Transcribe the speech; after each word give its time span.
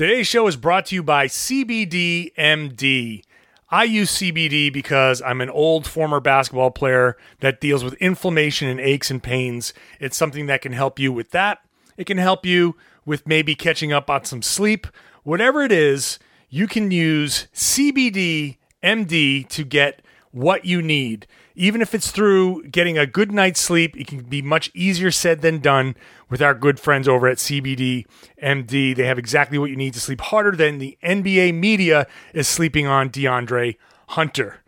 Today's 0.00 0.26
show 0.26 0.46
is 0.46 0.56
brought 0.56 0.86
to 0.86 0.94
you 0.94 1.02
by 1.02 1.26
CBD 1.26 2.32
MD. 2.32 3.22
I 3.68 3.84
use 3.84 4.16
CBD 4.16 4.72
because 4.72 5.20
I'm 5.20 5.42
an 5.42 5.50
old 5.50 5.86
former 5.86 6.20
basketball 6.20 6.70
player 6.70 7.18
that 7.40 7.60
deals 7.60 7.84
with 7.84 7.92
inflammation 7.96 8.66
and 8.66 8.80
aches 8.80 9.10
and 9.10 9.22
pains. 9.22 9.74
It's 9.98 10.16
something 10.16 10.46
that 10.46 10.62
can 10.62 10.72
help 10.72 10.98
you 10.98 11.12
with 11.12 11.32
that. 11.32 11.58
It 11.98 12.06
can 12.06 12.16
help 12.16 12.46
you 12.46 12.76
with 13.04 13.28
maybe 13.28 13.54
catching 13.54 13.92
up 13.92 14.08
on 14.08 14.24
some 14.24 14.40
sleep. 14.40 14.86
Whatever 15.22 15.64
it 15.64 15.70
is, 15.70 16.18
you 16.48 16.66
can 16.66 16.90
use 16.90 17.48
CBD 17.54 18.56
MD 18.82 19.46
to 19.48 19.64
get 19.64 20.00
what 20.32 20.64
you 20.64 20.80
need. 20.80 21.26
Even 21.54 21.82
if 21.82 21.94
it's 21.94 22.10
through 22.10 22.62
getting 22.68 22.96
a 22.96 23.06
good 23.06 23.32
night's 23.32 23.60
sleep, 23.60 23.96
it 23.96 24.06
can 24.06 24.22
be 24.22 24.42
much 24.42 24.70
easier 24.74 25.10
said 25.10 25.42
than 25.42 25.58
done 25.58 25.96
with 26.28 26.40
our 26.40 26.54
good 26.54 26.78
friends 26.78 27.08
over 27.08 27.28
at 27.28 27.38
CBD 27.38 28.06
MD. 28.42 28.94
They 28.94 29.06
have 29.06 29.18
exactly 29.18 29.58
what 29.58 29.70
you 29.70 29.76
need 29.76 29.94
to 29.94 30.00
sleep 30.00 30.20
harder 30.20 30.52
than 30.52 30.78
the 30.78 30.96
NBA 31.02 31.54
media 31.54 32.06
is 32.32 32.46
sleeping 32.46 32.86
on 32.86 33.10
DeAndre 33.10 33.76
Hunter. 34.08 34.62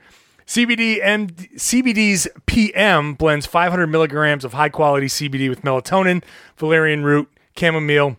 CBD 0.47 1.03
MD, 1.03 1.55
CBD's 1.55 2.29
PM 2.47 3.15
blends 3.15 3.47
500 3.47 3.87
milligrams 3.87 4.45
of 4.45 4.53
high 4.53 4.69
quality 4.69 5.07
CBD 5.07 5.49
with 5.49 5.63
melatonin, 5.63 6.23
valerian 6.57 7.05
root, 7.05 7.31
chamomile, 7.57 8.17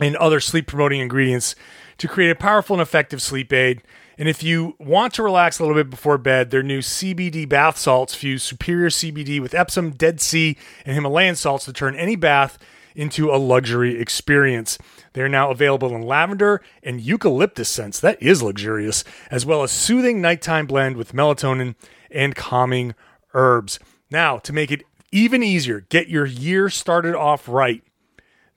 and 0.00 0.16
other 0.16 0.40
sleep 0.40 0.66
promoting 0.66 1.00
ingredients 1.00 1.54
to 1.98 2.08
create 2.08 2.30
a 2.30 2.34
powerful 2.34 2.74
and 2.74 2.82
effective 2.82 3.20
sleep 3.22 3.52
aid. 3.52 3.82
And 4.18 4.28
if 4.28 4.42
you 4.42 4.76
want 4.78 5.14
to 5.14 5.22
relax 5.22 5.58
a 5.58 5.62
little 5.62 5.76
bit 5.76 5.90
before 5.90 6.18
bed, 6.18 6.50
their 6.50 6.62
new 6.62 6.80
CBD 6.80 7.48
bath 7.48 7.78
salts 7.78 8.14
fuse 8.14 8.42
superior 8.42 8.88
CBD 8.88 9.40
with 9.40 9.54
Epsom, 9.54 9.90
Dead 9.90 10.20
Sea, 10.20 10.56
and 10.84 10.94
Himalayan 10.94 11.36
salts 11.36 11.64
to 11.64 11.72
turn 11.72 11.96
any 11.96 12.16
bath 12.16 12.58
into 12.94 13.30
a 13.30 13.36
luxury 13.36 14.00
experience. 14.00 14.78
They're 15.14 15.28
now 15.28 15.50
available 15.50 15.94
in 15.94 16.02
lavender 16.02 16.60
and 16.82 17.00
eucalyptus 17.00 17.68
scents. 17.68 18.00
That 18.00 18.22
is 18.22 18.42
luxurious, 18.42 19.04
as 19.30 19.46
well 19.46 19.62
as 19.62 19.70
soothing 19.70 20.20
nighttime 20.20 20.66
blend 20.66 20.96
with 20.96 21.12
melatonin 21.12 21.74
and 22.10 22.34
calming 22.34 22.94
herbs. 23.34 23.78
Now, 24.10 24.38
to 24.38 24.52
make 24.52 24.70
it 24.70 24.82
even 25.10 25.42
easier, 25.42 25.80
get 25.80 26.08
your 26.08 26.26
year 26.26 26.68
started 26.68 27.14
off 27.14 27.48
right 27.48 27.82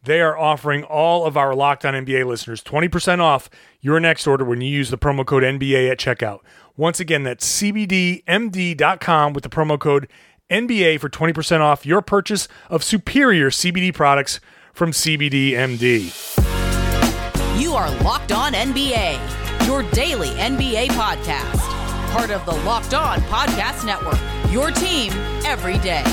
they 0.05 0.21
are 0.21 0.37
offering 0.37 0.83
all 0.83 1.25
of 1.25 1.35
our 1.35 1.53
Locked 1.53 1.85
On 1.85 1.93
NBA 1.93 2.25
listeners 2.25 2.63
20% 2.63 3.19
off 3.19 3.49
your 3.81 3.99
next 3.99 4.25
order 4.27 4.45
when 4.45 4.61
you 4.61 4.69
use 4.69 4.89
the 4.89 4.97
promo 4.97 5.25
code 5.25 5.43
NBA 5.43 5.91
at 5.91 5.97
checkout. 5.97 6.39
Once 6.77 6.99
again, 6.99 7.23
that's 7.23 7.61
CBDMD.com 7.61 9.33
with 9.33 9.43
the 9.43 9.49
promo 9.49 9.79
code 9.79 10.07
NBA 10.49 10.99
for 10.99 11.09
20% 11.09 11.61
off 11.61 11.85
your 11.85 12.01
purchase 12.01 12.47
of 12.69 12.83
superior 12.83 13.49
CBD 13.49 13.93
products 13.93 14.39
from 14.73 14.91
CBDMD. 14.91 16.11
You 17.59 17.73
are 17.73 17.89
Locked 18.03 18.31
On 18.31 18.53
NBA, 18.53 19.67
your 19.67 19.83
daily 19.91 20.29
NBA 20.29 20.87
podcast. 20.89 21.61
Part 22.11 22.29
of 22.29 22.45
the 22.45 22.55
Locked 22.65 22.93
On 22.93 23.19
Podcast 23.21 23.85
Network, 23.85 24.19
your 24.51 24.71
team 24.71 25.11
every 25.45 25.77
day. 25.79 26.03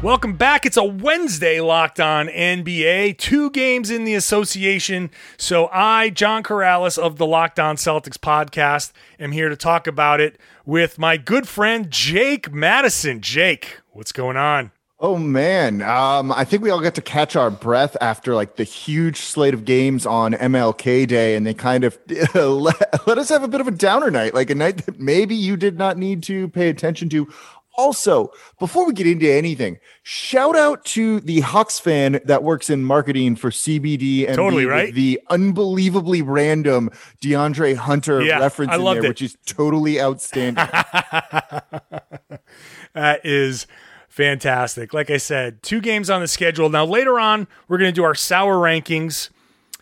Welcome 0.00 0.34
back. 0.34 0.64
It's 0.64 0.76
a 0.76 0.84
Wednesday 0.84 1.60
locked 1.60 1.98
on 1.98 2.28
NBA. 2.28 3.18
Two 3.18 3.50
games 3.50 3.90
in 3.90 4.04
the 4.04 4.14
association. 4.14 5.10
So 5.36 5.68
I, 5.72 6.10
John 6.10 6.44
Karalis 6.44 6.96
of 6.96 7.18
the 7.18 7.26
Locked 7.26 7.58
On 7.58 7.74
Celtics 7.74 8.16
podcast, 8.16 8.92
am 9.18 9.32
here 9.32 9.48
to 9.48 9.56
talk 9.56 9.88
about 9.88 10.20
it 10.20 10.38
with 10.64 11.00
my 11.00 11.16
good 11.16 11.48
friend 11.48 11.90
Jake 11.90 12.52
Madison. 12.52 13.20
Jake, 13.20 13.80
what's 13.90 14.12
going 14.12 14.36
on? 14.36 14.70
Oh 15.00 15.16
man, 15.16 15.80
um, 15.82 16.32
I 16.32 16.44
think 16.44 16.64
we 16.64 16.70
all 16.70 16.80
got 16.80 16.96
to 16.96 17.02
catch 17.02 17.36
our 17.36 17.52
breath 17.52 17.96
after 18.00 18.34
like 18.34 18.56
the 18.56 18.64
huge 18.64 19.18
slate 19.18 19.54
of 19.54 19.64
games 19.64 20.06
on 20.06 20.32
MLK 20.32 21.06
Day, 21.06 21.36
and 21.36 21.46
they 21.46 21.54
kind 21.54 21.84
of 21.84 21.96
let, 22.34 22.74
let 23.06 23.16
us 23.16 23.28
have 23.28 23.44
a 23.44 23.48
bit 23.48 23.60
of 23.60 23.68
a 23.68 23.70
downer 23.70 24.10
night, 24.10 24.34
like 24.34 24.50
a 24.50 24.56
night 24.56 24.86
that 24.86 24.98
maybe 24.98 25.36
you 25.36 25.56
did 25.56 25.78
not 25.78 25.98
need 25.98 26.24
to 26.24 26.48
pay 26.48 26.68
attention 26.68 27.08
to 27.10 27.32
also, 27.78 28.32
before 28.58 28.84
we 28.84 28.92
get 28.92 29.06
into 29.06 29.30
anything, 29.30 29.78
shout 30.02 30.56
out 30.56 30.84
to 30.84 31.20
the 31.20 31.40
Hawks 31.40 31.78
fan 31.78 32.20
that 32.24 32.42
works 32.42 32.68
in 32.68 32.84
marketing 32.84 33.36
for 33.36 33.50
CBD 33.50 34.26
and 34.26 34.34
totally 34.36 34.66
right. 34.66 34.92
The 34.92 35.20
unbelievably 35.30 36.22
random 36.22 36.90
DeAndre 37.22 37.76
Hunter 37.76 38.20
yeah, 38.20 38.40
reference 38.40 38.74
in 38.74 38.82
there, 38.82 39.04
it. 39.04 39.08
which 39.08 39.22
is 39.22 39.38
totally 39.46 40.00
outstanding. 40.00 40.56
that 42.94 43.24
is 43.24 43.68
fantastic. 44.08 44.92
Like 44.92 45.08
I 45.08 45.18
said, 45.18 45.62
two 45.62 45.80
games 45.80 46.10
on 46.10 46.20
the 46.20 46.28
schedule. 46.28 46.68
Now 46.68 46.84
later 46.84 47.20
on, 47.20 47.46
we're 47.68 47.78
going 47.78 47.92
to 47.92 47.94
do 47.94 48.02
our 48.02 48.16
sour 48.16 48.56
rankings 48.56 49.30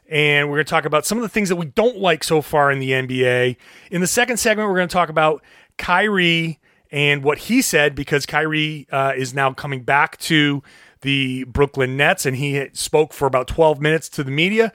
and 0.06 0.50
we're 0.50 0.56
going 0.56 0.66
to 0.66 0.70
talk 0.70 0.84
about 0.84 1.06
some 1.06 1.16
of 1.16 1.22
the 1.22 1.30
things 1.30 1.48
that 1.48 1.56
we 1.56 1.66
don't 1.66 1.96
like 1.96 2.22
so 2.22 2.42
far 2.42 2.70
in 2.70 2.78
the 2.78 2.90
NBA. 2.90 3.56
In 3.90 4.02
the 4.02 4.06
second 4.06 4.36
segment, 4.36 4.68
we're 4.68 4.76
going 4.76 4.88
to 4.88 4.92
talk 4.92 5.08
about 5.08 5.42
Kyrie 5.78 6.60
and 6.90 7.22
what 7.22 7.38
he 7.38 7.62
said 7.62 7.94
because 7.94 8.26
Kyrie 8.26 8.86
uh, 8.90 9.12
is 9.16 9.34
now 9.34 9.52
coming 9.52 9.82
back 9.82 10.16
to 10.18 10.62
the 11.02 11.44
Brooklyn 11.44 11.96
Nets 11.96 12.26
and 12.26 12.36
he 12.36 12.68
spoke 12.72 13.12
for 13.12 13.26
about 13.26 13.48
12 13.48 13.80
minutes 13.80 14.08
to 14.10 14.24
the 14.24 14.30
media. 14.30 14.72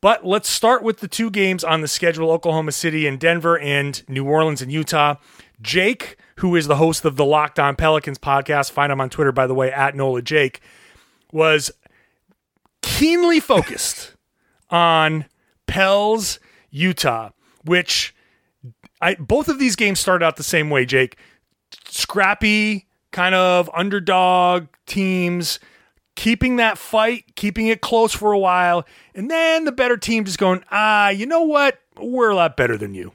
But 0.00 0.26
let's 0.26 0.48
start 0.48 0.82
with 0.82 0.98
the 0.98 1.08
two 1.08 1.30
games 1.30 1.62
on 1.62 1.80
the 1.80 1.88
schedule 1.88 2.30
Oklahoma 2.32 2.72
City 2.72 3.06
and 3.06 3.20
Denver 3.20 3.58
and 3.58 4.02
New 4.08 4.24
Orleans 4.24 4.60
and 4.60 4.72
Utah. 4.72 5.16
Jake, 5.60 6.16
who 6.36 6.56
is 6.56 6.66
the 6.66 6.76
host 6.76 7.04
of 7.04 7.16
the 7.16 7.24
Locked 7.24 7.60
On 7.60 7.76
Pelicans 7.76 8.18
podcast, 8.18 8.72
find 8.72 8.90
him 8.90 9.00
on 9.00 9.10
Twitter, 9.10 9.30
by 9.30 9.46
the 9.46 9.54
way, 9.54 9.70
at 9.70 9.94
NOLA 9.94 10.22
Jake, 10.22 10.60
was 11.30 11.70
keenly 12.82 13.38
focused 13.38 14.16
on 14.70 15.26
Pels, 15.68 16.40
Utah, 16.70 17.30
which 17.64 18.12
I 19.00 19.14
both 19.14 19.48
of 19.48 19.60
these 19.60 19.76
games 19.76 20.00
started 20.00 20.24
out 20.24 20.36
the 20.36 20.42
same 20.42 20.68
way, 20.68 20.84
Jake 20.84 21.16
scrappy 21.92 22.86
kind 23.10 23.34
of 23.34 23.70
underdog 23.74 24.66
teams 24.86 25.60
keeping 26.14 26.56
that 26.56 26.78
fight, 26.78 27.24
keeping 27.36 27.68
it 27.68 27.80
close 27.80 28.12
for 28.12 28.32
a 28.32 28.38
while, 28.38 28.84
and 29.14 29.30
then 29.30 29.64
the 29.64 29.72
better 29.72 29.96
team 29.96 30.24
just 30.24 30.38
going, 30.38 30.62
ah, 30.70 31.08
you 31.08 31.26
know 31.26 31.42
what? 31.42 31.78
We're 31.98 32.30
a 32.30 32.34
lot 32.34 32.56
better 32.56 32.76
than 32.76 32.94
you. 32.94 33.12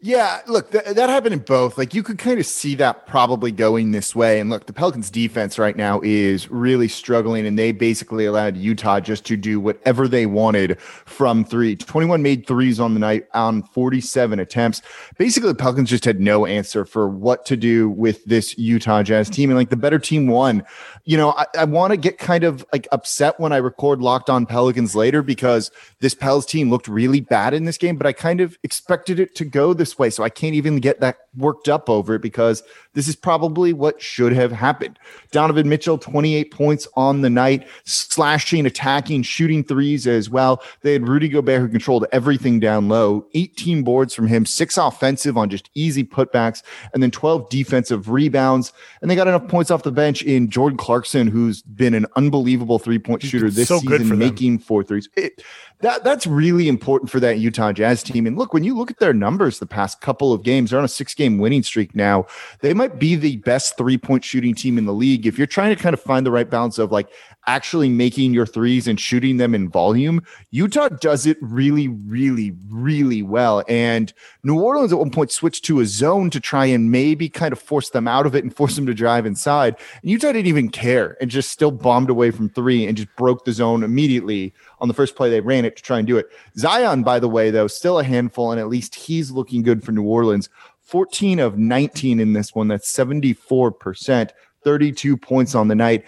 Yeah, 0.00 0.42
look, 0.46 0.70
th- 0.70 0.84
that 0.84 1.10
happened 1.10 1.32
in 1.32 1.40
both. 1.40 1.76
Like 1.76 1.92
you 1.92 2.04
could 2.04 2.18
kind 2.18 2.38
of 2.38 2.46
see 2.46 2.76
that 2.76 3.08
probably 3.08 3.50
going 3.50 3.90
this 3.90 4.14
way. 4.14 4.38
And 4.38 4.48
look, 4.48 4.66
the 4.66 4.72
Pelicans 4.72 5.10
defense 5.10 5.58
right 5.58 5.76
now 5.76 6.00
is 6.04 6.48
really 6.52 6.86
struggling, 6.86 7.44
and 7.44 7.58
they 7.58 7.72
basically 7.72 8.24
allowed 8.24 8.56
Utah 8.56 9.00
just 9.00 9.26
to 9.26 9.36
do 9.36 9.58
whatever 9.58 10.06
they 10.06 10.24
wanted 10.24 10.80
from 10.80 11.44
three. 11.44 11.74
21 11.74 12.22
made 12.22 12.46
threes 12.46 12.78
on 12.78 12.94
the 12.94 13.00
night 13.00 13.26
on 13.34 13.64
47 13.64 14.38
attempts. 14.38 14.82
Basically, 15.18 15.48
the 15.48 15.56
Pelicans 15.56 15.90
just 15.90 16.04
had 16.04 16.20
no 16.20 16.46
answer 16.46 16.84
for 16.84 17.08
what 17.08 17.44
to 17.46 17.56
do 17.56 17.90
with 17.90 18.24
this 18.24 18.56
Utah 18.56 19.02
Jazz 19.02 19.28
team. 19.28 19.50
And 19.50 19.58
like 19.58 19.70
the 19.70 19.76
better 19.76 19.98
team 19.98 20.28
won. 20.28 20.62
You 21.06 21.16
know, 21.16 21.32
I, 21.32 21.46
I 21.58 21.64
want 21.64 21.90
to 21.90 21.96
get 21.96 22.18
kind 22.18 22.44
of 22.44 22.64
like 22.72 22.86
upset 22.92 23.40
when 23.40 23.52
I 23.52 23.56
record 23.56 24.00
Locked 24.00 24.30
On 24.30 24.46
Pelicans 24.46 24.94
later 24.94 25.22
because 25.22 25.72
this 25.98 26.14
Pels 26.14 26.46
team 26.46 26.70
looked 26.70 26.86
really 26.86 27.20
bad 27.20 27.52
in 27.52 27.64
this 27.64 27.78
game, 27.78 27.96
but 27.96 28.06
I 28.06 28.12
kind 28.12 28.40
of 28.40 28.56
expected 28.62 29.18
it 29.18 29.34
to 29.34 29.44
go 29.44 29.74
this 29.74 29.87
this 29.88 29.98
way. 29.98 30.10
So 30.10 30.22
I 30.22 30.28
can't 30.28 30.54
even 30.54 30.76
get 30.76 31.00
that 31.00 31.18
worked 31.36 31.68
up 31.68 31.88
over 31.88 32.14
it 32.14 32.22
because 32.22 32.62
this 32.94 33.08
is 33.08 33.16
probably 33.16 33.72
what 33.72 34.00
should 34.02 34.32
have 34.32 34.52
happened. 34.52 34.98
Donovan 35.30 35.68
Mitchell, 35.68 35.98
28 35.98 36.50
points 36.50 36.88
on 36.94 37.22
the 37.22 37.30
night, 37.30 37.66
slashing, 37.84 38.66
attacking, 38.66 39.22
shooting 39.22 39.64
threes 39.64 40.06
as 40.06 40.28
well. 40.28 40.62
They 40.82 40.92
had 40.92 41.08
Rudy 41.08 41.28
Gobert 41.28 41.60
who 41.60 41.68
controlled 41.68 42.06
everything 42.12 42.60
down 42.60 42.88
low, 42.88 43.26
18 43.34 43.82
boards 43.82 44.14
from 44.14 44.26
him, 44.26 44.44
six 44.44 44.76
offensive 44.76 45.36
on 45.36 45.48
just 45.48 45.70
easy 45.74 46.04
putbacks, 46.04 46.62
and 46.92 47.02
then 47.02 47.10
12 47.10 47.48
defensive 47.48 48.10
rebounds. 48.10 48.72
And 49.00 49.10
they 49.10 49.16
got 49.16 49.28
enough 49.28 49.48
points 49.48 49.70
off 49.70 49.82
the 49.84 49.92
bench 49.92 50.22
in 50.22 50.50
Jordan 50.50 50.76
Clarkson, 50.76 51.28
who's 51.28 51.62
been 51.62 51.94
an 51.94 52.06
unbelievable 52.16 52.78
three 52.78 52.98
point 52.98 53.22
shooter 53.22 53.50
this 53.50 53.68
so 53.68 53.78
season, 53.78 54.18
making 54.18 54.58
four 54.58 54.82
threes. 54.82 55.08
It, 55.16 55.42
that 55.80 56.02
that's 56.02 56.26
really 56.26 56.68
important 56.68 57.10
for 57.10 57.20
that 57.20 57.38
Utah 57.38 57.72
Jazz 57.72 58.02
team. 58.02 58.26
And 58.26 58.36
look, 58.36 58.52
when 58.52 58.64
you 58.64 58.76
look 58.76 58.90
at 58.90 58.98
their 58.98 59.12
numbers 59.12 59.58
the 59.58 59.66
past 59.66 60.00
couple 60.00 60.32
of 60.32 60.42
games, 60.42 60.70
they're 60.70 60.78
on 60.78 60.84
a 60.84 60.88
six 60.88 61.14
game 61.14 61.38
winning 61.38 61.62
streak 61.62 61.94
now. 61.94 62.26
They 62.60 62.74
might 62.74 62.98
be 62.98 63.14
the 63.14 63.36
best 63.38 63.76
three 63.76 63.98
point 63.98 64.24
shooting 64.24 64.54
team 64.54 64.76
in 64.76 64.86
the 64.86 64.92
league. 64.92 65.26
If 65.26 65.38
you're 65.38 65.46
trying 65.46 65.74
to 65.74 65.80
kind 65.80 65.94
of 65.94 66.00
find 66.00 66.26
the 66.26 66.32
right 66.32 66.50
balance 66.50 66.78
of 66.78 66.90
like 66.90 67.08
actually 67.48 67.88
making 67.88 68.34
your 68.34 68.44
threes 68.44 68.86
and 68.86 69.00
shooting 69.00 69.38
them 69.38 69.54
in 69.54 69.70
volume, 69.70 70.22
Utah 70.50 70.90
does 70.90 71.24
it 71.24 71.38
really, 71.40 71.88
really, 71.88 72.54
really 72.68 73.22
well. 73.22 73.64
And 73.68 74.12
New 74.44 74.60
Orleans 74.60 74.92
at 74.92 74.98
one 74.98 75.10
point 75.10 75.32
switched 75.32 75.64
to 75.64 75.80
a 75.80 75.86
zone 75.86 76.28
to 76.30 76.40
try 76.40 76.66
and 76.66 76.92
maybe 76.92 77.30
kind 77.30 77.52
of 77.52 77.58
force 77.58 77.88
them 77.88 78.06
out 78.06 78.26
of 78.26 78.36
it 78.36 78.44
and 78.44 78.54
force 78.54 78.76
them 78.76 78.84
to 78.84 78.92
drive 78.92 79.24
inside. 79.24 79.76
And 80.02 80.10
Utah 80.10 80.32
didn't 80.32 80.46
even 80.46 80.68
care 80.68 81.16
and 81.22 81.30
just 81.30 81.48
still 81.50 81.70
bombed 81.70 82.10
away 82.10 82.30
from 82.30 82.50
three 82.50 82.86
and 82.86 82.96
just 82.96 83.08
broke 83.16 83.46
the 83.46 83.52
zone 83.52 83.82
immediately 83.82 84.52
on 84.80 84.88
the 84.88 84.94
first 84.94 85.16
play 85.16 85.30
they 85.30 85.40
ran 85.40 85.64
it 85.64 85.74
to 85.76 85.82
try 85.82 85.98
and 85.98 86.06
do 86.06 86.18
it. 86.18 86.26
Zion, 86.58 87.02
by 87.02 87.18
the 87.18 87.30
way, 87.30 87.50
though, 87.50 87.66
still 87.66 87.98
a 87.98 88.04
handful, 88.04 88.52
and 88.52 88.60
at 88.60 88.68
least 88.68 88.94
he's 88.94 89.30
looking 89.30 89.62
good 89.62 89.82
for 89.82 89.92
New 89.92 90.04
Orleans. 90.04 90.50
14 90.82 91.38
of 91.38 91.56
19 91.58 92.20
in 92.20 92.34
this 92.34 92.54
one. 92.54 92.68
That's 92.68 92.92
74%, 92.92 94.30
32 94.64 95.16
points 95.16 95.54
on 95.54 95.68
the 95.68 95.74
night. 95.74 96.04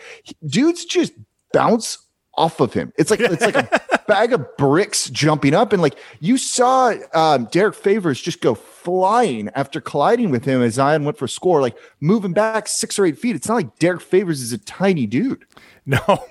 Dudes 0.46 0.84
just 0.84 1.12
bounce 1.52 1.98
off 2.34 2.60
of 2.60 2.72
him. 2.72 2.92
It's 2.96 3.10
like 3.10 3.20
it's 3.20 3.42
like 3.42 3.56
a 3.56 4.00
bag 4.08 4.32
of 4.32 4.56
bricks 4.56 5.10
jumping 5.10 5.54
up. 5.54 5.72
And 5.72 5.82
like 5.82 5.98
you 6.20 6.36
saw 6.36 6.94
um, 7.12 7.46
Derrick 7.46 7.74
Favors 7.74 8.20
just 8.20 8.40
go 8.40 8.54
flying 8.54 9.50
after 9.54 9.80
colliding 9.80 10.30
with 10.30 10.44
him 10.44 10.62
as 10.62 10.74
Zion 10.74 11.04
went 11.04 11.18
for 11.18 11.28
score, 11.28 11.60
like 11.60 11.76
moving 12.00 12.32
back 12.32 12.66
six 12.66 12.98
or 12.98 13.04
eight 13.04 13.18
feet. 13.18 13.36
It's 13.36 13.48
not 13.48 13.54
like 13.56 13.78
Derrick 13.78 14.00
Favors 14.00 14.40
is 14.40 14.52
a 14.52 14.58
tiny 14.58 15.06
dude. 15.06 15.44
No, 15.86 16.24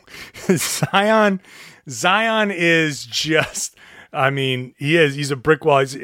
Zion, 0.48 1.42
Zion 1.89 2.50
is 2.51 3.06
just. 3.06 3.75
I 4.13 4.30
mean, 4.30 4.74
he 4.77 4.95
is. 4.95 5.16
He's 5.16 5.31
a 5.31 5.36
brick 5.36 5.66
wall. 5.66 5.80
He's, 5.80 5.98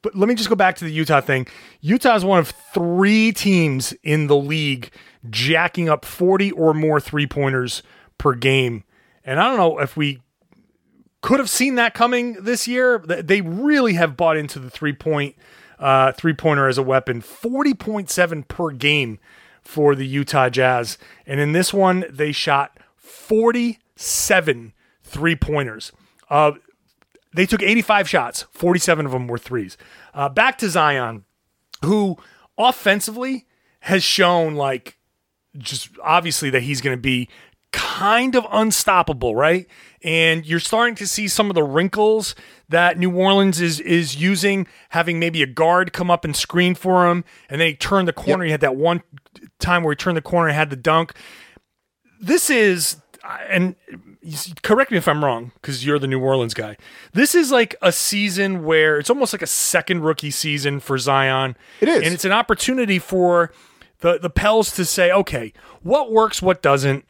but 0.00 0.14
let 0.14 0.28
me 0.28 0.34
just 0.34 0.48
go 0.48 0.54
back 0.54 0.76
to 0.76 0.84
the 0.84 0.92
Utah 0.92 1.20
thing. 1.20 1.46
Utah 1.80 2.14
is 2.14 2.24
one 2.24 2.38
of 2.38 2.54
three 2.72 3.32
teams 3.32 3.92
in 4.02 4.28
the 4.28 4.36
league 4.36 4.92
jacking 5.28 5.90
up 5.90 6.06
40 6.06 6.52
or 6.52 6.72
more 6.72 7.00
three 7.00 7.26
pointers 7.26 7.82
per 8.22 8.34
game. 8.34 8.84
And 9.24 9.40
I 9.40 9.48
don't 9.48 9.56
know 9.56 9.80
if 9.80 9.96
we 9.96 10.22
could 11.22 11.40
have 11.40 11.50
seen 11.50 11.74
that 11.74 11.92
coming 11.92 12.34
this 12.34 12.68
year. 12.68 12.98
They 12.98 13.40
really 13.40 13.94
have 13.94 14.16
bought 14.16 14.36
into 14.36 14.60
the 14.60 14.70
three 14.70 14.92
point 14.92 15.34
uh, 15.80 16.12
three 16.12 16.32
pointer 16.32 16.68
as 16.68 16.78
a 16.78 16.84
weapon. 16.84 17.20
40.7 17.20 18.46
per 18.46 18.70
game 18.70 19.18
for 19.60 19.96
the 19.96 20.06
Utah 20.06 20.48
Jazz. 20.48 20.98
And 21.26 21.40
in 21.40 21.50
this 21.50 21.74
one, 21.74 22.04
they 22.08 22.30
shot 22.30 22.78
47 22.94 24.72
three 25.02 25.34
pointers. 25.34 25.90
Uh, 26.30 26.52
they 27.34 27.44
took 27.44 27.60
85 27.62 28.08
shots, 28.08 28.46
47 28.52 29.04
of 29.04 29.10
them 29.10 29.26
were 29.26 29.38
threes. 29.38 29.76
Uh, 30.14 30.28
back 30.28 30.58
to 30.58 30.70
Zion, 30.70 31.24
who 31.84 32.18
offensively 32.56 33.46
has 33.80 34.04
shown 34.04 34.54
like 34.54 34.98
just 35.58 35.90
obviously 36.02 36.50
that 36.50 36.62
he's 36.62 36.80
going 36.80 36.96
to 36.96 37.00
be 37.00 37.28
kind 37.72 38.34
of 38.36 38.46
unstoppable, 38.50 39.34
right? 39.34 39.66
And 40.04 40.46
you're 40.46 40.60
starting 40.60 40.94
to 40.96 41.06
see 41.06 41.28
some 41.28 41.48
of 41.48 41.54
the 41.54 41.62
wrinkles 41.62 42.34
that 42.68 42.98
New 42.98 43.14
Orleans 43.14 43.60
is 43.60 43.80
is 43.80 44.16
using, 44.16 44.66
having 44.90 45.18
maybe 45.18 45.42
a 45.42 45.46
guard 45.46 45.92
come 45.92 46.10
up 46.10 46.24
and 46.24 46.34
screen 46.34 46.74
for 46.74 47.08
him, 47.08 47.24
and 47.48 47.60
then 47.60 47.68
he 47.68 47.74
turned 47.74 48.08
the 48.08 48.12
corner. 48.12 48.44
Yep. 48.44 48.46
He 48.46 48.50
had 48.50 48.60
that 48.62 48.76
one 48.76 49.02
time 49.58 49.82
where 49.82 49.92
he 49.92 49.96
turned 49.96 50.16
the 50.16 50.22
corner 50.22 50.48
and 50.48 50.56
had 50.56 50.70
the 50.70 50.76
dunk. 50.76 51.14
This 52.20 52.50
is, 52.50 52.96
and 53.48 53.74
correct 54.62 54.90
me 54.90 54.96
if 54.96 55.08
I'm 55.08 55.24
wrong, 55.24 55.52
because 55.54 55.84
you're 55.84 55.98
the 55.98 56.06
New 56.06 56.20
Orleans 56.20 56.54
guy. 56.54 56.76
This 57.12 57.34
is 57.34 57.50
like 57.50 57.74
a 57.82 57.92
season 57.92 58.64
where 58.64 58.98
it's 58.98 59.10
almost 59.10 59.32
like 59.32 59.42
a 59.42 59.46
second 59.46 60.02
rookie 60.02 60.30
season 60.30 60.80
for 60.80 60.98
Zion. 60.98 61.56
It 61.80 61.88
is, 61.88 62.02
and 62.02 62.14
it's 62.14 62.24
an 62.24 62.32
opportunity 62.32 62.98
for 62.98 63.52
the 64.00 64.18
the 64.18 64.30
Pels 64.30 64.72
to 64.76 64.84
say, 64.84 65.12
okay, 65.12 65.52
what 65.82 66.10
works, 66.10 66.42
what 66.42 66.62
doesn't 66.62 67.04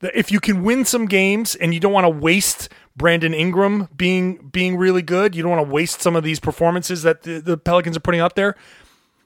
if 0.00 0.30
you 0.30 0.40
can 0.40 0.62
win 0.62 0.84
some 0.84 1.06
games 1.06 1.54
and 1.54 1.72
you 1.72 1.80
don't 1.80 1.92
want 1.92 2.04
to 2.04 2.10
waste 2.10 2.68
Brandon 2.96 3.34
Ingram 3.34 3.88
being 3.96 4.48
being 4.52 4.76
really 4.76 5.02
good, 5.02 5.34
you 5.34 5.42
don't 5.42 5.50
want 5.50 5.66
to 5.66 5.72
waste 5.72 6.00
some 6.00 6.16
of 6.16 6.24
these 6.24 6.40
performances 6.40 7.02
that 7.02 7.22
the, 7.22 7.40
the 7.40 7.56
Pelicans 7.56 7.96
are 7.96 8.00
putting 8.00 8.20
up 8.20 8.34
there. 8.34 8.56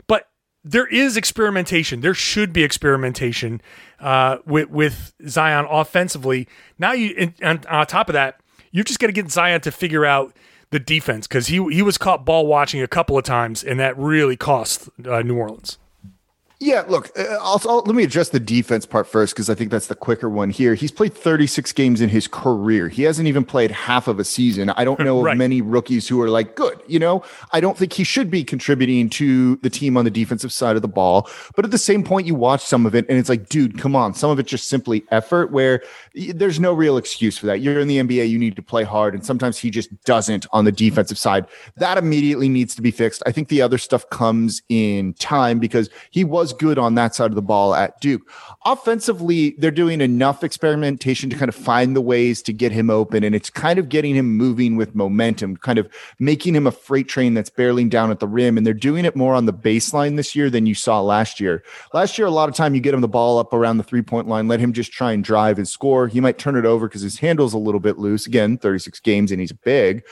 But 0.06 0.28
there 0.64 0.86
is 0.86 1.16
experimentation. 1.16 2.00
There 2.00 2.14
should 2.14 2.52
be 2.52 2.62
experimentation 2.62 3.60
uh, 3.98 4.38
with 4.46 4.70
with 4.70 5.14
Zion 5.28 5.66
offensively. 5.68 6.48
Now 6.78 6.92
you 6.92 7.32
and 7.40 7.66
on 7.66 7.86
top 7.86 8.08
of 8.08 8.12
that, 8.14 8.40
you 8.70 8.84
just 8.84 8.98
got 8.98 9.08
to 9.08 9.12
get 9.12 9.30
Zion 9.30 9.60
to 9.62 9.72
figure 9.72 10.04
out 10.04 10.36
the 10.70 10.78
defense 10.78 11.26
because 11.26 11.48
he 11.48 11.56
he 11.72 11.82
was 11.82 11.98
caught 11.98 12.24
ball 12.24 12.46
watching 12.46 12.80
a 12.80 12.88
couple 12.88 13.18
of 13.18 13.24
times 13.24 13.62
and 13.62 13.78
that 13.80 13.96
really 13.98 14.36
cost 14.36 14.88
uh, 15.06 15.22
New 15.22 15.36
Orleans. 15.36 15.78
Yeah, 16.62 16.84
look, 16.88 17.10
uh, 17.18 17.38
I'll, 17.40 17.58
I'll, 17.64 17.78
let 17.86 17.94
me 17.94 18.02
address 18.02 18.28
the 18.28 18.38
defense 18.38 18.84
part 18.84 19.06
first 19.06 19.34
because 19.34 19.48
I 19.48 19.54
think 19.54 19.70
that's 19.70 19.86
the 19.86 19.94
quicker 19.94 20.28
one 20.28 20.50
here. 20.50 20.74
He's 20.74 20.92
played 20.92 21.14
36 21.14 21.72
games 21.72 22.02
in 22.02 22.10
his 22.10 22.28
career. 22.28 22.90
He 22.90 23.02
hasn't 23.04 23.26
even 23.26 23.46
played 23.46 23.70
half 23.70 24.08
of 24.08 24.18
a 24.18 24.24
season. 24.24 24.68
I 24.68 24.84
don't 24.84 25.00
know 25.04 25.22
right. 25.22 25.32
of 25.32 25.38
many 25.38 25.62
rookies 25.62 26.06
who 26.06 26.20
are 26.20 26.28
like 26.28 26.56
good. 26.56 26.78
You 26.86 26.98
know, 26.98 27.24
I 27.52 27.60
don't 27.60 27.78
think 27.78 27.94
he 27.94 28.04
should 28.04 28.30
be 28.30 28.44
contributing 28.44 29.08
to 29.08 29.56
the 29.56 29.70
team 29.70 29.96
on 29.96 30.04
the 30.04 30.10
defensive 30.10 30.52
side 30.52 30.76
of 30.76 30.82
the 30.82 30.88
ball. 30.88 31.30
But 31.56 31.64
at 31.64 31.70
the 31.70 31.78
same 31.78 32.04
point, 32.04 32.26
you 32.26 32.34
watch 32.34 32.62
some 32.62 32.84
of 32.84 32.94
it 32.94 33.06
and 33.08 33.16
it's 33.16 33.30
like, 33.30 33.48
dude, 33.48 33.78
come 33.78 33.96
on. 33.96 34.12
Some 34.12 34.28
of 34.28 34.38
it's 34.38 34.50
just 34.50 34.68
simply 34.68 35.02
effort 35.10 35.52
where 35.52 35.82
there's 36.14 36.60
no 36.60 36.74
real 36.74 36.98
excuse 36.98 37.38
for 37.38 37.46
that. 37.46 37.60
You're 37.60 37.80
in 37.80 37.88
the 37.88 37.96
NBA, 37.96 38.28
you 38.28 38.38
need 38.38 38.54
to 38.56 38.62
play 38.62 38.84
hard. 38.84 39.14
And 39.14 39.24
sometimes 39.24 39.56
he 39.56 39.70
just 39.70 39.88
doesn't 40.04 40.44
on 40.52 40.66
the 40.66 40.72
defensive 40.72 41.16
side. 41.16 41.46
That 41.76 41.96
immediately 41.96 42.50
needs 42.50 42.74
to 42.74 42.82
be 42.82 42.90
fixed. 42.90 43.22
I 43.24 43.32
think 43.32 43.48
the 43.48 43.62
other 43.62 43.78
stuff 43.78 44.10
comes 44.10 44.60
in 44.68 45.14
time 45.14 45.58
because 45.58 45.88
he 46.10 46.22
was 46.22 46.49
was 46.50 46.58
good 46.58 46.78
on 46.78 46.94
that 46.96 47.14
side 47.14 47.30
of 47.30 47.34
the 47.34 47.42
ball 47.42 47.74
at 47.74 48.00
Duke. 48.00 48.22
Offensively, 48.64 49.54
they're 49.58 49.70
doing 49.70 50.00
enough 50.00 50.42
experimentation 50.44 51.30
to 51.30 51.36
kind 51.36 51.48
of 51.48 51.54
find 51.54 51.94
the 51.94 52.00
ways 52.00 52.42
to 52.42 52.52
get 52.52 52.72
him 52.72 52.90
open, 52.90 53.24
and 53.24 53.34
it's 53.34 53.50
kind 53.50 53.78
of 53.78 53.88
getting 53.88 54.14
him 54.14 54.36
moving 54.36 54.76
with 54.76 54.94
momentum, 54.94 55.56
kind 55.56 55.78
of 55.78 55.88
making 56.18 56.54
him 56.54 56.66
a 56.66 56.72
freight 56.72 57.08
train 57.08 57.34
that's 57.34 57.50
barreling 57.50 57.88
down 57.88 58.10
at 58.10 58.20
the 58.20 58.28
rim. 58.28 58.56
And 58.56 58.66
they're 58.66 58.74
doing 58.74 59.04
it 59.04 59.16
more 59.16 59.34
on 59.34 59.46
the 59.46 59.52
baseline 59.52 60.16
this 60.16 60.34
year 60.34 60.50
than 60.50 60.66
you 60.66 60.74
saw 60.74 61.00
last 61.00 61.40
year. 61.40 61.62
Last 61.94 62.18
year, 62.18 62.26
a 62.26 62.30
lot 62.30 62.48
of 62.48 62.54
time 62.54 62.74
you 62.74 62.80
get 62.80 62.94
him 62.94 63.00
the 63.00 63.08
ball 63.08 63.38
up 63.38 63.52
around 63.52 63.78
the 63.78 63.84
three 63.84 64.02
point 64.02 64.28
line, 64.28 64.48
let 64.48 64.60
him 64.60 64.72
just 64.72 64.92
try 64.92 65.12
and 65.12 65.24
drive 65.24 65.58
and 65.58 65.68
score. 65.68 66.08
He 66.08 66.20
might 66.20 66.38
turn 66.38 66.56
it 66.56 66.64
over 66.66 66.88
because 66.88 67.02
his 67.02 67.18
handle's 67.18 67.54
a 67.54 67.58
little 67.58 67.80
bit 67.80 67.98
loose. 67.98 68.26
Again, 68.26 68.58
36 68.58 69.00
games 69.00 69.30
and 69.30 69.40
he's 69.40 69.52
big. 69.52 70.02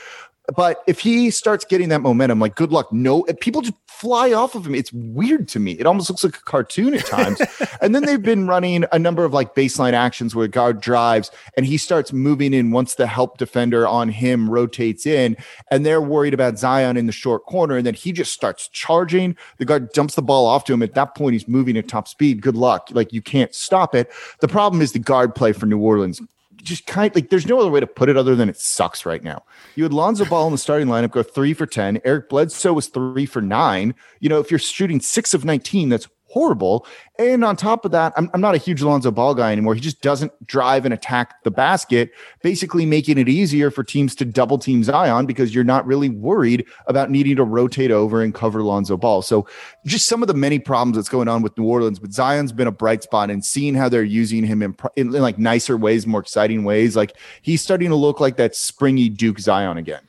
But 0.55 0.83
if 0.87 0.99
he 0.99 1.29
starts 1.29 1.65
getting 1.65 1.89
that 1.89 2.01
momentum, 2.01 2.39
like 2.39 2.55
good 2.55 2.71
luck. 2.71 2.91
No, 2.91 3.23
people 3.39 3.61
just 3.61 3.75
fly 3.87 4.31
off 4.31 4.55
of 4.55 4.65
him. 4.65 4.73
It's 4.73 4.93
weird 4.93 5.47
to 5.49 5.59
me. 5.59 5.73
It 5.73 5.85
almost 5.85 6.09
looks 6.09 6.23
like 6.23 6.37
a 6.37 6.41
cartoon 6.41 6.93
at 6.93 7.05
times. 7.05 7.41
and 7.81 7.93
then 7.93 8.05
they've 8.05 8.21
been 8.21 8.47
running 8.47 8.85
a 8.91 8.99
number 8.99 9.25
of 9.25 9.33
like 9.33 9.55
baseline 9.55 9.93
actions 9.93 10.33
where 10.33 10.47
guard 10.47 10.79
drives 10.79 11.31
and 11.57 11.65
he 11.65 11.77
starts 11.77 12.13
moving 12.13 12.53
in 12.53 12.71
once 12.71 12.95
the 12.95 13.07
help 13.07 13.37
defender 13.37 13.85
on 13.85 14.09
him 14.09 14.49
rotates 14.49 15.05
in. 15.05 15.35
And 15.69 15.85
they're 15.85 16.01
worried 16.01 16.33
about 16.33 16.57
Zion 16.57 16.95
in 16.95 17.07
the 17.07 17.11
short 17.11 17.45
corner. 17.45 17.75
And 17.75 17.85
then 17.85 17.93
he 17.93 18.11
just 18.11 18.33
starts 18.33 18.69
charging. 18.69 19.35
The 19.57 19.65
guard 19.65 19.91
dumps 19.91 20.15
the 20.15 20.21
ball 20.21 20.45
off 20.45 20.63
to 20.65 20.73
him. 20.73 20.81
At 20.81 20.93
that 20.93 21.15
point, 21.15 21.33
he's 21.33 21.47
moving 21.47 21.77
at 21.77 21.87
top 21.87 22.07
speed. 22.07 22.41
Good 22.41 22.55
luck. 22.55 22.89
Like 22.91 23.11
you 23.11 23.21
can't 23.21 23.53
stop 23.53 23.93
it. 23.93 24.09
The 24.39 24.47
problem 24.47 24.81
is 24.81 24.93
the 24.93 24.99
guard 24.99 25.35
play 25.35 25.51
for 25.51 25.65
New 25.65 25.79
Orleans 25.79 26.21
just 26.63 26.85
kind 26.87 27.13
like 27.15 27.29
there's 27.29 27.45
no 27.45 27.59
other 27.59 27.69
way 27.69 27.79
to 27.79 27.87
put 27.87 28.09
it 28.09 28.17
other 28.17 28.35
than 28.35 28.49
it 28.49 28.57
sucks 28.57 29.05
right 29.05 29.23
now. 29.23 29.43
You 29.75 29.83
had 29.83 29.93
Lonzo 29.93 30.25
Ball 30.25 30.47
in 30.47 30.51
the 30.51 30.57
starting 30.57 30.87
lineup 30.87 31.11
go 31.11 31.23
three 31.23 31.53
for 31.53 31.65
10. 31.65 32.01
Eric 32.03 32.29
Bledsoe 32.29 32.73
was 32.73 32.87
three 32.87 33.25
for 33.25 33.41
nine. 33.41 33.95
You 34.19 34.29
know, 34.29 34.39
if 34.39 34.51
you're 34.51 34.59
shooting 34.59 34.99
six 34.99 35.33
of 35.33 35.45
19, 35.45 35.89
that's 35.89 36.07
horrible. 36.29 36.85
And 37.17 37.43
on 37.43 37.55
top 37.55 37.85
of 37.85 37.91
that, 37.91 38.13
I'm, 38.15 38.29
I'm 38.33 38.41
not 38.41 38.55
a 38.55 38.57
huge 38.57 38.81
Lonzo 38.81 39.11
Ball 39.11 39.35
guy 39.35 39.51
anymore. 39.51 39.75
He 39.75 39.81
just 39.81 40.01
doesn't 40.01 40.31
drive 40.47 40.85
and 40.85 40.93
attack 40.93 41.43
the 41.43 41.51
basket, 41.51 42.11
basically 42.41 42.85
making 42.85 43.17
it 43.17 43.27
easier 43.27 43.71
for 43.71 43.83
teams 43.83 44.15
to 44.15 44.25
double 44.25 44.57
team 44.57 44.83
Zion 44.83 45.25
because 45.25 45.53
you're 45.53 45.63
not 45.63 45.85
really 45.85 46.09
worried 46.09 46.65
about 46.87 47.09
needing 47.09 47.35
to 47.35 47.43
rotate 47.43 47.91
over 47.91 48.21
and 48.21 48.33
cover 48.33 48.63
Lonzo 48.63 48.95
Ball. 48.95 49.21
So 49.21 49.47
just 49.85 50.05
some 50.05 50.21
of 50.21 50.27
the 50.27 50.33
many 50.33 50.59
problems 50.59 50.95
that's 50.95 51.09
going 51.09 51.27
on 51.27 51.41
with 51.41 51.57
New 51.57 51.65
Orleans, 51.65 51.99
but 51.99 52.13
Zion's 52.13 52.51
been 52.51 52.67
a 52.67 52.71
bright 52.71 53.03
spot 53.03 53.29
and 53.29 53.43
seeing 53.43 53.73
how 53.73 53.89
they're 53.89 54.03
using 54.03 54.43
him 54.43 54.61
in, 54.61 54.75
in, 54.95 55.13
in 55.13 55.21
like 55.21 55.37
nicer 55.37 55.77
ways, 55.77 56.05
more 56.07 56.21
exciting 56.21 56.63
ways. 56.63 56.95
Like 56.95 57.15
he's 57.41 57.61
starting 57.61 57.89
to 57.89 57.95
look 57.95 58.19
like 58.19 58.37
that 58.37 58.55
springy 58.55 59.09
Duke 59.09 59.39
Zion 59.39 59.77
again. 59.77 60.01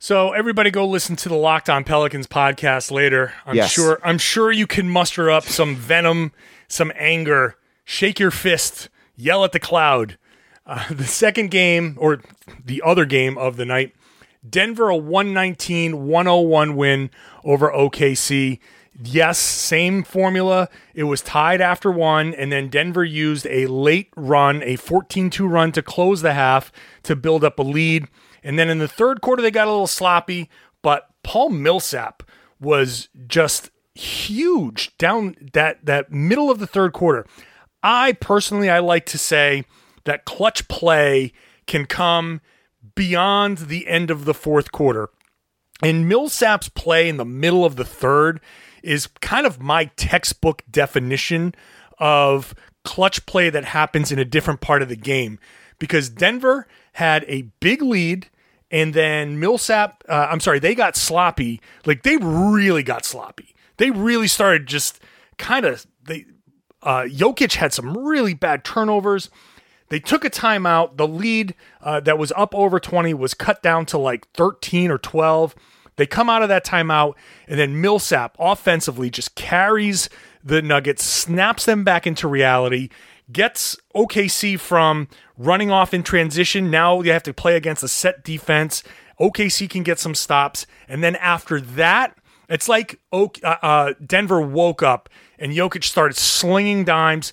So 0.00 0.30
everybody 0.32 0.70
go 0.70 0.86
listen 0.86 1.16
to 1.16 1.28
the 1.28 1.34
Locked 1.34 1.68
On 1.68 1.82
Pelicans 1.82 2.28
podcast 2.28 2.92
later. 2.92 3.32
I'm 3.44 3.56
yes. 3.56 3.72
sure 3.72 3.98
I'm 4.04 4.18
sure 4.18 4.52
you 4.52 4.64
can 4.64 4.88
muster 4.88 5.28
up 5.28 5.42
some 5.42 5.74
venom, 5.74 6.30
some 6.68 6.92
anger, 6.94 7.56
shake 7.84 8.20
your 8.20 8.30
fist, 8.30 8.90
yell 9.16 9.44
at 9.44 9.50
the 9.50 9.58
cloud. 9.58 10.16
Uh, 10.64 10.84
the 10.94 11.02
second 11.02 11.50
game 11.50 11.96
or 11.98 12.20
the 12.64 12.80
other 12.86 13.04
game 13.06 13.36
of 13.36 13.56
the 13.56 13.64
night, 13.64 13.92
Denver 14.48 14.88
a 14.88 14.94
119-101 14.96 16.76
win 16.76 17.10
over 17.42 17.68
OKC. 17.68 18.60
Yes, 19.02 19.36
same 19.36 20.04
formula. 20.04 20.68
It 20.94 21.04
was 21.04 21.22
tied 21.22 21.60
after 21.60 21.90
one, 21.90 22.34
and 22.34 22.52
then 22.52 22.68
Denver 22.68 23.04
used 23.04 23.48
a 23.48 23.66
late 23.66 24.10
run, 24.14 24.62
a 24.62 24.76
14 24.76 25.28
2 25.28 25.48
run 25.48 25.72
to 25.72 25.82
close 25.82 26.22
the 26.22 26.34
half 26.34 26.70
to 27.02 27.16
build 27.16 27.42
up 27.42 27.58
a 27.58 27.62
lead. 27.62 28.06
And 28.42 28.58
then 28.58 28.68
in 28.68 28.78
the 28.78 28.88
third 28.88 29.20
quarter, 29.20 29.42
they 29.42 29.50
got 29.50 29.68
a 29.68 29.70
little 29.70 29.86
sloppy, 29.86 30.48
but 30.82 31.08
Paul 31.22 31.50
Millsap 31.50 32.22
was 32.60 33.08
just 33.26 33.70
huge 33.94 34.96
down 34.96 35.34
that 35.52 35.84
that 35.84 36.12
middle 36.12 36.50
of 36.50 36.58
the 36.58 36.66
third 36.66 36.92
quarter. 36.92 37.26
I 37.82 38.12
personally 38.12 38.70
I 38.70 38.78
like 38.78 39.06
to 39.06 39.18
say 39.18 39.64
that 40.04 40.24
clutch 40.24 40.68
play 40.68 41.32
can 41.66 41.84
come 41.84 42.40
beyond 42.94 43.58
the 43.58 43.86
end 43.88 44.10
of 44.10 44.24
the 44.24 44.34
fourth 44.34 44.72
quarter. 44.72 45.10
And 45.82 46.08
Millsap's 46.08 46.68
play 46.68 47.08
in 47.08 47.16
the 47.16 47.24
middle 47.24 47.64
of 47.64 47.76
the 47.76 47.84
third 47.84 48.40
is 48.82 49.06
kind 49.20 49.46
of 49.46 49.60
my 49.60 49.86
textbook 49.96 50.62
definition 50.70 51.54
of 51.98 52.54
clutch 52.84 53.26
play 53.26 53.50
that 53.50 53.64
happens 53.64 54.10
in 54.10 54.18
a 54.18 54.24
different 54.24 54.60
part 54.60 54.82
of 54.82 54.88
the 54.88 54.96
game 54.96 55.38
because 55.78 56.08
Denver 56.08 56.66
had 56.98 57.24
a 57.28 57.42
big 57.60 57.82
lead 57.82 58.28
and 58.70 58.92
then 58.92 59.40
Millsap, 59.40 60.04
uh, 60.08 60.28
I'm 60.30 60.40
sorry, 60.40 60.58
they 60.58 60.74
got 60.74 60.96
sloppy. 60.96 61.60
Like 61.86 62.02
they 62.02 62.16
really 62.18 62.82
got 62.82 63.04
sloppy. 63.04 63.54
They 63.78 63.90
really 63.90 64.28
started 64.28 64.66
just 64.66 65.00
kind 65.38 65.64
of 65.64 65.86
they. 66.04 66.26
Uh, 66.82 67.02
Jokic 67.08 67.54
had 67.54 67.72
some 67.72 67.96
really 67.96 68.34
bad 68.34 68.64
turnovers. 68.64 69.30
They 69.88 69.98
took 69.98 70.24
a 70.24 70.30
timeout. 70.30 70.96
The 70.96 71.08
lead 71.08 71.54
uh, 71.80 72.00
that 72.00 72.18
was 72.18 72.32
up 72.36 72.54
over 72.54 72.78
20 72.78 73.14
was 73.14 73.34
cut 73.34 73.62
down 73.62 73.84
to 73.86 73.98
like 73.98 74.30
13 74.32 74.90
or 74.90 74.98
12. 74.98 75.56
They 75.96 76.06
come 76.06 76.30
out 76.30 76.42
of 76.42 76.48
that 76.50 76.64
timeout, 76.64 77.14
and 77.48 77.58
then 77.58 77.80
Millsap 77.80 78.36
offensively 78.38 79.10
just 79.10 79.34
carries 79.34 80.08
the 80.44 80.62
Nuggets, 80.62 81.02
snaps 81.02 81.64
them 81.64 81.82
back 81.82 82.06
into 82.06 82.28
reality, 82.28 82.90
gets 83.30 83.76
OKC 83.94 84.58
from 84.58 85.08
running 85.36 85.70
off 85.70 85.92
in 85.92 86.02
transition. 86.02 86.70
Now 86.70 87.00
you 87.00 87.12
have 87.12 87.22
to 87.24 87.34
play 87.34 87.56
against 87.56 87.82
a 87.82 87.88
set 87.88 88.24
defense. 88.24 88.82
OKC 89.20 89.68
can 89.68 89.82
get 89.82 89.98
some 89.98 90.14
stops. 90.14 90.66
And 90.88 91.02
then 91.02 91.16
after 91.16 91.60
that, 91.60 92.16
it's 92.48 92.68
like 92.68 92.98
uh, 93.12 93.28
uh, 93.42 93.92
Denver 94.04 94.40
woke 94.40 94.82
up 94.82 95.08
and 95.38 95.52
Jokic 95.52 95.84
started 95.84 96.16
slinging 96.16 96.84
dimes. 96.84 97.32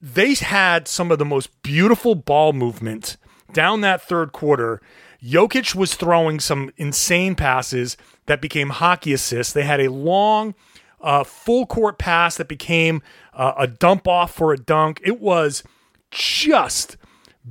They 0.00 0.34
had 0.34 0.88
some 0.88 1.12
of 1.12 1.18
the 1.18 1.24
most 1.24 1.62
beautiful 1.62 2.14
ball 2.14 2.52
movement 2.52 3.16
down 3.52 3.82
that 3.82 4.02
third 4.02 4.32
quarter. 4.32 4.80
Jokic 5.22 5.74
was 5.74 5.94
throwing 5.94 6.40
some 6.40 6.70
insane 6.76 7.34
passes 7.34 7.96
that 8.26 8.40
became 8.40 8.70
hockey 8.70 9.12
assists. 9.12 9.52
They 9.52 9.64
had 9.64 9.80
a 9.80 9.90
long, 9.92 10.54
uh, 11.00 11.24
full 11.24 11.66
court 11.66 11.98
pass 11.98 12.36
that 12.36 12.48
became 12.48 13.02
uh, 13.32 13.54
a 13.58 13.66
dump 13.66 14.06
off 14.06 14.34
for 14.34 14.52
a 14.52 14.56
dunk. 14.56 15.00
It 15.04 15.20
was 15.20 15.62
just 16.10 16.96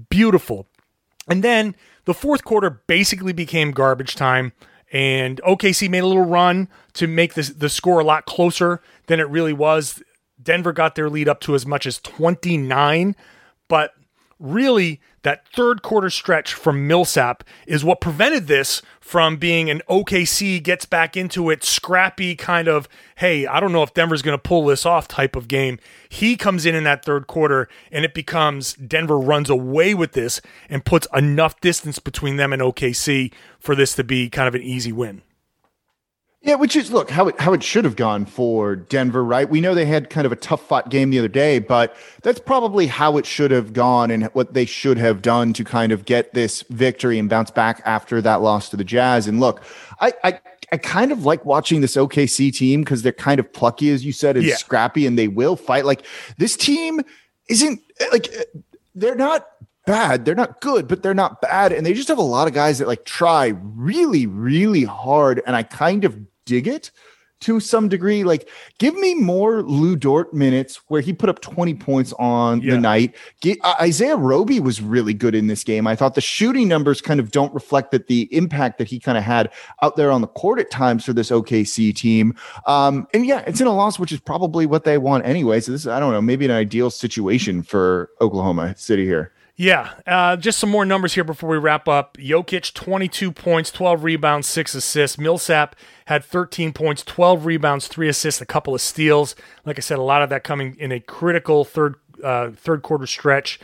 beautiful. 0.10 0.68
And 1.28 1.44
then 1.44 1.76
the 2.06 2.14
fourth 2.14 2.44
quarter 2.44 2.82
basically 2.88 3.34
became 3.34 3.72
garbage 3.72 4.16
time, 4.16 4.54
and 4.92 5.40
OKC 5.46 5.90
made 5.90 6.04
a 6.04 6.08
little 6.08 6.26
run 6.26 6.68
to 6.94 7.08
make 7.08 7.36
this, 7.36 7.50
the 7.50 7.70
score 7.70 8.00
a 8.00 8.04
lot 8.04 8.26
closer 8.26 8.82
than 9.08 9.20
it 9.20 9.30
really 9.30 9.54
was. 9.54 10.02
Denver 10.42 10.74
got 10.74 10.96
their 10.96 11.10
lead 11.10 11.28
up 11.28 11.40
to 11.42 11.54
as 11.54 11.66
much 11.66 11.86
as 11.86 12.00
29, 12.00 13.16
but 13.68 13.94
really 14.40 15.00
that 15.24 15.46
third 15.54 15.82
quarter 15.82 16.10
stretch 16.10 16.54
from 16.54 16.88
Millsap 16.88 17.44
is 17.68 17.84
what 17.84 18.02
prevented 18.02 18.48
this 18.48 18.82
from 19.02 19.38
being 19.38 19.70
an 19.70 19.82
OKC 19.90 20.62
gets 20.64 20.86
back 20.86 21.18
into 21.18 21.50
it, 21.50 21.64
scrappy 21.64 22.36
kind 22.36 22.68
of, 22.68 22.88
hey, 23.18 23.46
I 23.46 23.60
don't 23.60 23.72
know 23.72 23.84
if 23.84 23.94
Denver's 23.94 24.22
going 24.22 24.38
to 24.38 24.42
pull 24.42 24.66
this 24.66 24.86
off 24.86 25.08
type 25.08 25.36
of 25.36 25.48
game. 25.48 25.80
He 26.08 26.38
comes 26.38 26.66
in 26.66 26.76
in 26.76 26.84
that 26.86 27.04
third 27.04 27.28
quarter 27.28 27.68
and 27.92 28.06
it 28.06 28.14
becomes 28.14 28.74
Denver 28.74 29.18
runs 29.18 29.50
away 29.50 29.94
with 29.94 30.14
this 30.14 30.42
and 30.70 30.86
puts 30.86 31.08
enough 31.14 31.60
distance 31.60 32.00
between 32.00 32.38
them 32.38 32.54
and 32.54 32.62
OKC 32.62 33.34
for 33.60 33.76
this 33.76 33.96
to 33.96 34.04
be 34.04 34.30
kind 34.30 34.48
of 34.48 34.56
an 34.56 34.62
easy 34.62 34.92
win. 34.92 35.22
Yeah, 36.42 36.56
which 36.56 36.78
is 36.78 36.90
look 36.90 37.10
how 37.10 37.28
it 37.28 37.38
how 37.38 37.52
it 37.52 37.62
should 37.62 37.84
have 37.84 37.98
gone 37.98 38.26
for 38.26 38.74
Denver, 38.74 39.26
right? 39.26 39.50
We 39.50 39.60
know 39.60 39.76
they 39.76 39.86
had 39.86 40.10
kind 40.10 40.26
of 40.26 40.32
a 40.32 40.38
tough 40.38 40.66
fought 40.66 40.90
game 40.90 41.10
the 41.10 41.20
other 41.20 41.28
day, 41.28 41.60
but 41.60 41.94
that's 42.22 42.40
probably 42.40 42.88
how 42.88 43.18
it 43.18 43.26
should 43.26 43.52
have 43.52 43.74
gone 43.74 44.10
and 44.10 44.24
what 44.28 44.54
they 44.54 44.66
should 44.66 44.98
have 44.98 45.22
done 45.22 45.52
to 45.54 45.66
kind 45.66 45.92
of 45.92 46.06
get 46.06 46.34
this 46.34 46.62
victory 46.70 47.20
and 47.20 47.30
bounce 47.30 47.52
back 47.52 47.82
after 47.84 48.22
that 48.22 48.36
loss 48.36 48.70
to 48.70 48.78
the 48.78 48.86
Jazz. 48.86 49.28
And 49.28 49.42
look, 49.42 49.62
I 50.00 50.14
I, 50.24 50.40
I 50.72 50.78
kind 50.78 51.12
of 51.12 51.26
like 51.26 51.44
watching 51.44 51.82
this 51.82 51.98
OKC 51.98 52.56
team 52.56 52.84
because 52.84 53.02
they're 53.02 53.12
kind 53.12 53.42
of 53.42 53.52
plucky, 53.52 53.90
as 53.90 54.06
you 54.06 54.14
said, 54.14 54.38
and 54.38 54.46
yeah. 54.46 54.56
scrappy, 54.56 55.06
and 55.06 55.20
they 55.20 55.28
will 55.28 55.58
fight. 55.58 55.84
Like 55.84 56.06
this 56.38 56.56
team 56.56 57.02
isn't 57.50 57.82
like 58.14 58.30
they're 58.96 59.14
not 59.14 59.46
bad. 59.90 60.24
They're 60.24 60.36
not 60.36 60.62
good, 60.62 60.88
but 60.88 61.02
they're 61.02 61.16
not 61.16 61.42
bad. 61.42 61.74
And 61.74 61.84
they 61.84 61.94
just 61.94 62.10
have 62.10 62.20
a 62.20 62.22
lot 62.22 62.48
of 62.48 62.54
guys 62.54 62.78
that 62.78 62.88
like 62.88 63.06
try 63.06 63.54
really, 63.64 64.28
really 64.28 64.84
hard. 64.84 65.42
And 65.48 65.56
I 65.56 65.64
kind 65.64 66.06
of 66.06 66.16
dig 66.46 66.68
it 66.68 66.92
to 67.42 67.60
some 67.60 67.90
degree. 67.90 68.24
Like, 68.24 68.48
give 68.78 68.94
me 68.96 69.16
more 69.16 69.64
Lu 69.64 69.96
Dort 69.96 70.32
minutes 70.32 70.82
where 70.90 71.02
he 71.02 71.12
put 71.12 71.28
up 71.28 71.42
20 71.42 71.74
points 71.76 72.14
on 72.20 72.62
yeah. 72.62 72.74
the 72.74 72.80
night. 72.80 73.16
Get, 73.42 73.58
uh, 73.64 73.76
Isaiah 73.82 74.16
Roby 74.16 74.60
was 74.60 74.80
really 74.80 75.14
good 75.16 75.34
in 75.34 75.48
this 75.48 75.64
game. 75.64 75.88
I 75.88 75.96
thought 75.96 76.14
the 76.14 76.22
shooting 76.22 76.68
numbers 76.68 77.02
kind 77.02 77.20
of 77.20 77.32
don't 77.32 77.54
reflect 77.54 77.90
that 77.92 78.08
the 78.08 78.28
impact 78.36 78.78
that 78.78 78.90
he 78.90 79.00
kind 79.00 79.18
of 79.18 79.24
had 79.24 79.52
out 79.82 79.96
there 79.96 80.12
on 80.12 80.22
the 80.22 80.28
court 80.28 80.60
at 80.60 80.70
times 80.70 81.04
for 81.04 81.14
this 81.14 81.32
OKC 81.32 81.96
team. 81.96 82.36
Um, 82.68 83.08
and 83.12 83.26
yeah, 83.26 83.40
it's 83.48 83.60
in 83.62 83.66
a 83.66 83.74
loss, 83.74 83.98
which 83.98 84.12
is 84.12 84.20
probably 84.20 84.68
what 84.68 84.84
they 84.84 85.00
want 85.00 85.26
anyway. 85.26 85.62
So 85.62 85.72
this, 85.72 85.88
I 85.88 86.00
don't 86.00 86.12
know, 86.12 86.22
maybe 86.22 86.46
an 86.46 86.52
ideal 86.52 86.92
situation 86.92 87.64
for 87.64 88.12
Oklahoma 88.22 88.76
City 88.78 89.06
here. 89.06 89.34
Yeah, 89.60 89.90
uh, 90.08 90.38
just 90.38 90.58
some 90.58 90.70
more 90.70 90.86
numbers 90.86 91.16
here 91.16 91.26
before 91.26 91.50
we 91.50 91.58
wrap 91.58 91.90
up. 91.90 92.16
Jokic, 92.16 92.74
22 92.74 93.34
points, 93.34 93.72
12 93.72 94.06
rebounds, 94.06 94.48
6 94.48 94.74
assists. 94.74 95.18
Millsap 95.18 95.76
had 96.06 96.24
13 96.24 96.72
points, 96.72 97.04
12 97.04 97.46
rebounds, 97.46 97.90
3 97.90 98.08
assists, 98.08 98.40
a 98.40 98.46
couple 98.46 98.74
of 98.74 98.80
steals. 98.80 99.36
Like 99.66 99.78
I 99.78 99.82
said, 99.82 100.00
a 100.00 100.02
lot 100.02 100.22
of 100.22 100.30
that 100.30 100.46
coming 100.46 100.78
in 100.80 100.94
a 100.94 101.02
critical 101.02 101.66
third 101.66 101.96
uh, 102.24 102.52
third 102.52 102.84
quarter 102.84 103.06
stretch. 103.06 103.60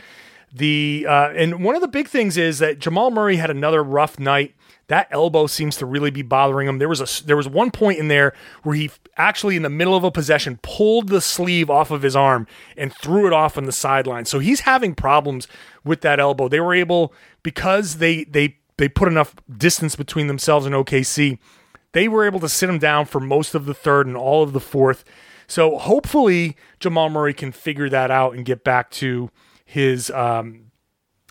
The 0.56 1.04
uh, 1.06 1.32
and 1.36 1.62
one 1.62 1.74
of 1.74 1.82
the 1.82 1.88
big 1.88 2.08
things 2.08 2.38
is 2.38 2.60
that 2.60 2.78
Jamal 2.78 3.10
Murray 3.10 3.36
had 3.36 3.50
another 3.50 3.84
rough 3.84 4.18
night. 4.18 4.54
That 4.88 5.06
elbow 5.10 5.48
seems 5.48 5.76
to 5.76 5.86
really 5.86 6.10
be 6.10 6.22
bothering 6.22 6.66
him. 6.66 6.78
There 6.78 6.88
was 6.88 7.00
a 7.00 7.24
there 7.26 7.36
was 7.36 7.46
one 7.46 7.70
point 7.70 7.98
in 7.98 8.08
there 8.08 8.32
where 8.62 8.74
he 8.74 8.90
actually 9.18 9.56
in 9.56 9.62
the 9.62 9.68
middle 9.68 9.94
of 9.94 10.02
a 10.02 10.10
possession 10.10 10.58
pulled 10.62 11.08
the 11.08 11.20
sleeve 11.20 11.68
off 11.68 11.90
of 11.90 12.00
his 12.00 12.16
arm 12.16 12.46
and 12.74 12.90
threw 12.94 13.26
it 13.26 13.34
off 13.34 13.58
on 13.58 13.64
the 13.64 13.72
sideline. 13.72 14.24
So 14.24 14.38
he's 14.38 14.60
having 14.60 14.94
problems 14.94 15.46
with 15.84 16.00
that 16.00 16.18
elbow. 16.18 16.48
They 16.48 16.60
were 16.60 16.74
able 16.74 17.12
because 17.42 17.98
they 17.98 18.24
they 18.24 18.56
they 18.78 18.88
put 18.88 19.08
enough 19.08 19.34
distance 19.54 19.94
between 19.94 20.26
themselves 20.26 20.64
and 20.64 20.74
OKC. 20.74 21.38
They 21.92 22.08
were 22.08 22.24
able 22.24 22.40
to 22.40 22.48
sit 22.48 22.70
him 22.70 22.78
down 22.78 23.04
for 23.04 23.20
most 23.20 23.54
of 23.54 23.66
the 23.66 23.74
third 23.74 24.06
and 24.06 24.16
all 24.16 24.42
of 24.42 24.54
the 24.54 24.60
fourth. 24.60 25.04
So 25.46 25.76
hopefully 25.76 26.56
Jamal 26.80 27.10
Murray 27.10 27.34
can 27.34 27.52
figure 27.52 27.90
that 27.90 28.10
out 28.10 28.34
and 28.34 28.44
get 28.44 28.64
back 28.64 28.90
to 28.92 29.30
his 29.66 30.10
um, 30.10 30.70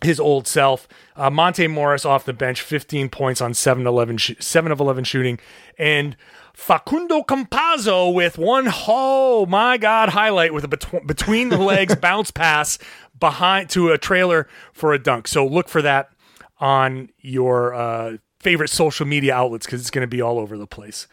his 0.04 0.20
old 0.20 0.46
self. 0.46 0.88
Uh, 1.16 1.32
Monte 1.32 1.66
Morris 1.68 2.06
off 2.06 2.26
the 2.26 2.34
bench, 2.34 2.62
15 2.62 3.10
points 3.10 3.42
on 3.42 3.56
7 3.56 3.88
11 3.88 4.18
sh- 4.18 4.34
7 4.40 4.72
of 4.72 4.80
11 4.80 5.06
shooting 5.06 5.40
and 5.80 6.16
Facundo 6.54 7.22
Campazzo 7.22 8.14
with 8.14 8.38
one 8.38 8.70
oh 8.88 9.46
my 9.46 9.78
god 9.78 10.10
highlight 10.10 10.54
with 10.54 10.64
a 10.64 10.68
bet- 10.70 11.06
between 11.08 11.50
the 11.50 11.58
legs 11.58 11.96
bounce 12.02 12.32
pass 12.32 12.78
behind 13.20 13.70
to 13.72 13.90
a 13.90 13.98
trailer 13.98 14.48
for 14.72 14.94
a 14.94 15.00
dunk. 15.00 15.28
So 15.28 15.46
look 15.46 15.68
for 15.68 15.82
that 15.82 16.12
on 16.60 17.10
your 17.20 17.74
uh, 17.74 18.18
favorite 18.40 18.70
social 18.70 19.06
media 19.06 19.34
outlets 19.34 19.66
because 19.66 19.82
it's 19.82 19.92
going 19.92 20.04
to 20.04 20.08
be 20.08 20.22
all 20.22 20.40
over 20.40 20.58
the 20.58 20.68
place. 20.68 21.08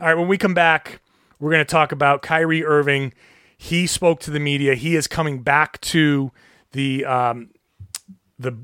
All 0.00 0.08
right, 0.08 0.14
when 0.18 0.28
we 0.28 0.36
come 0.36 0.54
back, 0.54 1.00
we're 1.38 1.50
going 1.50 1.64
to 1.64 1.70
talk 1.70 1.92
about 1.92 2.22
Kyrie 2.22 2.64
Irving. 2.64 3.14
He 3.56 3.86
spoke 3.86 4.20
to 4.20 4.30
the 4.30 4.40
media. 4.40 4.74
He 4.74 4.96
is 4.96 5.06
coming 5.06 5.42
back 5.42 5.80
to 5.82 6.32
the 6.72 7.04
um, 7.04 7.50
the 8.38 8.56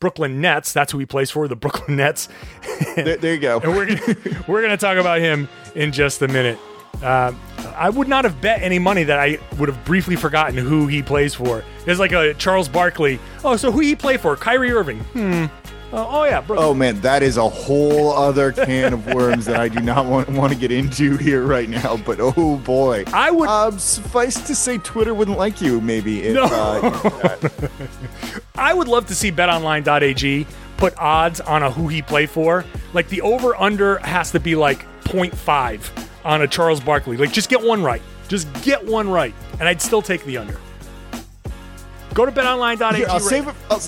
Brooklyn 0.00 0.40
Nets. 0.40 0.72
That's 0.72 0.92
who 0.92 0.98
he 0.98 1.06
plays 1.06 1.30
for, 1.30 1.48
the 1.48 1.56
Brooklyn 1.56 1.96
Nets. 1.96 2.28
there, 2.96 3.16
there, 3.16 3.34
you 3.34 3.40
go. 3.40 3.60
and 3.60 3.74
we're 3.74 3.86
gonna, 3.86 4.44
we're 4.48 4.60
going 4.60 4.70
to 4.70 4.76
talk 4.76 4.96
about 4.96 5.20
him 5.20 5.48
in 5.74 5.92
just 5.92 6.22
a 6.22 6.28
minute. 6.28 6.58
Uh, 7.02 7.32
I 7.76 7.90
would 7.90 8.08
not 8.08 8.24
have 8.24 8.40
bet 8.40 8.62
any 8.62 8.78
money 8.78 9.04
that 9.04 9.18
I 9.18 9.38
would 9.58 9.68
have 9.68 9.84
briefly 9.84 10.16
forgotten 10.16 10.56
who 10.56 10.86
he 10.86 11.02
plays 11.02 11.34
for. 11.34 11.62
There's 11.84 12.00
like 12.00 12.12
a 12.12 12.34
Charles 12.34 12.68
Barkley. 12.68 13.20
Oh, 13.44 13.56
so 13.56 13.70
who 13.70 13.80
he 13.80 13.94
play 13.94 14.16
for? 14.16 14.36
Kyrie 14.36 14.72
Irving. 14.72 15.00
Hmm. 15.00 15.46
Uh, 15.92 16.06
oh 16.08 16.24
yeah. 16.24 16.40
Brooklyn. 16.40 16.68
Oh 16.68 16.74
man, 16.74 17.00
that 17.00 17.22
is 17.22 17.36
a 17.36 17.48
whole 17.48 18.12
other 18.12 18.52
can 18.52 18.92
of 18.92 19.06
worms 19.06 19.46
that 19.46 19.58
I 19.58 19.68
do 19.68 19.80
not 19.80 20.06
want, 20.06 20.28
want 20.28 20.52
to 20.52 20.58
get 20.58 20.70
into 20.70 21.16
here 21.16 21.44
right 21.44 21.68
now. 21.68 21.96
But 21.96 22.18
oh 22.20 22.56
boy, 22.56 23.04
I 23.12 23.30
would. 23.30 23.48
Um, 23.48 23.78
suffice 23.78 24.46
to 24.46 24.54
say, 24.54 24.78
Twitter 24.78 25.14
wouldn't 25.14 25.38
like 25.38 25.60
you. 25.60 25.80
Maybe. 25.80 26.22
If, 26.22 26.34
no. 26.34 26.44
Uh, 26.44 27.68
I 28.56 28.74
would 28.74 28.88
love 28.88 29.06
to 29.06 29.14
see 29.14 29.32
BetOnline.ag 29.32 30.46
put 30.76 30.96
odds 30.98 31.40
on 31.40 31.62
a 31.62 31.70
who 31.70 31.88
he 31.88 32.02
play 32.02 32.26
for. 32.26 32.64
Like 32.92 33.08
the 33.08 33.22
over 33.22 33.54
under 33.56 33.98
has 33.98 34.30
to 34.32 34.40
be 34.40 34.54
like 34.54 34.84
0.5 35.04 36.08
on 36.24 36.42
a 36.42 36.46
Charles 36.46 36.80
Barkley. 36.80 37.16
Like, 37.16 37.32
just 37.32 37.48
get 37.48 37.62
one 37.62 37.82
right. 37.82 38.02
Just 38.28 38.52
get 38.62 38.84
one 38.84 39.08
right, 39.08 39.34
and 39.58 39.68
I'd 39.68 39.80
still 39.80 40.02
take 40.02 40.24
the 40.24 40.36
under. 40.36 40.58
Go 42.18 42.26
to 42.26 42.32
betonline.ag. 42.32 42.98
Yeah, 42.98 43.12
I'll 43.12 43.20
right 43.20 43.22
save 43.22 43.46
it. 43.46 43.54
I'll, 43.70 43.80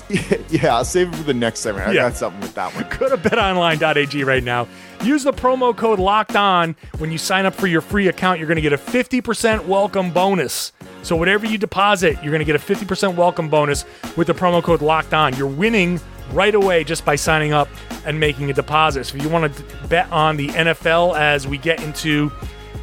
yeah, 0.49 0.75
I'll 0.77 0.85
save 0.85 1.09
it 1.09 1.17
for 1.17 1.23
the 1.23 1.33
next 1.33 1.59
segment. 1.59 1.89
I 1.89 1.91
yeah. 1.91 2.03
got 2.03 2.15
something 2.15 2.39
with 2.39 2.53
that 2.53 2.73
one. 2.73 2.87
Go 2.97 3.09
to 3.09 3.17
betonline.ag 3.17 4.23
right 4.23 4.41
now. 4.41 4.69
Use 5.03 5.25
the 5.25 5.33
promo 5.33 5.75
code 5.75 5.99
locked 5.99 6.37
on 6.37 6.77
when 6.99 7.11
you 7.11 7.17
sign 7.17 7.45
up 7.45 7.53
for 7.53 7.67
your 7.67 7.81
free 7.81 8.07
account. 8.07 8.39
You're 8.39 8.47
going 8.47 8.55
to 8.55 8.61
get 8.61 8.71
a 8.71 8.77
50% 8.77 9.65
welcome 9.65 10.11
bonus. 10.11 10.71
So, 11.03 11.17
whatever 11.17 11.45
you 11.45 11.57
deposit, 11.57 12.19
you're 12.23 12.31
going 12.31 12.39
to 12.39 12.45
get 12.45 12.55
a 12.55 12.57
50% 12.57 13.17
welcome 13.17 13.49
bonus 13.49 13.83
with 14.15 14.27
the 14.27 14.33
promo 14.33 14.63
code 14.63 14.81
locked 14.81 15.13
on. 15.13 15.35
You're 15.35 15.47
winning 15.47 15.99
right 16.31 16.55
away 16.55 16.85
just 16.85 17.03
by 17.03 17.17
signing 17.17 17.51
up 17.51 17.67
and 18.05 18.17
making 18.17 18.49
a 18.49 18.53
deposit. 18.53 19.07
So 19.07 19.17
if 19.17 19.23
you 19.23 19.27
want 19.27 19.53
to 19.53 19.87
bet 19.89 20.09
on 20.09 20.37
the 20.37 20.47
NFL 20.47 21.19
as 21.19 21.47
we 21.49 21.57
get 21.57 21.83
into 21.83 22.31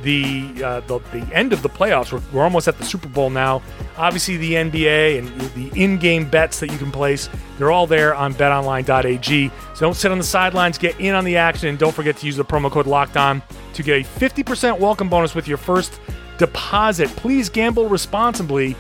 the 0.03 0.53
uh, 0.63 0.81
the, 0.81 0.99
the, 1.13 1.27
end 1.33 1.53
of 1.53 1.63
the 1.63 1.69
playoffs, 1.69 2.13
we're, 2.13 2.23
we're 2.33 2.45
almost 2.45 2.69
at 2.69 2.79
the 2.79 2.85
Super 2.85 3.09
Bowl 3.09 3.31
now. 3.31 3.63
Obviously, 3.97 4.37
the 4.37 4.55
NBA 4.55 5.19
and 5.19 5.29
the 5.53 5.83
in-game 5.83 6.29
bets 6.29 6.61
that 6.61 6.71
you 6.71 6.79
can 6.79 6.93
place, 6.93 7.29
they're 7.59 7.71
all 7.71 7.87
there 7.87 8.15
on 8.15 8.35
BetOnline.ag. 8.35 9.51
So 9.75 9.81
don't 9.81 9.95
sit 9.95 10.13
on 10.13 10.19
the 10.19 10.25
sidelines, 10.25 10.79
get 10.79 10.99
in 11.01 11.15
on 11.15 11.25
the 11.25 11.37
action, 11.37 11.69
and 11.69 11.79
don't 11.79 11.95
forget 11.95 12.17
to 12.19 12.27
use 12.27 12.37
the 12.37 12.45
promo 12.45 12.71
code 12.71 12.87
Locked 12.87 13.17
On 13.17 13.43
to 13.75 13.83
get 13.83 14.03
a 14.03 14.09
50% 14.09 14.79
welcome 14.79 15.09
bonus 15.09 15.35
with 15.35 15.49
your 15.49 15.59
first 15.59 16.01
deposit. 16.39 17.09
Please 17.11 17.49
gamble 17.49 17.89
responsibly. 17.89 18.77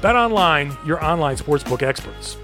BetOnline, 0.00 0.84
your 0.86 1.04
online 1.04 1.36
sportsbook 1.36 1.82
experts. 1.82 2.36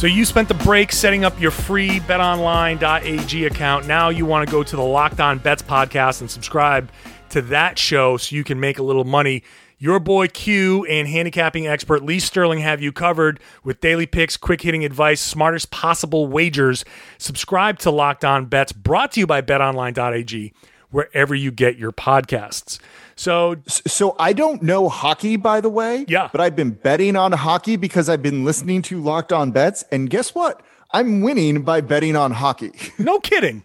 So 0.00 0.06
you 0.06 0.24
spent 0.24 0.48
the 0.48 0.54
break 0.54 0.92
setting 0.92 1.26
up 1.26 1.38
your 1.38 1.50
free 1.50 2.00
betonline.ag 2.00 3.44
account. 3.44 3.86
Now 3.86 4.08
you 4.08 4.24
want 4.24 4.48
to 4.48 4.50
go 4.50 4.62
to 4.62 4.76
the 4.76 4.82
Locked 4.82 5.20
On 5.20 5.36
Bets 5.36 5.60
podcast 5.60 6.22
and 6.22 6.30
subscribe 6.30 6.90
to 7.28 7.42
that 7.42 7.78
show 7.78 8.16
so 8.16 8.34
you 8.34 8.42
can 8.42 8.58
make 8.58 8.78
a 8.78 8.82
little 8.82 9.04
money. 9.04 9.42
Your 9.76 10.00
boy 10.00 10.28
Q 10.28 10.86
and 10.86 11.06
handicapping 11.06 11.66
expert 11.66 12.02
Lee 12.02 12.18
Sterling 12.18 12.60
have 12.60 12.80
you 12.80 12.92
covered 12.92 13.40
with 13.62 13.82
daily 13.82 14.06
picks, 14.06 14.38
quick 14.38 14.62
hitting 14.62 14.86
advice, 14.86 15.20
smartest 15.20 15.70
possible 15.70 16.26
wagers. 16.26 16.82
Subscribe 17.18 17.78
to 17.80 17.90
Locked 17.90 18.24
On 18.24 18.46
Bets 18.46 18.72
brought 18.72 19.12
to 19.12 19.20
you 19.20 19.26
by 19.26 19.42
betonline.ag 19.42 20.54
wherever 20.90 21.34
you 21.34 21.50
get 21.50 21.76
your 21.76 21.92
podcasts. 21.92 22.78
So, 23.16 23.56
so 23.66 24.16
I 24.18 24.32
don't 24.32 24.62
know 24.62 24.88
hockey, 24.88 25.36
by 25.36 25.60
the 25.60 25.68
way. 25.68 26.04
Yeah. 26.08 26.28
But 26.32 26.40
I've 26.40 26.56
been 26.56 26.70
betting 26.70 27.16
on 27.16 27.32
hockey 27.32 27.76
because 27.76 28.08
I've 28.08 28.22
been 28.22 28.44
listening 28.44 28.82
to 28.82 29.00
Locked 29.00 29.32
On 29.32 29.50
Bets. 29.50 29.84
And 29.92 30.08
guess 30.08 30.34
what? 30.34 30.62
I'm 30.92 31.20
winning 31.20 31.62
by 31.62 31.80
betting 31.80 32.16
on 32.16 32.32
hockey. 32.32 32.72
no 32.98 33.20
kidding. 33.20 33.62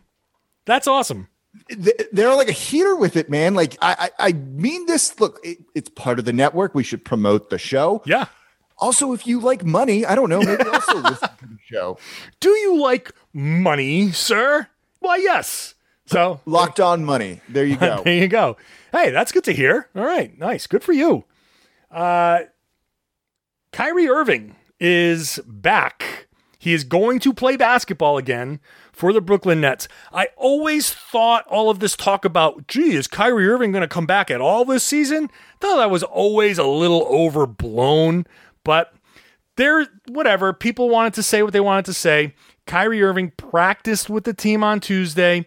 That's 0.65 0.87
awesome. 0.87 1.29
They're 2.11 2.35
like 2.35 2.49
a 2.49 2.53
heater 2.53 2.95
with 2.95 3.15
it, 3.15 3.29
man. 3.29 3.55
Like 3.55 3.77
I, 3.81 4.09
I, 4.19 4.27
I 4.29 4.33
mean 4.33 4.85
this. 4.87 5.19
Look, 5.19 5.39
it, 5.43 5.59
it's 5.73 5.89
part 5.89 6.19
of 6.19 6.25
the 6.25 6.33
network. 6.33 6.75
We 6.75 6.83
should 6.83 7.05
promote 7.05 7.49
the 7.49 7.57
show. 7.57 8.03
Yeah. 8.05 8.25
Also, 8.77 9.13
if 9.13 9.25
you 9.25 9.39
like 9.39 9.63
money, 9.63 10.05
I 10.05 10.15
don't 10.15 10.29
know, 10.29 10.41
maybe 10.41 10.67
also 10.67 10.97
listen 10.97 11.29
to 11.39 11.47
the 11.47 11.57
show. 11.63 11.97
Do 12.41 12.49
you 12.49 12.81
like 12.81 13.13
money, 13.31 14.11
sir? 14.11 14.67
Why, 14.99 15.15
yes. 15.15 15.74
So 16.07 16.39
locked 16.45 16.79
on 16.79 17.03
money. 17.03 17.41
There 17.49 17.65
you 17.65 17.77
go. 17.77 18.01
there 18.05 18.15
you 18.15 18.27
go. 18.27 18.57
Hey, 18.91 19.11
that's 19.11 19.31
good 19.31 19.43
to 19.45 19.51
hear. 19.51 19.89
All 19.95 20.05
right, 20.05 20.37
nice. 20.37 20.67
Good 20.67 20.83
for 20.83 20.93
you. 20.93 21.25
Uh, 21.91 22.41
Kyrie 23.71 24.07
Irving 24.07 24.55
is 24.79 25.39
back. 25.45 26.27
He 26.59 26.73
is 26.73 26.83
going 26.83 27.19
to 27.19 27.33
play 27.33 27.57
basketball 27.57 28.17
again 28.17 28.59
for 28.91 29.13
the 29.13 29.21
Brooklyn 29.21 29.61
Nets. 29.61 29.87
I 30.11 30.29
always 30.35 30.91
thought 30.91 31.45
all 31.47 31.69
of 31.69 31.79
this 31.79 31.95
talk 31.95 32.25
about, 32.25 32.67
gee, 32.67 32.95
is 32.95 33.07
Kyrie 33.07 33.47
Irving 33.47 33.71
going 33.71 33.81
to 33.81 33.87
come 33.87 34.05
back 34.05 34.31
at 34.31 34.41
all 34.41 34.65
this 34.65 34.83
season? 34.83 35.29
Thought 35.59 35.77
that 35.77 35.91
was 35.91 36.03
always 36.03 36.57
a 36.57 36.63
little 36.63 37.03
overblown, 37.03 38.25
but 38.63 38.93
there, 39.57 39.87
whatever. 40.07 40.53
People 40.53 40.89
wanted 40.89 41.13
to 41.15 41.23
say 41.23 41.43
what 41.43 41.53
they 41.53 41.59
wanted 41.59 41.85
to 41.85 41.93
say. 41.93 42.33
Kyrie 42.65 43.03
Irving 43.03 43.31
practiced 43.37 44.09
with 44.09 44.23
the 44.23 44.33
team 44.33 44.63
on 44.63 44.79
Tuesday. 44.79 45.45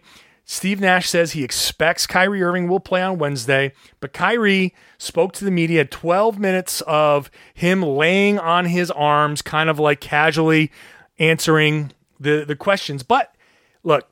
Steve 0.51 0.81
Nash 0.81 1.07
says 1.07 1.33
he 1.33 1.43
expects 1.43 2.07
Kyrie 2.07 2.41
Irving 2.41 2.67
will 2.67 2.79
play 2.79 3.03
on 3.03 3.19
Wednesday, 3.19 3.71
but 3.99 4.13
Kyrie 4.13 4.73
spoke 4.97 5.31
to 5.33 5.45
the 5.45 5.51
media 5.51 5.85
12 5.85 6.39
minutes 6.39 6.81
of 6.87 7.29
him 7.53 7.83
laying 7.83 8.39
on 8.39 8.65
his 8.65 8.89
arms, 8.89 9.43
kind 9.43 9.69
of 9.69 9.77
like 9.77 9.99
casually 9.99 10.71
answering 11.19 11.91
the, 12.19 12.45
the 12.47 12.55
questions. 12.55 13.03
But 13.03 13.35
look, 13.83 14.09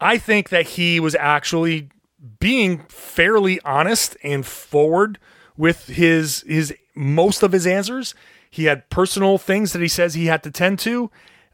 I 0.00 0.18
think 0.18 0.48
that 0.48 0.66
he 0.66 0.98
was 0.98 1.14
actually 1.14 1.90
being 2.40 2.80
fairly 2.88 3.60
honest 3.60 4.16
and 4.24 4.44
forward 4.44 5.16
with 5.56 5.86
his 5.86 6.40
his 6.48 6.74
most 6.96 7.44
of 7.44 7.52
his 7.52 7.68
answers. 7.68 8.16
He 8.50 8.64
had 8.64 8.90
personal 8.90 9.38
things 9.38 9.72
that 9.74 9.80
he 9.80 9.86
says 9.86 10.14
he 10.14 10.26
had 10.26 10.42
to 10.42 10.50
tend 10.50 10.80
to. 10.80 11.08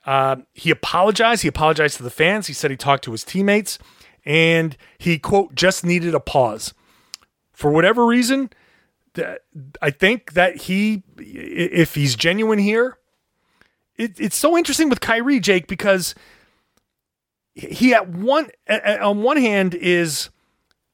Uh, 0.05 0.37
he 0.53 0.71
apologized. 0.71 1.43
He 1.43 1.49
apologized 1.49 1.97
to 1.99 2.03
the 2.03 2.11
fans. 2.11 2.47
He 2.47 2.53
said 2.53 2.71
he 2.71 2.77
talked 2.77 3.05
to 3.05 3.13
his 3.13 3.25
teammates 3.25 3.79
and 4.25 4.77
he, 4.99 5.19
quote, 5.19 5.55
just 5.55 5.85
needed 5.85 6.15
a 6.15 6.21
pause. 6.21 6.75
For 7.53 7.71
whatever 7.71 8.07
reason, 8.07 8.51
I 9.81 9.91
think 9.91 10.33
that 10.33 10.57
he, 10.57 11.03
if 11.19 11.95
he's 11.95 12.17
genuine 12.17 12.59
here, 12.59 12.99
it, 13.97 14.19
it's 14.19 14.37
so 14.37 14.57
interesting 14.57 14.89
with 14.89 15.01
Kyrie, 15.01 15.39
Jake, 15.39 15.67
because 15.67 16.15
he 17.55 17.93
at 17.93 18.09
one 18.09 18.49
on 18.67 19.23
one 19.23 19.37
hand 19.37 19.75
is 19.75 20.31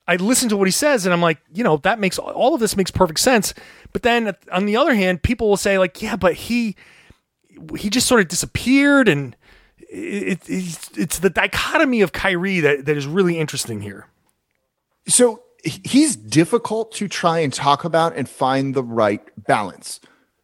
I 0.09 0.17
listen 0.17 0.49
to 0.49 0.57
what 0.57 0.67
he 0.67 0.73
says 0.73 1.07
and 1.07 1.13
I'm 1.13 1.23
like, 1.23 1.39
you 1.55 1.63
know, 1.63 1.77
that 1.79 2.01
makes 2.01 2.19
all 2.19 2.55
of 2.55 2.61
this 2.61 2.77
makes 2.77 2.91
perfect 2.91 3.21
sense. 3.21 3.55
But 3.93 4.03
then 4.03 4.35
on 4.51 4.67
the 4.67 4.77
other 4.77 4.95
hand, 4.95 5.23
people 5.23 5.49
will 5.49 5.57
say 5.57 5.79
like, 5.79 6.03
yeah, 6.03 6.17
but 6.17 6.35
he 6.35 6.77
he 7.79 7.91
just 7.91 8.07
sort 8.07 8.21
of 8.21 8.29
disappeared 8.29 9.09
and 9.09 9.37
it, 9.79 10.41
it's, 10.49 10.97
it's 10.97 11.19
the 11.19 11.31
dichotomy 11.31 12.01
of 12.01 12.13
Kyrie 12.13 12.61
that, 12.61 12.87
that 12.87 12.97
is 12.97 13.07
really 13.07 13.39
interesting 13.39 13.81
here. 13.81 14.07
So 15.07 15.43
he's 15.65 16.17
difficult 16.17 16.93
to 16.93 17.09
try 17.09 17.39
and 17.41 17.53
talk 17.53 17.85
about 17.85 18.17
and 18.17 18.29
find 18.29 18.75
the 18.75 18.83
right 18.83 19.23
balance 19.47 20.01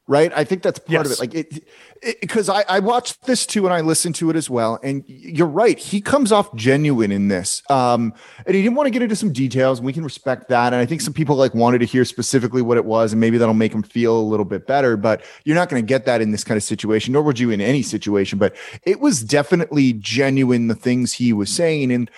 right? 0.06 0.32
I 0.34 0.44
think 0.44 0.62
that's 0.62 0.78
part 0.78 1.06
yes. 1.06 1.06
of 1.06 1.12
it. 1.12 1.18
Like 1.20 1.34
it, 1.34 2.20
because 2.20 2.48
I, 2.48 2.64
I 2.68 2.80
watched 2.80 3.24
this 3.24 3.46
too 3.46 3.64
and 3.64 3.72
I 3.72 3.80
listened 3.80 4.14
to 4.16 4.28
it 4.28 4.36
as 4.36 4.50
well. 4.50 4.78
And 4.82 5.02
you're 5.06 5.46
right, 5.46 5.78
he 5.78 6.00
comes 6.00 6.32
off 6.32 6.54
genuine 6.54 7.10
in 7.10 7.28
this. 7.28 7.62
Um, 7.70 8.12
and 8.46 8.54
he 8.54 8.62
didn't 8.62 8.74
want 8.76 8.86
to 8.86 8.90
get 8.90 9.02
into 9.02 9.16
some 9.16 9.32
details, 9.32 9.78
and 9.78 9.86
we 9.86 9.92
can 9.92 10.04
respect 10.04 10.48
that. 10.48 10.72
And 10.72 10.76
I 10.76 10.86
think 10.86 11.00
some 11.00 11.14
people 11.14 11.36
like 11.36 11.54
wanted 11.54 11.78
to 11.78 11.86
hear 11.86 12.04
specifically 12.04 12.62
what 12.62 12.76
it 12.76 12.84
was, 12.84 13.12
and 13.12 13.20
maybe 13.20 13.38
that'll 13.38 13.54
make 13.54 13.72
him 13.72 13.82
feel 13.82 14.18
a 14.18 14.20
little 14.20 14.44
bit 14.44 14.66
better. 14.66 14.96
But 14.96 15.24
you're 15.44 15.56
not 15.56 15.68
going 15.68 15.82
to 15.82 15.86
get 15.86 16.04
that 16.04 16.20
in 16.20 16.30
this 16.30 16.44
kind 16.44 16.56
of 16.56 16.62
situation, 16.62 17.12
nor 17.12 17.22
would 17.22 17.38
you 17.38 17.50
in 17.50 17.60
any 17.60 17.82
situation. 17.82 18.38
But 18.38 18.54
it 18.82 19.00
was 19.00 19.22
definitely 19.22 19.94
genuine 19.94 20.68
the 20.68 20.74
things 20.74 21.14
he 21.14 21.32
was 21.32 21.50
saying. 21.50 21.90
And 21.92 22.10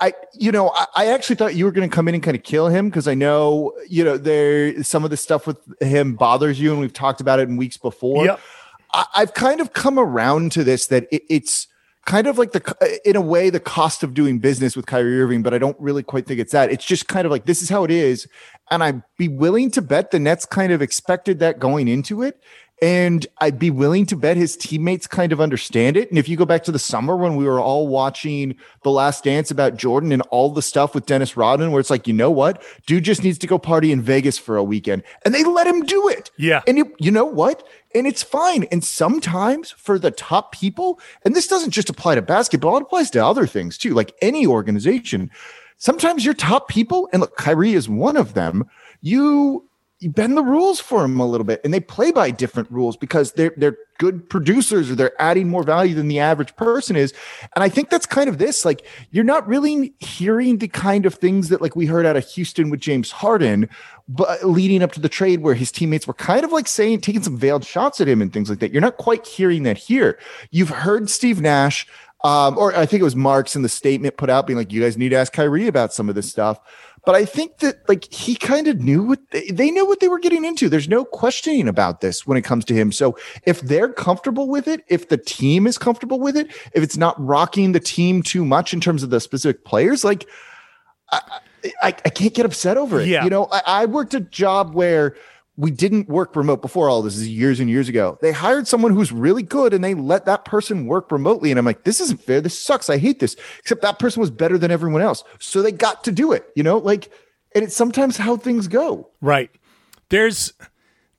I, 0.00 0.14
you 0.32 0.50
know, 0.50 0.70
I, 0.70 0.86
I 0.96 1.06
actually 1.06 1.36
thought 1.36 1.54
you 1.54 1.64
were 1.64 1.70
going 1.70 1.88
to 1.88 1.94
come 1.94 2.08
in 2.08 2.14
and 2.14 2.22
kind 2.22 2.36
of 2.36 2.42
kill 2.42 2.68
him 2.68 2.88
because 2.88 3.06
I 3.06 3.14
know, 3.14 3.72
you 3.88 4.02
know, 4.04 4.16
there 4.16 4.82
some 4.82 5.04
of 5.04 5.10
the 5.10 5.16
stuff 5.16 5.46
with 5.46 5.58
him 5.80 6.14
bothers 6.14 6.58
you, 6.58 6.72
and 6.72 6.80
we've 6.80 6.92
talked 6.92 7.20
about 7.20 7.38
it 7.38 7.48
in 7.48 7.56
weeks 7.56 7.76
before. 7.76 8.24
Yep. 8.24 8.40
I, 8.92 9.06
have 9.14 9.34
kind 9.34 9.60
of 9.60 9.72
come 9.72 9.98
around 9.98 10.52
to 10.52 10.64
this 10.64 10.86
that 10.86 11.06
it, 11.10 11.22
it's 11.28 11.66
kind 12.06 12.26
of 12.26 12.38
like 12.38 12.52
the, 12.52 13.00
in 13.04 13.16
a 13.16 13.20
way, 13.20 13.50
the 13.50 13.60
cost 13.60 14.02
of 14.02 14.14
doing 14.14 14.38
business 14.38 14.76
with 14.76 14.86
Kyrie 14.86 15.20
Irving, 15.20 15.42
but 15.42 15.52
I 15.52 15.58
don't 15.58 15.78
really 15.78 16.02
quite 16.02 16.26
think 16.26 16.40
it's 16.40 16.52
that. 16.52 16.70
It's 16.70 16.84
just 16.84 17.08
kind 17.08 17.26
of 17.26 17.30
like 17.30 17.44
this 17.44 17.62
is 17.62 17.68
how 17.68 17.84
it 17.84 17.90
is, 17.90 18.26
and 18.70 18.82
I'd 18.82 19.02
be 19.16 19.28
willing 19.28 19.70
to 19.72 19.82
bet 19.82 20.10
the 20.10 20.18
Nets 20.18 20.46
kind 20.46 20.72
of 20.72 20.82
expected 20.82 21.38
that 21.38 21.58
going 21.58 21.88
into 21.88 22.22
it, 22.22 22.40
and 22.82 23.26
I'd 23.40 23.58
be 23.58 23.70
willing 23.70 24.04
to 24.06 24.16
bet 24.16 24.36
his 24.36 24.54
teammates 24.54 25.06
kind 25.06 25.32
of 25.32 25.40
understand 25.40 25.96
it. 25.96 26.10
And 26.10 26.18
if 26.18 26.28
you 26.28 26.36
go 26.36 26.44
back 26.44 26.62
to 26.64 26.72
the 26.72 26.78
summer 26.78 27.16
when 27.16 27.36
we 27.36 27.46
were 27.46 27.58
all 27.58 27.88
watching 27.88 28.54
The 28.82 28.90
Last 28.90 29.24
Dance 29.24 29.50
about 29.50 29.76
Jordan 29.76 30.12
and 30.12 30.20
all 30.30 30.50
the 30.50 30.60
stuff 30.60 30.94
with 30.94 31.06
Dennis 31.06 31.38
Rodman, 31.38 31.70
where 31.70 31.80
it's 31.80 31.88
like, 31.88 32.06
you 32.06 32.12
know 32.12 32.30
what? 32.30 32.62
Dude 32.86 33.04
just 33.04 33.24
needs 33.24 33.38
to 33.38 33.46
go 33.46 33.58
party 33.58 33.92
in 33.92 34.02
Vegas 34.02 34.36
for 34.36 34.58
a 34.58 34.64
weekend. 34.64 35.04
And 35.24 35.34
they 35.34 35.42
let 35.42 35.66
him 35.66 35.86
do 35.86 36.06
it. 36.08 36.30
Yeah. 36.36 36.62
And 36.66 36.78
it, 36.78 36.88
you 36.98 37.10
know 37.10 37.24
what? 37.24 37.66
And 37.94 38.06
it's 38.06 38.22
fine. 38.22 38.64
And 38.64 38.84
sometimes 38.84 39.70
for 39.70 39.98
the 39.98 40.10
top 40.10 40.52
people, 40.52 41.00
and 41.24 41.34
this 41.34 41.46
doesn't 41.46 41.70
just 41.70 41.88
apply 41.88 42.16
to 42.16 42.22
basketball, 42.22 42.76
it 42.76 42.82
applies 42.82 43.10
to 43.12 43.24
other 43.24 43.46
things 43.46 43.78
too, 43.78 43.94
like 43.94 44.14
any 44.20 44.46
organization. 44.46 45.30
Sometimes 45.78 46.24
your 46.24 46.34
top 46.34 46.68
people, 46.68 47.08
and 47.12 47.20
look, 47.20 47.36
Kyrie 47.36 47.74
is 47.74 47.88
one 47.88 48.16
of 48.16 48.34
them, 48.34 48.68
you 49.02 49.68
you 50.00 50.10
bend 50.10 50.36
the 50.36 50.42
rules 50.42 50.78
for 50.78 51.02
them 51.02 51.18
a 51.18 51.26
little 51.26 51.44
bit 51.44 51.60
and 51.64 51.72
they 51.72 51.80
play 51.80 52.12
by 52.12 52.30
different 52.30 52.70
rules 52.70 52.96
because 52.98 53.32
they're 53.32 53.54
they're 53.56 53.78
good 53.98 54.28
producers 54.28 54.90
or 54.90 54.94
they're 54.94 55.20
adding 55.20 55.48
more 55.48 55.62
value 55.62 55.94
than 55.94 56.06
the 56.06 56.18
average 56.18 56.54
person 56.56 56.96
is 56.96 57.14
and 57.54 57.64
i 57.64 57.68
think 57.68 57.88
that's 57.88 58.04
kind 58.04 58.28
of 58.28 58.36
this 58.36 58.64
like 58.64 58.84
you're 59.10 59.24
not 59.24 59.48
really 59.48 59.94
hearing 60.00 60.58
the 60.58 60.68
kind 60.68 61.06
of 61.06 61.14
things 61.14 61.48
that 61.48 61.62
like 61.62 61.74
we 61.74 61.86
heard 61.86 62.04
out 62.04 62.14
of 62.14 62.28
houston 62.28 62.68
with 62.68 62.78
james 62.78 63.10
harden 63.10 63.68
but 64.08 64.44
leading 64.44 64.82
up 64.82 64.92
to 64.92 65.00
the 65.00 65.08
trade 65.08 65.40
where 65.40 65.54
his 65.54 65.72
teammates 65.72 66.06
were 66.06 66.14
kind 66.14 66.44
of 66.44 66.52
like 66.52 66.68
saying 66.68 67.00
taking 67.00 67.22
some 67.22 67.36
veiled 67.36 67.64
shots 67.64 68.00
at 68.00 68.06
him 68.06 68.22
and 68.22 68.32
things 68.32 68.48
like 68.48 68.60
that. 68.60 68.72
You're 68.72 68.80
not 68.80 68.98
quite 68.98 69.26
hearing 69.26 69.64
that 69.64 69.76
here. 69.76 70.18
You've 70.50 70.68
heard 70.68 71.10
steve 71.10 71.40
nash 71.40 71.86
um, 72.26 72.58
or 72.58 72.74
I 72.74 72.86
think 72.86 73.00
it 73.00 73.04
was 73.04 73.14
Marks 73.14 73.54
in 73.54 73.62
the 73.62 73.68
statement 73.68 74.16
put 74.16 74.28
out 74.28 74.48
being 74.48 74.56
like, 74.56 74.72
you 74.72 74.82
guys 74.82 74.98
need 74.98 75.10
to 75.10 75.16
ask 75.16 75.32
Kyrie 75.32 75.68
about 75.68 75.92
some 75.92 76.08
of 76.08 76.16
this 76.16 76.28
stuff. 76.28 76.58
But 77.04 77.14
I 77.14 77.24
think 77.24 77.58
that 77.58 77.88
like 77.88 78.12
he 78.12 78.34
kind 78.34 78.66
of 78.66 78.80
knew 78.80 79.04
what 79.04 79.20
they, 79.30 79.48
they 79.48 79.70
knew 79.70 79.86
what 79.86 80.00
they 80.00 80.08
were 80.08 80.18
getting 80.18 80.44
into. 80.44 80.68
There's 80.68 80.88
no 80.88 81.04
questioning 81.04 81.68
about 81.68 82.00
this 82.00 82.26
when 82.26 82.36
it 82.36 82.42
comes 82.42 82.64
to 82.64 82.74
him. 82.74 82.90
So 82.90 83.16
if 83.44 83.60
they're 83.60 83.92
comfortable 83.92 84.48
with 84.48 84.66
it, 84.66 84.82
if 84.88 85.08
the 85.08 85.16
team 85.16 85.68
is 85.68 85.78
comfortable 85.78 86.18
with 86.18 86.36
it, 86.36 86.48
if 86.74 86.82
it's 86.82 86.96
not 86.96 87.14
rocking 87.24 87.70
the 87.70 87.78
team 87.78 88.24
too 88.24 88.44
much 88.44 88.74
in 88.74 88.80
terms 88.80 89.04
of 89.04 89.10
the 89.10 89.20
specific 89.20 89.64
players, 89.64 90.02
like 90.02 90.26
I, 91.12 91.20
I, 91.80 91.88
I 91.88 92.10
can't 92.10 92.34
get 92.34 92.44
upset 92.44 92.76
over 92.76 93.00
it. 93.00 93.06
Yeah. 93.06 93.22
You 93.22 93.30
know, 93.30 93.46
I, 93.52 93.62
I 93.66 93.86
worked 93.86 94.14
a 94.14 94.20
job 94.20 94.74
where 94.74 95.14
we 95.58 95.70
didn't 95.70 96.08
work 96.08 96.36
remote 96.36 96.60
before 96.60 96.88
all 96.88 97.00
this 97.02 97.16
is 97.16 97.28
years 97.28 97.60
and 97.60 97.70
years 97.70 97.88
ago. 97.88 98.18
They 98.20 98.32
hired 98.32 98.68
someone 98.68 98.92
who's 98.92 99.10
really 99.10 99.42
good 99.42 99.72
and 99.72 99.82
they 99.82 99.94
let 99.94 100.26
that 100.26 100.44
person 100.44 100.86
work 100.86 101.10
remotely. 101.10 101.50
And 101.50 101.58
I'm 101.58 101.64
like, 101.64 101.84
this 101.84 102.00
isn't 102.00 102.20
fair. 102.22 102.40
This 102.42 102.58
sucks. 102.58 102.90
I 102.90 102.98
hate 102.98 103.20
this. 103.20 103.36
Except 103.58 103.80
that 103.82 103.98
person 103.98 104.20
was 104.20 104.30
better 104.30 104.58
than 104.58 104.70
everyone 104.70 105.00
else. 105.02 105.24
So 105.38 105.62
they 105.62 105.72
got 105.72 106.04
to 106.04 106.12
do 106.12 106.32
it, 106.32 106.44
you 106.54 106.62
know, 106.62 106.76
like, 106.78 107.10
and 107.54 107.64
it's 107.64 107.74
sometimes 107.74 108.18
how 108.18 108.36
things 108.36 108.68
go. 108.68 109.08
Right. 109.22 109.50
There's 110.10 110.52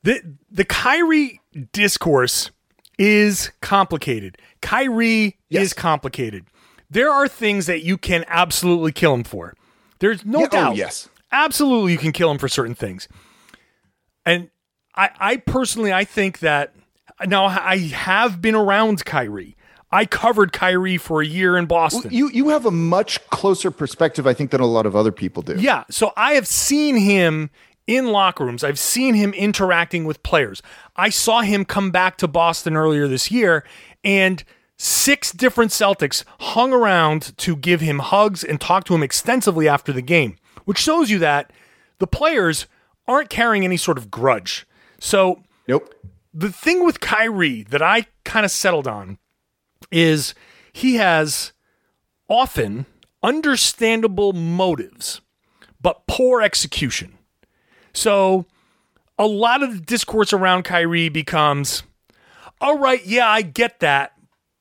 the, 0.03 0.21
the 0.51 0.65
Kyrie 0.65 1.41
discourse 1.71 2.51
is 2.99 3.51
complicated. 3.61 4.37
Kyrie 4.61 5.37
Yes. 5.49 5.63
is 5.63 5.73
complicated. 5.73 6.45
There 6.89 7.09
are 7.09 7.27
things 7.27 7.65
that 7.65 7.83
you 7.83 7.97
can 7.97 8.23
absolutely 8.27 8.91
kill 8.91 9.13
him 9.13 9.23
for. 9.23 9.55
There's 9.99 10.25
no 10.25 10.39
Yeah, 10.41 10.45
oh, 10.45 10.49
doubt. 10.49 10.75
yes. 10.75 11.09
Absolutely 11.31 11.91
you 11.93 11.97
can 11.97 12.11
kill 12.11 12.29
him 12.31 12.37
for 12.37 12.47
certain 12.47 12.75
things. 12.75 13.07
And 14.27 14.49
I, 14.93 15.09
I 15.19 15.37
personally 15.37 15.93
I 15.93 16.03
think 16.03 16.39
that 16.39 16.73
now 17.25 17.45
I 17.45 17.77
have 17.77 18.41
been 18.41 18.55
around 18.55 19.05
Kyrie. 19.05 19.55
I 19.89 20.05
covered 20.05 20.51
Kyrie 20.51 20.97
for 20.97 21.21
a 21.21 21.25
year 21.25 21.55
in 21.57 21.65
Boston. 21.65 22.11
You 22.11 22.29
you 22.29 22.49
have 22.49 22.65
a 22.65 22.71
much 22.71 23.25
closer 23.29 23.71
perspective, 23.71 24.27
I 24.27 24.33
think, 24.33 24.51
than 24.51 24.59
a 24.59 24.65
lot 24.65 24.85
of 24.85 24.95
other 24.95 25.13
people 25.13 25.41
do. 25.41 25.55
Yeah. 25.57 25.85
So 25.89 26.11
I 26.17 26.33
have 26.33 26.45
seen 26.45 26.97
him 26.97 27.49
in 27.87 28.07
locker 28.07 28.43
rooms. 28.43 28.65
I've 28.65 28.77
seen 28.77 29.15
him 29.15 29.33
interacting 29.33 30.03
with 30.03 30.21
players. 30.23 30.61
I 30.97 31.09
saw 31.09 31.39
him 31.39 31.63
come 31.63 31.89
back 31.89 32.17
to 32.17 32.27
Boston 32.27 32.75
earlier 32.75 33.07
this 33.07 33.31
year, 33.31 33.63
and 34.03 34.43
six 34.75 35.31
different 35.31 35.71
Celtics 35.71 36.25
hung 36.39 36.73
around 36.73 37.37
to 37.37 37.55
give 37.55 37.79
him 37.79 37.99
hugs 37.99 38.43
and 38.43 38.59
talk 38.59 38.83
to 38.85 38.93
him 38.93 39.03
extensively 39.03 39.69
after 39.69 39.93
the 39.93 40.01
game, 40.01 40.35
which 40.65 40.79
shows 40.79 41.09
you 41.09 41.17
that 41.19 41.53
the 41.99 42.07
players 42.07 42.67
aren't 43.07 43.29
carrying 43.29 43.63
any 43.63 43.77
sort 43.77 43.97
of 43.97 44.11
grudge. 44.11 44.65
So 44.99 45.43
Nope. 45.67 45.93
the 46.33 46.51
thing 46.51 46.85
with 46.85 46.99
Kyrie 46.99 47.63
that 47.63 47.81
I 47.81 48.07
kind 48.23 48.45
of 48.45 48.51
settled 48.51 48.87
on 48.87 49.17
is 49.91 50.33
he 50.73 50.95
has 50.95 51.53
often 52.29 52.85
understandable 53.23 54.33
motives, 54.33 55.21
but 55.81 56.05
poor 56.07 56.41
execution. 56.41 57.17
So 57.93 58.45
a 59.17 59.25
lot 59.25 59.63
of 59.63 59.73
the 59.73 59.79
discourse 59.79 60.33
around 60.33 60.63
Kyrie 60.63 61.09
becomes, 61.09 61.83
all 62.61 62.77
right, 62.77 63.03
yeah, 63.05 63.27
I 63.27 63.41
get 63.41 63.79
that, 63.79 64.13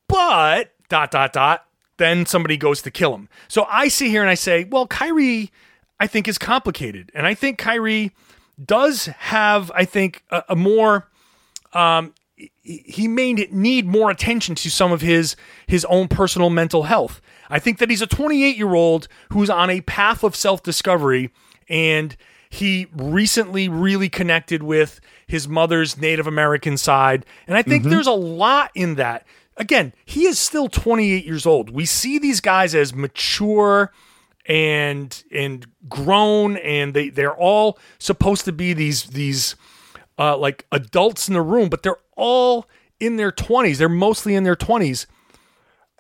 but 0.08 0.72
dot, 0.88 1.10
dot, 1.10 1.32
dot. 1.32 1.64
Then 1.98 2.26
somebody 2.26 2.56
goes 2.58 2.82
to 2.82 2.90
kill 2.90 3.14
him. 3.14 3.28
So 3.48 3.66
I 3.70 3.88
sit 3.88 4.08
here 4.08 4.20
and 4.20 4.28
I 4.30 4.34
say, 4.34 4.64
well, 4.64 4.86
Kyrie, 4.86 5.50
I 5.98 6.06
think, 6.06 6.28
is 6.28 6.36
complicated. 6.36 7.10
And 7.14 7.26
I 7.26 7.32
think 7.34 7.56
Kyrie 7.58 8.12
does 8.62 9.06
have, 9.06 9.70
I 9.74 9.84
think, 9.84 10.24
a, 10.30 10.42
a 10.50 10.56
more 10.56 11.08
um, 11.72 12.14
he 12.62 13.08
may 13.08 13.32
need 13.32 13.86
more 13.86 14.10
attention 14.10 14.54
to 14.56 14.70
some 14.70 14.92
of 14.92 15.00
his 15.00 15.36
his 15.66 15.84
own 15.86 16.08
personal 16.08 16.50
mental 16.50 16.84
health. 16.84 17.20
I 17.48 17.58
think 17.58 17.78
that 17.78 17.90
he's 17.90 18.02
a 18.02 18.06
28 18.06 18.56
year 18.56 18.74
old 18.74 19.08
who's 19.32 19.48
on 19.48 19.70
a 19.70 19.80
path 19.82 20.22
of 20.22 20.36
self 20.36 20.62
discovery, 20.62 21.30
and 21.68 22.16
he 22.50 22.88
recently 22.94 23.68
really 23.68 24.08
connected 24.08 24.62
with 24.62 25.00
his 25.26 25.48
mother's 25.48 25.96
Native 25.96 26.26
American 26.26 26.76
side, 26.76 27.24
and 27.46 27.56
I 27.56 27.62
think 27.62 27.82
mm-hmm. 27.82 27.90
there's 27.90 28.06
a 28.06 28.12
lot 28.12 28.70
in 28.74 28.96
that. 28.96 29.26
Again, 29.58 29.94
he 30.04 30.26
is 30.26 30.38
still 30.38 30.68
28 30.68 31.24
years 31.24 31.46
old. 31.46 31.70
We 31.70 31.86
see 31.86 32.18
these 32.18 32.42
guys 32.42 32.74
as 32.74 32.94
mature 32.94 33.90
and 34.48 35.22
and 35.32 35.66
grown, 35.88 36.56
and 36.58 36.94
they 36.94 37.08
they're 37.10 37.36
all 37.36 37.78
supposed 37.98 38.44
to 38.44 38.52
be 38.52 38.72
these 38.72 39.04
these 39.04 39.56
uh, 40.18 40.36
like 40.36 40.66
adults 40.72 41.28
in 41.28 41.34
the 41.34 41.42
room, 41.42 41.68
but 41.68 41.82
they're 41.82 41.98
all 42.16 42.68
in 43.00 43.16
their 43.16 43.32
20s. 43.32 43.76
They're 43.76 43.88
mostly 43.88 44.34
in 44.34 44.44
their 44.44 44.56
20s. 44.56 45.06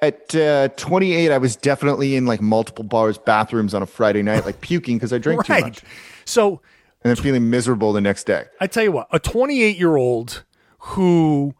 At 0.02 0.34
uh, 0.34 0.68
28, 0.76 1.32
I 1.32 1.38
was 1.38 1.56
definitely 1.56 2.16
in 2.16 2.26
like 2.26 2.40
multiple 2.40 2.84
bars, 2.84 3.18
bathrooms 3.18 3.74
on 3.74 3.82
a 3.82 3.86
Friday 3.86 4.22
night, 4.22 4.44
like 4.44 4.60
puking 4.60 4.96
because 4.96 5.12
I 5.12 5.18
drank 5.18 5.44
too 5.46 5.52
much, 5.60 5.80
So 6.24 6.60
and 7.02 7.16
then 7.16 7.22
feeling 7.22 7.48
miserable 7.50 7.92
the 7.92 8.00
next 8.00 8.24
day. 8.24 8.44
I 8.60 8.66
tell 8.66 8.82
you 8.82 8.92
what, 8.92 9.08
a 9.10 9.18
28 9.18 9.78
year 9.78 9.96
old 9.96 10.44
who 10.78 11.54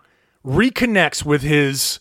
reconnects 0.44 1.24
with 1.24 1.42
his 1.42 1.98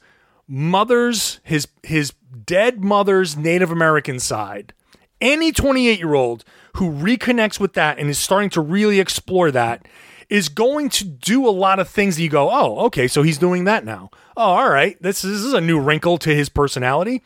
mother's, 0.47 1.39
his 1.43 1.67
his 1.83 2.13
dead 2.45 2.83
mother's 2.83 3.37
Native 3.37 3.71
American 3.71 4.19
side. 4.19 4.73
Any 5.21 5.51
28 5.51 5.97
year 5.99 6.13
old 6.13 6.43
who 6.75 6.91
reconnects 6.91 7.59
with 7.59 7.73
that 7.73 7.97
and 7.99 8.09
is 8.09 8.19
starting 8.19 8.49
to 8.51 8.61
really 8.61 8.99
explore 8.99 9.51
that 9.51 9.87
is 10.29 10.49
going 10.49 10.89
to 10.89 11.05
do 11.05 11.47
a 11.47 11.51
lot 11.51 11.79
of 11.79 11.87
things 11.87 12.15
that 12.15 12.23
you 12.23 12.29
go, 12.29 12.49
oh, 12.51 12.85
okay, 12.85 13.07
so 13.07 13.21
he's 13.21 13.37
doing 13.37 13.63
that 13.65 13.85
now. 13.85 14.09
Oh, 14.35 14.41
all 14.55 14.69
right, 14.69 15.01
this, 15.01 15.21
this 15.21 15.31
is 15.41 15.53
a 15.53 15.61
new 15.61 15.79
wrinkle 15.79 16.17
to 16.19 16.35
his 16.35 16.49
personality. 16.49 17.21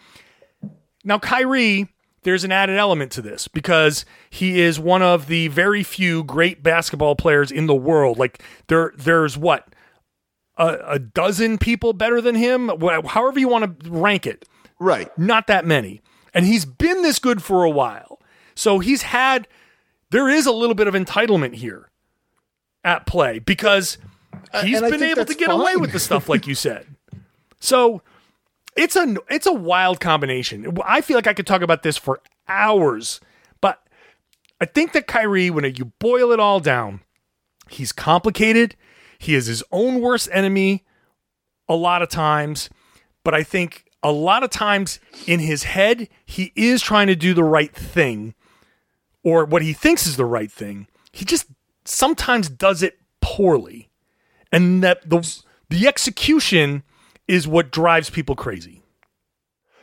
Now, 1.03 1.17
Kyrie, 1.17 1.87
there's 2.23 2.43
an 2.43 2.51
added 2.51 2.77
element 2.77 3.11
to 3.13 3.21
this 3.21 3.47
because 3.47 4.03
he 4.29 4.59
is 4.59 4.79
one 4.79 5.01
of 5.01 5.27
the 5.27 5.47
very 5.47 5.81
few 5.81 6.23
great 6.25 6.61
basketball 6.61 7.15
players 7.15 7.51
in 7.51 7.67
the 7.67 7.73
world. 7.75 8.19
Like 8.19 8.43
there, 8.67 8.91
there's 8.97 9.37
what 9.37 9.73
a, 10.57 10.77
a 10.85 10.99
dozen 10.99 11.57
people 11.57 11.93
better 11.93 12.19
than 12.19 12.35
him. 12.35 12.69
However 13.05 13.39
you 13.39 13.47
want 13.47 13.79
to 13.83 13.89
rank 13.89 14.27
it, 14.27 14.45
Right. 14.77 15.09
not 15.17 15.47
that 15.47 15.65
many. 15.65 16.01
And 16.33 16.45
he's 16.45 16.65
been 16.65 17.01
this 17.01 17.19
good 17.19 17.41
for 17.41 17.63
a 17.63 17.69
while, 17.69 18.19
so 18.55 18.79
he's 18.79 19.03
had. 19.03 19.47
There 20.11 20.29
is 20.29 20.45
a 20.45 20.51
little 20.51 20.75
bit 20.75 20.87
of 20.87 20.95
entitlement 20.95 21.55
here 21.55 21.89
at 22.83 23.05
play 23.05 23.39
because 23.39 23.97
he's 24.63 24.81
I 24.81 24.89
been 24.89 25.03
able 25.03 25.25
to 25.25 25.35
get 25.35 25.51
away 25.51 25.75
with 25.75 25.91
the 25.91 25.99
stuff 25.99 26.29
like 26.29 26.47
you 26.47 26.55
said. 26.55 26.87
So 27.59 28.01
it's 28.75 28.95
a 28.95 29.15
it's 29.29 29.45
a 29.45 29.53
wild 29.53 29.99
combination. 29.99 30.77
I 30.83 31.01
feel 31.01 31.15
like 31.15 31.27
I 31.27 31.33
could 31.33 31.47
talk 31.47 31.61
about 31.61 31.83
this 31.83 31.97
for 31.97 32.21
hours, 32.47 33.19
but 33.61 33.83
I 34.61 34.65
think 34.65 34.93
that 34.93 35.07
Kyrie, 35.07 35.49
when 35.49 35.65
you 35.75 35.85
boil 35.99 36.31
it 36.31 36.39
all 36.39 36.59
down, 36.59 37.01
he's 37.69 37.91
complicated. 37.91 38.75
He 39.17 39.35
is 39.35 39.47
his 39.47 39.63
own 39.71 39.99
worst 39.99 40.29
enemy 40.31 40.85
a 41.67 41.75
lot 41.75 42.01
of 42.01 42.09
times, 42.09 42.69
but 43.23 43.35
I 43.35 43.43
think 43.43 43.85
a 44.01 44.11
lot 44.11 44.43
of 44.43 44.49
times 44.49 44.99
in 45.27 45.39
his 45.39 45.63
head, 45.63 46.09
he 46.25 46.51
is 46.55 46.81
trying 46.81 47.07
to 47.07 47.15
do 47.15 47.33
the 47.33 47.43
right 47.43 47.73
thing 47.73 48.33
or 49.23 49.45
what 49.45 49.61
he 49.61 49.73
thinks 49.73 50.07
is 50.07 50.17
the 50.17 50.25
right 50.25 50.51
thing. 50.51 50.87
He 51.11 51.25
just 51.25 51.47
sometimes 51.85 52.49
does 52.49 52.81
it 52.81 52.99
poorly. 53.21 53.89
And 54.51 54.83
that 54.83 55.07
the 55.07 55.21
the 55.69 55.87
execution 55.87 56.83
is 57.27 57.47
what 57.47 57.71
drives 57.71 58.09
people 58.09 58.35
crazy. 58.35 58.78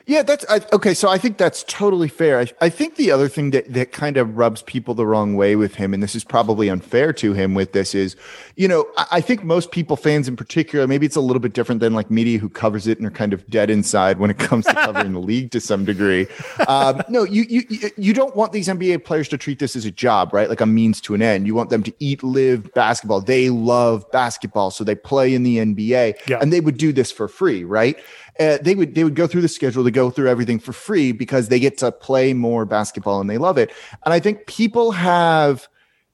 Yeah, 0.09 0.23
that's 0.23 0.45
I, 0.49 0.61
okay. 0.73 0.95
So 0.95 1.09
I 1.09 1.19
think 1.19 1.37
that's 1.37 1.65
totally 1.65 2.07
fair. 2.07 2.39
I, 2.39 2.47
I 2.61 2.69
think 2.69 2.95
the 2.95 3.11
other 3.11 3.29
thing 3.29 3.51
that, 3.51 3.73
that 3.73 3.91
kind 3.91 4.17
of 4.17 4.37
rubs 4.37 4.63
people 4.63 4.95
the 4.95 5.05
wrong 5.05 5.35
way 5.35 5.57
with 5.57 5.75
him, 5.75 5.93
and 5.93 6.01
this 6.01 6.15
is 6.15 6.23
probably 6.23 6.69
unfair 6.69 7.13
to 7.15 7.33
him 7.33 7.55
with 7.55 7.73
this, 7.73 7.93
is, 7.93 8.15
you 8.55 8.69
know, 8.69 8.87
I, 8.97 9.07
I 9.13 9.21
think 9.21 9.43
most 9.43 9.73
people, 9.73 9.97
fans 9.97 10.29
in 10.29 10.37
particular, 10.37 10.87
maybe 10.87 11.07
it's 11.07 11.17
a 11.17 11.21
little 11.21 11.41
bit 11.41 11.55
different 11.55 11.81
than 11.81 11.93
like 11.93 12.09
media 12.09 12.39
who 12.39 12.49
covers 12.49 12.87
it 12.87 12.99
and 12.99 13.07
are 13.09 13.11
kind 13.11 13.33
of 13.33 13.45
dead 13.51 13.69
inside 13.69 14.21
when 14.21 14.31
it 14.31 14.39
comes 14.39 14.65
to 14.67 14.75
covering 14.75 15.13
the 15.13 15.19
league 15.33 15.51
to 15.51 15.61
some 15.61 15.85
degree. 15.85 16.29
Um, 16.69 17.03
no, 17.09 17.25
you, 17.25 17.43
you 17.49 17.91
you- 17.97 18.15
don't 18.15 18.37
want 18.37 18.53
these 18.53 18.69
NBA 18.69 19.05
players 19.05 19.29
to 19.31 19.37
treat 19.37 19.59
this 19.59 19.75
as 19.75 19.85
a 19.85 19.91
job, 19.91 20.33
right? 20.33 20.49
Like 20.49 20.61
a 20.61 20.67
means 20.67 21.01
to 21.03 21.15
an 21.15 21.21
end. 21.21 21.47
You 21.49 21.55
want 21.57 21.69
them 21.71 21.83
to 21.83 21.93
eat, 21.99 22.23
live 22.23 22.73
basketball. 22.75 23.21
They 23.21 23.51
love 23.51 24.09
basketball, 24.13 24.71
so 24.71 24.85
they 24.85 24.95
play 24.95 25.35
in 25.35 25.43
the 25.43 25.59
NBA, 25.59 26.29
Yeah. 26.29 26.39
and 26.41 26.53
they 26.53 26.61
would 26.61 26.79
do 26.79 26.93
this 26.93 27.11
for 27.11 27.27
free, 27.27 27.65
right? 27.65 27.99
Uh, 28.39 28.59
they 28.61 28.75
would 28.75 28.95
they 28.95 29.05
would 29.05 29.15
go 29.15 29.27
through 29.27 29.43
the 29.43 29.49
schedule 29.49 29.85
to 29.85 29.91
go 29.91 30.11
through 30.11 30.29
everything 30.29 30.59
for 30.59 30.73
free 30.73 31.13
because 31.13 31.49
they 31.49 31.59
get 31.59 31.79
to 31.79 31.93
play 31.93 32.33
more 32.33 32.65
basketball 32.65 33.21
and 33.21 33.31
they 33.31 33.39
love 33.39 33.59
it. 33.59 33.73
And 34.05 34.13
I 34.13 34.21
think 34.21 34.47
people 34.47 34.93
have 34.93 35.69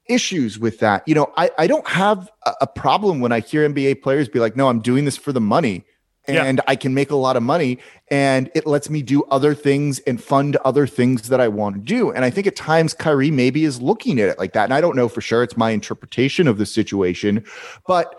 issues 0.07 0.59
with 0.59 0.79
that. 0.81 1.07
You 1.07 1.15
know, 1.15 1.33
I, 1.37 1.51
I 1.59 1.67
don't 1.67 1.87
have 1.89 2.31
a, 2.45 2.53
a 2.63 2.67
problem 2.67 3.21
when 3.21 3.33
I 3.33 3.41
hear 3.41 3.69
NBA 3.69 4.03
players 4.03 4.29
be 4.29 4.41
like, 4.41 4.57
no, 4.57 4.69
I'm 4.69 4.81
doing 4.81 5.05
this 5.05 5.17
for 5.17 5.33
the 5.33 5.41
money. 5.41 5.85
Yeah. 6.29 6.45
And 6.45 6.61
I 6.69 6.77
can 6.77 6.95
make 6.95 7.11
a 7.11 7.17
lot 7.17 7.37
of 7.37 7.43
money 7.43 7.81
and 8.09 8.49
it 8.55 8.65
lets 8.65 8.89
me 8.89 9.03
do 9.03 9.25
other 9.25 9.57
things 9.57 9.99
and 10.01 10.23
fund 10.23 10.55
other 10.65 10.87
things 10.87 11.29
that 11.31 11.41
I 11.41 11.49
want 11.49 11.75
to 11.75 11.81
do. 11.81 12.13
And 12.13 12.25
I 12.25 12.31
think 12.31 12.47
at 12.47 12.55
times 12.55 12.95
Kyrie 12.95 13.33
maybe 13.33 13.65
is 13.65 13.83
looking 13.83 14.21
at 14.21 14.29
it 14.29 14.39
like 14.39 14.53
that. 14.53 14.65
And 14.65 14.73
I 14.73 14.81
don't 14.81 14.95
know 14.95 15.09
for 15.09 15.21
sure. 15.21 15.43
It's 15.43 15.57
my 15.57 15.71
interpretation 15.71 16.47
of 16.47 16.59
the 16.59 16.67
situation, 16.67 17.45
but 17.89 18.15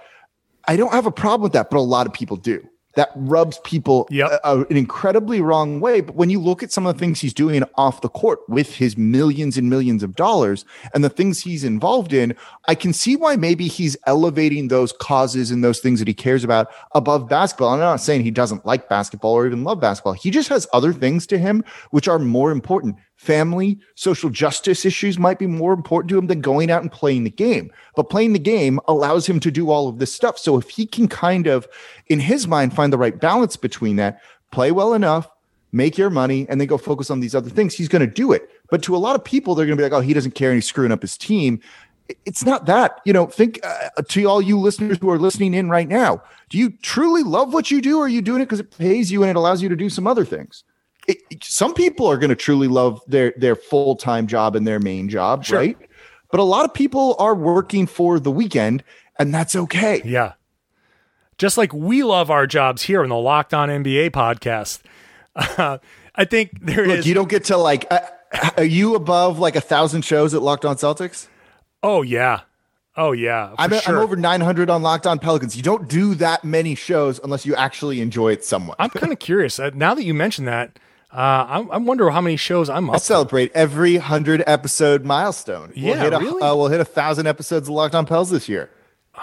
I 0.68 0.76
don't 0.76 0.92
have 0.92 1.06
a 1.06 1.12
problem 1.12 1.44
with 1.44 1.54
that. 1.54 1.70
But 1.70 1.78
a 1.78 1.80
lot 1.80 2.06
of 2.06 2.12
people 2.12 2.36
do. 2.36 2.68
That 2.96 3.10
rubs 3.16 3.60
people 3.64 4.08
Yep. 4.12 4.32
a- 4.32 4.40
a- 4.60 4.66
an 4.70 4.78
incredibly 4.78 5.42
wrong 5.42 5.80
way. 5.80 6.02
But 6.02 6.16
when 6.16 6.30
you 6.30 6.40
look 6.40 6.62
at 6.62 6.72
some 6.72 6.86
of 6.86 6.94
the 6.96 7.00
things 7.00 7.22
he's 7.22 7.34
doing 7.34 7.64
off 7.76 8.02
the 8.02 8.10
court 8.10 8.40
with 8.48 8.76
his 8.76 8.96
millions 8.98 9.58
and 9.58 9.68
millions 9.70 10.04
of 10.04 10.16
dollars 10.16 10.64
and 10.94 11.04
the 11.04 11.10
things 11.10 11.40
he's 11.40 11.64
involved 11.64 12.14
in, 12.14 12.36
I 12.68 12.76
can 12.76 12.94
see 12.94 13.16
why 13.16 13.36
maybe 13.36 13.68
he's 13.68 13.98
elevating 14.06 14.68
those 14.68 14.92
causes 14.94 15.50
and 15.50 15.64
those 15.64 15.80
things 15.80 16.00
that 16.00 16.08
he 16.08 16.14
cares 16.14 16.44
about 16.44 16.68
above 16.94 17.28
basketball. 17.28 17.70
I'm 17.74 17.80
not 17.80 18.00
saying 18.00 18.22
he 18.24 18.32
doesn't 18.32 18.66
like 18.66 18.88
basketball 18.90 19.34
or 19.34 19.48
even 19.48 19.64
love 19.64 19.80
basketball. 19.80 20.14
He 20.14 20.30
just 20.30 20.50
has 20.50 20.68
other 20.72 20.94
things 20.94 21.26
to 21.28 21.38
him 21.40 21.64
which 21.92 22.08
are 22.08 22.20
more 22.20 22.52
important. 22.52 22.98
Family, 23.24 23.80
social 23.96 24.30
justice 24.30 24.84
issues 24.84 25.18
might 25.18 25.40
be 25.40 25.48
more 25.48 25.72
important 25.72 26.10
to 26.10 26.18
him 26.18 26.28
than 26.28 26.42
going 26.42 26.70
out 26.70 26.82
and 26.82 26.92
playing 26.92 27.24
the 27.24 27.30
game. 27.30 27.72
But 27.96 28.10
playing 28.10 28.34
the 28.34 28.40
game 28.40 28.82
allows 28.90 29.26
him 29.26 29.40
to 29.40 29.50
do 29.50 29.70
all 29.70 29.88
of 29.88 29.98
this 29.98 30.14
stuff. 30.14 30.38
So 30.38 30.58
if 30.58 30.70
he 30.70 30.86
can 30.86 31.08
kind 31.08 31.48
of, 31.48 31.66
in 32.08 32.20
his 32.20 32.48
mind, 32.50 32.76
find 32.76 32.92
the 32.92 32.98
right 32.98 33.18
balance 33.18 33.56
between 33.56 33.96
that, 33.96 34.20
play 34.52 34.72
well 34.72 34.94
enough, 34.94 35.30
make 35.72 35.98
your 35.98 36.10
money, 36.10 36.46
and 36.50 36.60
then 36.60 36.68
go 36.68 36.78
focus 36.78 37.10
on 37.10 37.22
these 37.22 37.34
other 37.34 37.50
things, 37.50 37.74
he's 37.74 37.88
going 37.88 38.06
to 38.06 38.14
do 38.14 38.34
it. 38.34 38.50
But 38.70 38.84
to 38.84 38.96
a 38.96 38.98
lot 38.98 39.16
of 39.16 39.24
people, 39.24 39.56
they're 39.56 39.66
going 39.66 39.78
to 39.78 39.82
be 39.82 39.90
like, 39.90 39.98
oh, 39.98 40.02
he 40.02 40.14
doesn't 40.14 40.36
care 40.36 40.50
and 40.50 40.58
he's 40.58 40.68
screwing 40.68 40.92
up 40.92 41.02
his 41.02 41.18
team. 41.18 41.62
it's 42.26 42.46
not 42.46 42.66
that. 42.66 43.00
You 43.06 43.14
know, 43.14 43.28
think 43.28 43.60
uh, 43.64 44.02
to 44.02 44.26
all 44.26 44.42
you 44.42 44.60
listeners 44.60 44.98
who 45.00 45.10
are 45.10 45.18
listening 45.18 45.54
in 45.54 45.70
right 45.70 45.88
now. 45.88 46.22
Do 46.50 46.58
you 46.58 46.72
truly 46.82 47.24
love 47.24 47.54
what 47.54 47.72
you 47.72 47.82
do, 47.82 48.00
or 48.00 48.06
are 48.06 48.10
you 48.10 48.22
doing 48.22 48.42
it 48.42 48.46
because 48.46 48.60
it 48.60 48.78
pays 48.78 49.12
you 49.12 49.24
and 49.24 49.30
it 49.30 49.36
allows 49.36 49.62
you 49.62 49.70
to 49.70 49.76
do 49.76 49.90
some 49.90 50.08
other 50.08 50.26
things? 50.26 50.64
It, 51.08 51.18
it- 51.30 51.44
some 51.44 51.74
people 51.74 52.08
are 52.08 52.18
going 52.18 52.30
to 52.30 52.36
truly 52.36 52.68
love 52.68 53.02
their 53.08 53.34
their 53.38 53.56
full 53.56 53.96
time 53.96 54.28
job 54.28 54.56
and 54.56 54.66
their 54.68 54.80
main 54.80 55.10
job, 55.10 55.46
Sure. 55.46 55.60
right? 55.60 55.78
But 56.32 56.40
a 56.40 56.44
lot 56.44 56.66
of 56.66 56.74
people 56.74 57.16
are 57.20 57.36
working 57.36 57.86
for 57.86 58.20
the 58.20 58.32
weekend, 58.32 58.84
and 59.20 59.34
that's 59.34 59.56
okay. 59.56 60.02
Yeah. 60.04 60.34
Just 61.38 61.58
like 61.58 61.74
we 61.74 62.04
love 62.04 62.30
our 62.32 62.48
jobs 62.48 62.84
here 62.84 63.04
in 63.04 63.10
the 63.10 63.18
Locked 63.18 63.54
On 63.54 63.70
NBA 63.70 64.12
podcast. 64.12 64.82
Uh, 65.36 65.80
I 66.16 66.26
think 66.26 66.52
there 66.62 66.84
is. 66.84 66.98
Look, 66.98 67.06
you 67.06 67.14
don't 67.14 67.30
get 67.30 67.46
to 67.46 67.58
like. 67.58 67.86
Uh, 67.92 68.00
are 68.58 68.64
you 68.64 68.96
above 68.96 69.40
like 69.40 69.56
a 69.56 69.62
thousand 69.62 70.04
shows 70.04 70.34
at 70.34 70.42
Locked 70.42 70.66
On 70.66 70.76
Celtics? 70.76 71.28
oh 71.82 72.02
yeah. 72.02 72.42
Oh 72.96 73.12
yeah. 73.12 73.54
I'm, 73.58 73.72
sure. 73.72 73.82
I'm 73.88 73.96
over 74.04 74.16
900 74.16 74.70
on 74.70 74.84
Locked 74.84 75.08
On 75.08 75.18
Pelicans. 75.20 75.58
You 75.58 75.64
don't 75.64 75.90
do 75.90 76.14
that 76.16 76.44
many 76.44 76.76
shows 76.76 77.20
unless 77.24 77.44
you 77.46 77.56
actually 77.56 78.00
enjoy 78.02 78.32
it 78.32 78.46
somewhat. 78.46 78.78
I'm 78.80 78.92
kind 78.92 79.12
of 79.12 79.18
curious. 79.30 79.60
Uh, 79.60 79.72
now 79.74 79.96
that 79.96 80.04
you 80.04 80.14
mention 80.14 80.46
that, 80.46 80.78
uh, 81.14 81.16
I, 81.18 81.60
I 81.74 81.78
wonder 81.78 82.10
how 82.10 82.22
many 82.22 82.38
shows 82.38 82.70
I'm 82.70 82.90
I 82.90 82.96
up. 82.96 83.02
celebrate 83.02 83.52
every 83.54 83.98
hundred 83.98 84.44
episode 84.48 85.04
milestone. 85.06 85.72
we'll 85.76 85.86
Yeah, 85.96 86.04
hit 86.04 86.14
a, 86.14 86.18
really? 86.20 86.42
uh, 86.42 86.56
we'll 86.56 86.70
hit 86.70 86.80
a 86.82 86.86
thousand 86.86 87.28
episodes 87.28 87.68
of 87.68 87.74
Locked 87.76 87.94
On 87.96 88.06
Pels 88.06 88.30
this 88.32 88.50
year. 88.50 88.70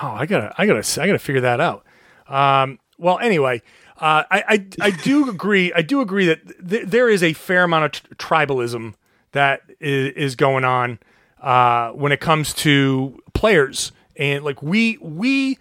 Oh, 0.00 0.08
I 0.08 0.24
gotta, 0.26 0.54
I 0.56 0.66
gotta, 0.66 1.02
I 1.02 1.06
gotta 1.06 1.18
figure 1.18 1.40
that 1.42 1.60
out. 1.60 1.84
Um, 2.28 2.78
well, 2.96 3.18
anyway, 3.18 3.60
uh, 4.00 4.22
I, 4.30 4.44
I, 4.48 4.66
I 4.80 4.90
do 4.90 5.28
agree. 5.30 5.72
I 5.72 5.82
do 5.82 6.00
agree 6.00 6.26
that 6.26 6.68
th- 6.68 6.86
there 6.86 7.08
is 7.08 7.22
a 7.24 7.32
fair 7.32 7.64
amount 7.64 7.84
of 7.86 7.92
t- 8.08 8.14
tribalism 8.14 8.94
that 9.32 9.62
is, 9.80 10.12
is 10.14 10.36
going 10.36 10.64
on 10.64 10.98
uh, 11.42 11.90
when 11.90 12.12
it 12.12 12.20
comes 12.20 12.54
to 12.54 13.20
players, 13.34 13.90
and 14.16 14.44
like 14.44 14.62
we, 14.62 14.96
we 14.98 15.58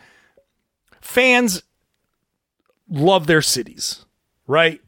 fans 1.01 1.63
love 2.89 3.27
their 3.27 3.41
cities, 3.41 4.05
right? 4.47 4.81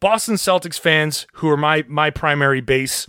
Boston 0.00 0.34
Celtics 0.36 0.78
fans, 0.78 1.26
who 1.34 1.48
are 1.48 1.56
my 1.56 1.84
my 1.88 2.10
primary 2.10 2.60
base, 2.60 3.06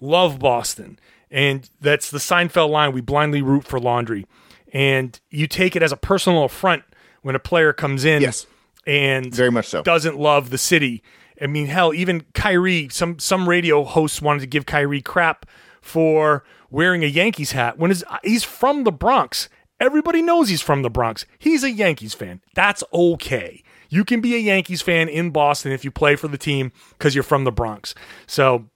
love 0.00 0.38
Boston, 0.38 0.98
and 1.30 1.68
that's 1.80 2.10
the 2.10 2.18
Seinfeld 2.18 2.70
line: 2.70 2.92
"We 2.92 3.00
blindly 3.00 3.42
root 3.42 3.64
for 3.64 3.78
laundry." 3.80 4.26
And 4.72 5.18
you 5.30 5.46
take 5.46 5.74
it 5.76 5.82
as 5.82 5.92
a 5.92 5.96
personal 5.96 6.44
affront 6.44 6.82
when 7.22 7.34
a 7.34 7.38
player 7.38 7.72
comes 7.72 8.04
in, 8.04 8.20
Yes. 8.20 8.46
and 8.86 9.34
Very 9.34 9.50
much 9.50 9.66
so. 9.68 9.82
doesn't 9.82 10.18
love 10.18 10.50
the 10.50 10.58
city. 10.58 11.02
I 11.40 11.46
mean, 11.46 11.66
hell, 11.66 11.94
even 11.94 12.24
Kyrie, 12.34 12.88
some 12.90 13.18
some 13.18 13.48
radio 13.48 13.84
hosts 13.84 14.20
wanted 14.20 14.40
to 14.40 14.46
give 14.46 14.66
Kyrie 14.66 15.00
crap 15.02 15.46
for 15.80 16.44
wearing 16.70 17.04
a 17.04 17.06
Yankees 17.08 17.52
hat 17.52 17.78
when 17.78 17.90
his, 17.90 18.04
he's 18.24 18.44
from 18.44 18.84
the 18.84 18.92
Bronx. 18.92 19.48
Everybody 19.78 20.20
knows 20.22 20.48
he's 20.48 20.62
from 20.62 20.82
the 20.82 20.90
Bronx. 20.90 21.26
He's 21.38 21.62
a 21.62 21.70
Yankees 21.70 22.14
fan. 22.14 22.40
That's 22.54 22.82
okay. 22.92 23.62
You 23.88 24.04
can 24.04 24.20
be 24.20 24.34
a 24.34 24.38
Yankees 24.38 24.82
fan 24.82 25.08
in 25.08 25.30
Boston 25.30 25.72
if 25.72 25.84
you 25.84 25.90
play 25.90 26.16
for 26.16 26.28
the 26.28 26.38
team 26.38 26.72
because 26.90 27.14
you're 27.14 27.24
from 27.24 27.44
the 27.44 27.52
Bronx. 27.52 27.94
So 28.26 28.66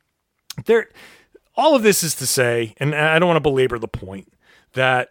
there 0.67 0.89
all 1.57 1.75
of 1.75 1.83
this 1.83 2.03
is 2.03 2.15
to 2.17 2.27
say, 2.27 2.75
and 2.79 2.95
I 2.95 3.19
don't 3.19 3.29
want 3.29 3.37
to 3.37 3.41
belabor 3.41 3.79
the 3.79 3.89
point, 3.89 4.33
that 4.73 5.11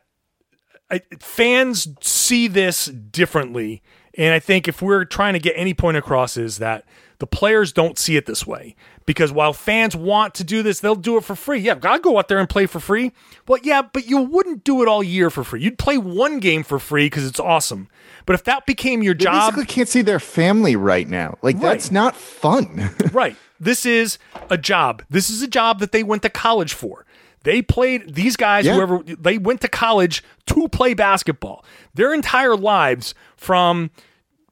I, 0.90 1.02
fans 1.20 1.88
see 2.02 2.48
this 2.48 2.86
differently. 2.86 3.84
And 4.18 4.34
I 4.34 4.40
think 4.40 4.68
if 4.68 4.82
we're 4.82 5.06
trying 5.06 5.34
to 5.34 5.40
get 5.40 5.54
any 5.56 5.74
point 5.74 5.98
across, 5.98 6.38
is 6.38 6.58
that 6.58 6.86
the 7.20 7.28
players 7.28 7.72
don't 7.72 8.00
see 8.00 8.16
it 8.16 8.26
this 8.26 8.48
way. 8.48 8.76
Because 9.10 9.32
while 9.32 9.54
fans 9.54 9.96
want 9.96 10.36
to 10.36 10.44
do 10.44 10.62
this, 10.62 10.82
they'll 10.82 10.94
do 10.94 11.18
it 11.18 11.24
for 11.24 11.36
free. 11.36 11.58
Yeah, 11.58 11.80
I'll 11.82 11.98
go 11.98 12.20
out 12.20 12.28
there 12.28 12.38
and 12.38 12.48
play 12.48 12.68
for 12.68 12.80
free. 12.80 13.12
Well, 13.48 13.58
yeah, 13.64 13.82
but 13.82 14.06
you 14.06 14.20
wouldn't 14.20 14.64
do 14.64 14.84
it 14.84 14.88
all 14.88 15.02
year 15.02 15.32
for 15.32 15.44
free. 15.44 15.64
You'd 15.64 15.80
play 15.80 15.98
one 15.98 16.38
game 16.40 16.62
for 16.62 16.78
free 16.78 17.08
because 17.08 17.26
it's 17.26 17.40
awesome. 17.40 17.90
But 18.28 18.36
if 18.36 18.44
that 18.44 18.68
became 18.68 19.02
your 19.02 19.16
They 19.16 19.24
job, 19.24 19.56
basically 19.56 19.66
can't 19.66 19.90
see 19.90 20.04
their 20.04 20.20
family 20.20 20.76
right 20.76 21.08
now. 21.08 21.40
Like 21.42 21.60
that's 21.60 21.90
not 21.90 22.16
fun. 22.16 22.92
right. 23.12 23.36
This 23.60 23.84
is 23.84 24.20
a 24.52 24.60
job. 24.60 25.02
This 25.10 25.32
is 25.32 25.42
a 25.42 25.48
job 25.48 25.80
that 25.80 25.92
they 25.92 26.04
went 26.04 26.22
to 26.22 26.30
college 26.30 26.74
for. 26.76 27.08
They 27.42 27.64
played 27.64 28.14
these 28.14 28.36
guys, 28.38 28.68
Yeah. 28.68 28.76
whoever 28.76 29.02
they 29.04 29.40
went 29.40 29.62
to 29.62 29.70
college 29.70 30.24
to 30.46 30.68
play 30.68 30.94
basketball. 30.94 31.66
Their 31.96 32.14
entire 32.14 32.56
lives 32.56 33.16
from 33.36 33.90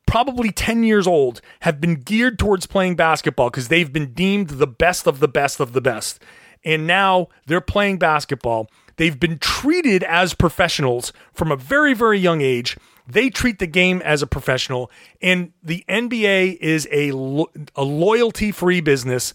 probably 0.08 0.52
10 0.52 0.84
years 0.84 1.06
old 1.06 1.42
have 1.60 1.80
been 1.80 1.96
geared 1.96 2.40
towards 2.40 2.66
playing 2.66 2.96
basketball 2.96 3.52
because 3.52 3.68
they've 3.68 3.94
been 3.94 4.14
deemed 4.14 4.50
the 4.50 4.66
best 4.66 5.06
of 5.06 5.20
the 5.20 5.28
best 5.28 5.60
of 5.60 5.74
the 5.74 5.82
best. 5.82 6.20
And 6.66 6.88
now 6.88 7.28
they're 7.46 7.62
playing 7.62 8.00
basketball. 8.00 8.70
They've 8.96 9.20
been 9.20 9.38
treated 9.38 10.04
as 10.04 10.34
professionals 10.34 11.14
from 11.32 11.52
a 11.52 11.56
very, 11.56 11.94
very 11.94 12.18
young 12.18 12.42
age. 12.42 12.78
They 13.08 13.30
treat 13.30 13.60
the 13.60 13.68
game 13.68 14.02
as 14.04 14.22
a 14.22 14.28
professional, 14.28 14.92
and 15.22 15.54
the 15.64 15.86
NBA 15.88 16.58
is 16.58 16.88
a, 16.92 17.12
lo- 17.12 17.52
a 17.76 17.84
loyalty 17.84 18.52
free 18.52 18.82
business. 18.82 19.34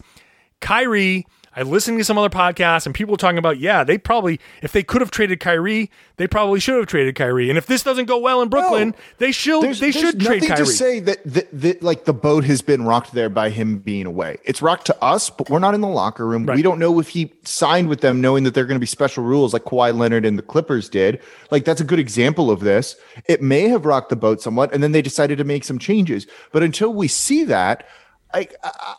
Kyrie, 0.59 1.25
I 1.55 1.61
listened 1.61 1.99
to 1.99 2.03
some 2.03 2.17
other 2.17 2.29
podcasts 2.29 2.85
and 2.85 2.95
people 2.95 3.11
were 3.11 3.17
talking 3.17 3.37
about, 3.37 3.59
yeah, 3.59 3.83
they 3.83 3.97
probably, 3.97 4.39
if 4.61 4.71
they 4.71 4.81
could 4.81 5.01
have 5.01 5.11
traded 5.11 5.39
Kyrie, 5.39 5.91
they 6.17 6.27
probably 6.27 6.59
should 6.59 6.77
have 6.77 6.87
traded 6.87 7.15
Kyrie. 7.15 7.49
And 7.49 7.57
if 7.57 7.67
this 7.67 7.83
doesn't 7.83 8.05
go 8.05 8.17
well 8.17 8.41
in 8.41 8.49
Brooklyn, 8.49 8.89
No. 8.89 8.95
they 9.19 9.31
should 9.31 9.61
There's, 9.63 9.79
they 9.79 9.91
there's 9.91 10.03
should 10.05 10.19
trade 10.19 10.43
Kyrie. 10.47 10.57
to 10.57 10.65
say 10.65 10.99
that, 11.01 11.23
that, 11.25 11.47
that 11.51 11.83
like 11.83 12.05
the 12.05 12.13
boat 12.13 12.43
has 12.45 12.61
been 12.61 12.85
rocked 12.85 13.13
there 13.13 13.29
by 13.29 13.49
him 13.49 13.77
being 13.77 14.05
away. 14.05 14.37
It's 14.43 14.61
rocked 14.61 14.87
to 14.87 15.03
us, 15.03 15.29
but 15.29 15.49
we're 15.49 15.59
not 15.59 15.75
in 15.75 15.81
the 15.81 15.87
locker 15.87 16.25
room. 16.25 16.45
Right. 16.45 16.55
We 16.55 16.63
don't 16.63 16.79
know 16.79 16.99
if 16.99 17.09
he 17.09 17.31
signed 17.43 17.87
with 17.87 18.01
them 18.01 18.19
knowing 18.19 18.43
that 18.45 18.53
they're 18.55 18.65
going 18.65 18.77
to 18.77 18.83
be 18.83 18.87
special 18.87 19.23
rules 19.23 19.53
like 19.53 19.63
Kawhi 19.63 19.95
Leonard 19.95 20.25
and 20.25 20.37
the 20.37 20.43
Clippers 20.43 20.89
did. 20.89 21.21
Like 21.51 21.65
that's 21.65 21.81
a 21.81 21.85
good 21.85 21.99
example 21.99 22.49
of 22.49 22.61
this. 22.61 22.95
It 23.25 23.41
may 23.41 23.67
have 23.69 23.85
rocked 23.85 24.09
the 24.09 24.15
boat 24.15 24.41
somewhat, 24.41 24.73
and 24.73 24.81
then 24.81 24.91
they 24.91 25.01
decided 25.01 25.37
to 25.37 25.43
make 25.43 25.63
some 25.63 25.77
changes. 25.77 26.25
But 26.51 26.63
until 26.63 26.93
we 26.93 27.07
see 27.07 27.43
that, 27.45 27.87
I, 28.33 28.47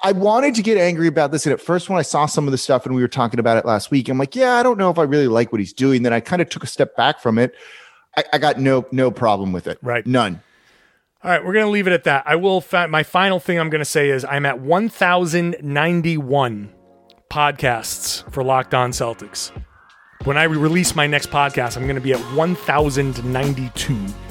I 0.02 0.12
wanted 0.12 0.54
to 0.54 0.62
get 0.62 0.78
angry 0.78 1.08
about 1.08 1.32
this. 1.32 1.44
And 1.44 1.52
at 1.52 1.60
first, 1.60 1.90
when 1.90 1.98
I 1.98 2.02
saw 2.02 2.26
some 2.26 2.46
of 2.46 2.52
the 2.52 2.58
stuff 2.58 2.86
and 2.86 2.94
we 2.94 3.02
were 3.02 3.08
talking 3.08 3.40
about 3.40 3.56
it 3.56 3.64
last 3.64 3.90
week, 3.90 4.08
I'm 4.08 4.18
like, 4.18 4.36
yeah, 4.36 4.54
I 4.54 4.62
don't 4.62 4.78
know 4.78 4.90
if 4.90 4.98
I 4.98 5.02
really 5.02 5.26
like 5.26 5.50
what 5.50 5.60
he's 5.60 5.72
doing. 5.72 6.04
Then 6.04 6.12
I 6.12 6.20
kind 6.20 6.40
of 6.40 6.48
took 6.48 6.62
a 6.62 6.68
step 6.68 6.96
back 6.96 7.20
from 7.20 7.38
it. 7.38 7.52
I, 8.16 8.24
I 8.34 8.38
got 8.38 8.60
no 8.60 8.86
no 8.92 9.10
problem 9.10 9.52
with 9.52 9.66
it. 9.66 9.78
Right. 9.82 10.06
None. 10.06 10.40
All 11.24 11.30
right, 11.30 11.42
we're 11.42 11.54
going 11.54 11.64
to 11.64 11.70
leave 11.70 11.86
it 11.86 11.94
at 11.94 12.04
that. 12.04 12.24
I 12.26 12.36
will. 12.36 12.60
Fa- 12.60 12.86
my 12.86 13.02
final 13.02 13.40
thing 13.40 13.58
I'm 13.58 13.70
going 13.70 13.80
to 13.80 13.86
say 13.86 14.10
is 14.10 14.26
I'm 14.26 14.44
at 14.44 14.60
1,091 14.60 16.74
podcasts 17.30 18.30
for 18.30 18.44
Locked 18.44 18.74
On 18.74 18.90
Celtics. 18.90 19.50
When 20.24 20.36
I 20.36 20.42
release 20.42 20.94
my 20.94 21.06
next 21.06 21.30
podcast, 21.30 21.78
I'm 21.78 21.84
going 21.84 21.94
to 21.94 22.02
be 22.02 22.12
at 22.12 22.20
1,092. 22.34 24.23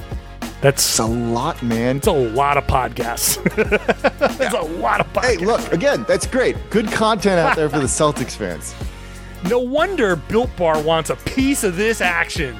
That's 0.64 0.82
It's 0.82 0.98
a 0.98 1.04
lot, 1.04 1.62
man. 1.62 1.98
It's 1.98 2.06
a 2.06 2.12
lot 2.12 2.56
of 2.56 2.66
podcasts. 2.66 3.36
That's 4.38 4.54
a 4.54 4.62
lot 4.62 4.98
of 4.98 5.12
podcasts. 5.12 5.38
Hey, 5.38 5.44
look, 5.44 5.72
again, 5.74 6.06
that's 6.08 6.26
great. 6.26 6.56
Good 6.70 6.90
content 6.90 7.38
out 7.38 7.54
there 7.54 7.68
for 7.68 7.80
the 7.80 7.84
Celtics 8.00 8.34
fans. 8.34 8.74
No 9.50 9.58
wonder 9.58 10.16
Built 10.16 10.48
Bar 10.56 10.80
wants 10.82 11.10
a 11.10 11.16
piece 11.16 11.64
of 11.64 11.76
this 11.76 12.00
action. 12.00 12.56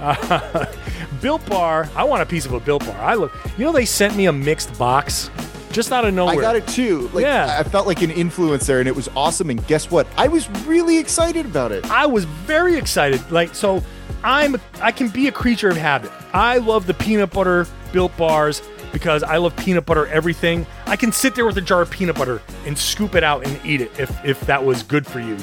Uh, 0.00 0.66
Built 1.22 1.46
Bar, 1.46 1.88
I 1.94 2.02
want 2.02 2.22
a 2.22 2.26
piece 2.26 2.44
of 2.44 2.54
a 2.54 2.58
Built 2.58 2.84
Bar. 2.86 2.98
I 2.98 3.14
look, 3.14 3.32
you 3.56 3.64
know, 3.64 3.70
they 3.70 3.84
sent 3.84 4.16
me 4.16 4.26
a 4.26 4.32
mixed 4.32 4.76
box 4.76 5.30
just 5.70 5.92
out 5.92 6.04
of 6.04 6.12
nowhere. 6.12 6.34
I 6.36 6.40
got 6.40 6.56
it 6.56 6.66
too. 6.66 7.08
Like, 7.12 7.22
Yeah. 7.22 7.56
I 7.56 7.62
felt 7.62 7.86
like 7.86 8.02
an 8.02 8.10
influencer 8.10 8.80
and 8.80 8.88
it 8.88 8.96
was 8.96 9.08
awesome. 9.14 9.50
And 9.50 9.64
guess 9.68 9.92
what? 9.92 10.08
I 10.16 10.26
was 10.26 10.50
really 10.66 10.98
excited 10.98 11.46
about 11.46 11.70
it. 11.70 11.88
I 11.88 12.06
was 12.06 12.24
very 12.24 12.74
excited. 12.76 13.30
Like, 13.30 13.54
so 13.54 13.80
I'm, 14.24 14.56
I 14.80 14.90
can 14.90 15.08
be 15.08 15.28
a 15.28 15.32
creature 15.32 15.68
of 15.68 15.76
habit. 15.76 16.10
I 16.32 16.58
love 16.58 16.86
the 16.86 16.94
peanut 16.94 17.30
butter 17.30 17.66
Built 17.92 18.16
Bars 18.16 18.62
because 18.92 19.22
I 19.22 19.36
love 19.36 19.54
peanut 19.56 19.86
butter 19.86 20.06
everything. 20.06 20.66
I 20.86 20.96
can 20.96 21.12
sit 21.12 21.34
there 21.34 21.44
with 21.46 21.56
a 21.58 21.60
jar 21.60 21.82
of 21.82 21.90
peanut 21.90 22.16
butter 22.16 22.40
and 22.66 22.76
scoop 22.78 23.14
it 23.14 23.22
out 23.22 23.46
and 23.46 23.60
eat 23.66 23.80
it 23.80 23.90
if, 24.00 24.24
if 24.24 24.40
that 24.42 24.64
was 24.64 24.82
good 24.82 25.06
for 25.06 25.20
you. 25.20 25.36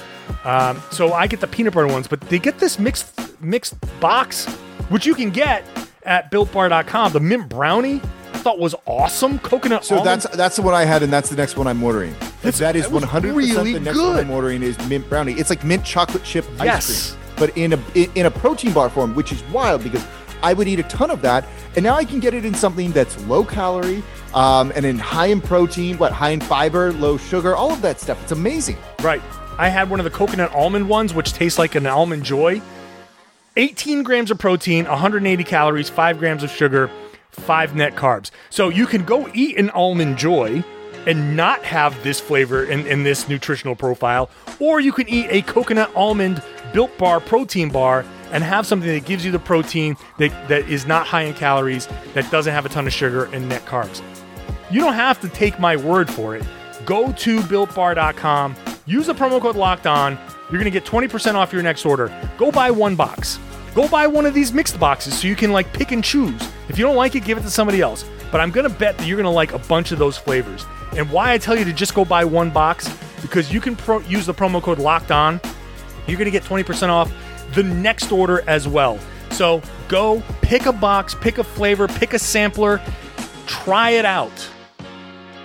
Um, 0.44 0.82
so 0.91 1.13
I 1.13 1.28
get 1.28 1.39
the 1.41 1.48
peanut 1.48 1.74
butter 1.74 1.88
ones, 1.88 2.08
but 2.08 2.20
they 2.22 2.39
get 2.39 2.58
this 2.60 2.80
mixed 2.80 3.20
mixed 3.41 3.76
box, 4.00 4.46
which 4.89 5.06
you 5.06 5.13
can 5.15 5.30
get 5.30 5.63
at 6.04 6.32
builtbar.com. 6.32 7.12
The 7.13 7.20
mint 7.20 7.48
brownie 7.50 8.02
I 8.34 8.38
thought 8.44 8.58
was 8.58 8.74
awesome. 8.86 9.38
Coconut 9.39 9.86
So 9.86 9.98
almond. 10.00 10.22
that's 10.24 10.36
that's 10.38 10.56
the 10.56 10.62
one 10.63 10.74
I 10.74 10.86
had, 10.86 11.04
and 11.04 11.13
that's 11.13 11.30
the 11.30 11.36
next 11.36 11.58
one 11.58 11.67
I'm 11.67 11.84
ordering. 11.84 12.13
It's- 12.44 12.58
that 12.60 12.76
is 12.76 12.88
100 12.88 13.36
really 13.36 13.74
the 13.74 13.80
next 13.80 14.00
one. 14.00 14.17
I'm 14.17 14.32
ordering 14.32 14.63
is 14.63 14.78
mint 14.88 15.08
brownie. 15.10 15.34
It's 15.34 15.50
like 15.52 15.63
mint 15.63 15.84
chocolate 15.86 16.24
chip 16.24 16.46
ice 16.60 16.65
Yes. 16.65 17.12
cream, 17.12 17.20
but 17.41 17.58
in 17.58 17.73
a 17.73 17.80
in, 17.95 18.27
a 18.27 18.32
protein 18.32 18.71
bar 18.71 18.88
form, 18.88 19.15
which 19.15 19.32
is 19.32 19.41
wild 19.45 19.82
because 19.82 20.06
I 20.43 20.54
would 20.54 20.67
eat 20.67 20.80
a 20.80 20.84
ton 20.84 21.10
of 21.10 21.23
that, 21.23 21.43
and 21.75 21.84
now 21.84 21.95
I 21.95 22.06
can 22.06 22.19
get 22.19 22.36
it 22.36 22.45
in 22.45 22.54
something 22.54 22.91
that's 22.91 23.19
low 23.25 23.43
calorie, 23.43 24.04
um, 24.36 24.71
and 24.75 24.86
in 24.86 24.99
high 24.99 25.25
in 25.25 25.41
protein, 25.41 25.97
what 25.97 26.12
high 26.12 26.30
in 26.30 26.39
fiber, 26.39 26.93
low 26.93 27.17
sugar, 27.17 27.56
all 27.56 27.71
of 27.71 27.82
that 27.82 27.99
stuff. 27.99 28.21
It's 28.21 28.32
amazing. 28.32 28.77
Right. 29.01 29.23
I 29.58 29.69
had 29.69 29.89
one 29.89 29.99
of 29.99 30.04
the 30.04 30.12
coconut 30.12 30.54
almond 30.54 30.88
ones, 30.88 31.15
which 31.15 31.34
tastes 31.34 31.58
like 31.58 31.73
an 31.73 31.88
almond 31.88 32.23
joy. 32.23 32.62
18 33.58 34.04
grams 34.04 34.30
of 34.30 34.38
protein, 34.38 34.86
180 34.86 35.43
calories, 35.43 35.89
5 35.89 36.19
grams 36.19 36.43
of 36.43 36.51
sugar, 36.51 36.91
5 37.32 37.75
net 37.75 37.95
carbs. 37.95 38.30
So 38.51 38.69
you 38.69 38.86
can 38.86 39.04
go 39.04 39.27
eat 39.34 39.58
an 39.58 39.71
almond 39.71 40.17
joy 40.17 40.63
and 41.05 41.35
not 41.35 41.63
have 41.63 42.01
this 42.03 42.19
flavor 42.19 42.63
in, 42.63 42.85
in 42.87 43.03
this 43.03 43.27
nutritional 43.27 43.75
profile, 43.75 44.29
or 44.59 44.79
you 44.79 44.91
can 44.91 45.07
eat 45.09 45.27
a 45.29 45.41
coconut 45.41 45.91
almond 45.95 46.43
built 46.73 46.95
bar 46.97 47.19
protein 47.19 47.69
bar 47.69 48.05
and 48.31 48.43
have 48.43 48.65
something 48.65 48.89
that 48.89 49.05
gives 49.05 49.25
you 49.25 49.31
the 49.31 49.39
protein 49.39 49.95
that, 50.17 50.47
that 50.47 50.67
is 50.69 50.85
not 50.85 51.05
high 51.05 51.23
in 51.23 51.33
calories, 51.33 51.87
that 52.13 52.29
doesn't 52.31 52.53
have 52.53 52.65
a 52.65 52.69
ton 52.69 52.87
of 52.87 52.93
sugar 52.93 53.25
and 53.33 53.49
net 53.49 53.65
carbs. 53.65 54.01
You 54.71 54.79
don't 54.79 54.93
have 54.93 55.19
to 55.21 55.29
take 55.29 55.59
my 55.59 55.75
word 55.75 56.09
for 56.09 56.35
it. 56.35 56.43
Go 56.85 57.11
to 57.11 57.39
builtbar.com, 57.41 58.55
use 58.85 59.07
the 59.07 59.13
promo 59.13 59.41
code 59.41 59.55
locked 59.55 59.85
on. 59.85 60.17
You're 60.43 60.59
going 60.59 60.65
to 60.65 60.71
get 60.71 60.85
20% 60.85 61.35
off 61.35 61.53
your 61.53 61.63
next 61.63 61.85
order. 61.85 62.11
Go 62.37 62.51
buy 62.51 62.71
one 62.71 62.95
box. 62.95 63.39
Go 63.73 63.87
buy 63.87 64.05
one 64.07 64.25
of 64.25 64.33
these 64.33 64.51
mixed 64.51 64.77
boxes 64.79 65.17
so 65.17 65.27
you 65.27 65.35
can 65.35 65.53
like 65.53 65.71
pick 65.71 65.91
and 65.91 66.03
choose. 66.03 66.41
If 66.67 66.77
you 66.77 66.83
don't 66.83 66.97
like 66.97 67.15
it, 67.15 67.23
give 67.23 67.37
it 67.37 67.41
to 67.41 67.49
somebody 67.49 67.79
else. 67.79 68.03
But 68.31 68.41
I'm 68.41 68.51
going 68.51 68.69
to 68.69 68.75
bet 68.75 68.97
that 68.97 69.07
you're 69.07 69.15
going 69.17 69.25
to 69.25 69.29
like 69.29 69.53
a 69.53 69.59
bunch 69.59 69.91
of 69.91 69.99
those 69.99 70.17
flavors. 70.17 70.65
And 70.97 71.10
why 71.10 71.34
I 71.34 71.38
tell 71.38 71.58
you 71.58 71.65
to 71.65 71.73
just 71.73 71.93
go 71.93 72.04
buy 72.06 72.25
one 72.25 72.49
box 72.49 72.89
because 73.21 73.54
you 73.54 73.62
can 73.62 73.75
pro- 73.75 73.99
use 74.01 74.25
the 74.25 74.34
promo 74.34 74.62
code 74.62 74.80
locked 74.80 75.12
on. 75.12 75.39
You're 76.08 76.17
going 76.17 76.25
to 76.25 76.32
get 76.32 76.43
20% 76.43 76.89
off 76.89 77.12
the 77.54 77.63
next 77.63 78.12
order 78.12 78.43
as 78.47 78.67
well. 78.67 78.99
So 79.30 79.62
go 79.88 80.21
pick 80.41 80.65
a 80.65 80.73
box, 80.73 81.15
pick 81.15 81.38
a 81.38 81.43
flavor, 81.43 81.88
pick 81.88 82.13
a 82.13 82.19
sampler, 82.19 82.82
try 83.45 83.91
it 83.91 84.06
out 84.06 84.49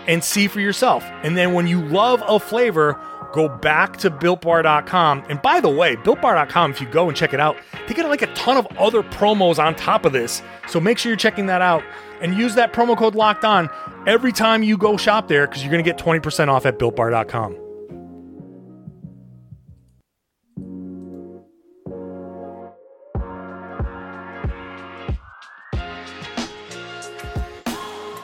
and 0.07 0.23
see 0.23 0.49
for 0.49 0.61
yourself. 0.61 1.05
And 1.23 1.37
then 1.37 1.53
when 1.53 1.67
you 1.67 1.81
love 1.81 2.23
a 2.27 2.39
flavor, 2.39 3.01
go 3.33 3.49
back 3.49 3.97
to 3.99 4.11
builtbar.com. 4.11 5.25
And 5.29 5.41
by 5.43 5.61
the 5.61 5.69
way, 5.69 5.97
builtbar.com, 5.97 6.71
if 6.71 6.81
you 6.81 6.89
go 6.89 7.09
and 7.09 7.17
check 7.17 7.35
it 7.35 7.41
out, 7.41 7.57
they 7.87 7.95
get 7.95 8.09
like 8.09 8.23
a 8.23 8.33
ton 8.35 8.57
of 8.57 8.67
other 8.79 9.03
promos 9.03 9.63
on 9.63 9.75
top 9.75 10.05
of 10.05 10.13
this. 10.13 10.43
So 10.69 10.81
make 10.81 10.99
sure 10.99 11.11
you're 11.11 11.17
checking 11.17 11.47
that 11.47 11.63
out 11.63 11.83
and 12.21 12.35
use 12.35 12.55
that 12.55 12.73
promo 12.73 12.97
code 12.97 13.15
locked 13.15 13.45
on 13.45 13.69
every 14.07 14.33
time 14.33 14.63
you 14.63 14.79
go 14.79 14.97
shop 14.97 15.29
there 15.29 15.47
because 15.47 15.63
you're 15.63 15.73
going 15.73 15.85
to 15.85 15.91
get 15.91 15.99
20% 15.99 16.49
off 16.49 16.65
at 16.65 16.79
builtbar.com. 16.79 17.59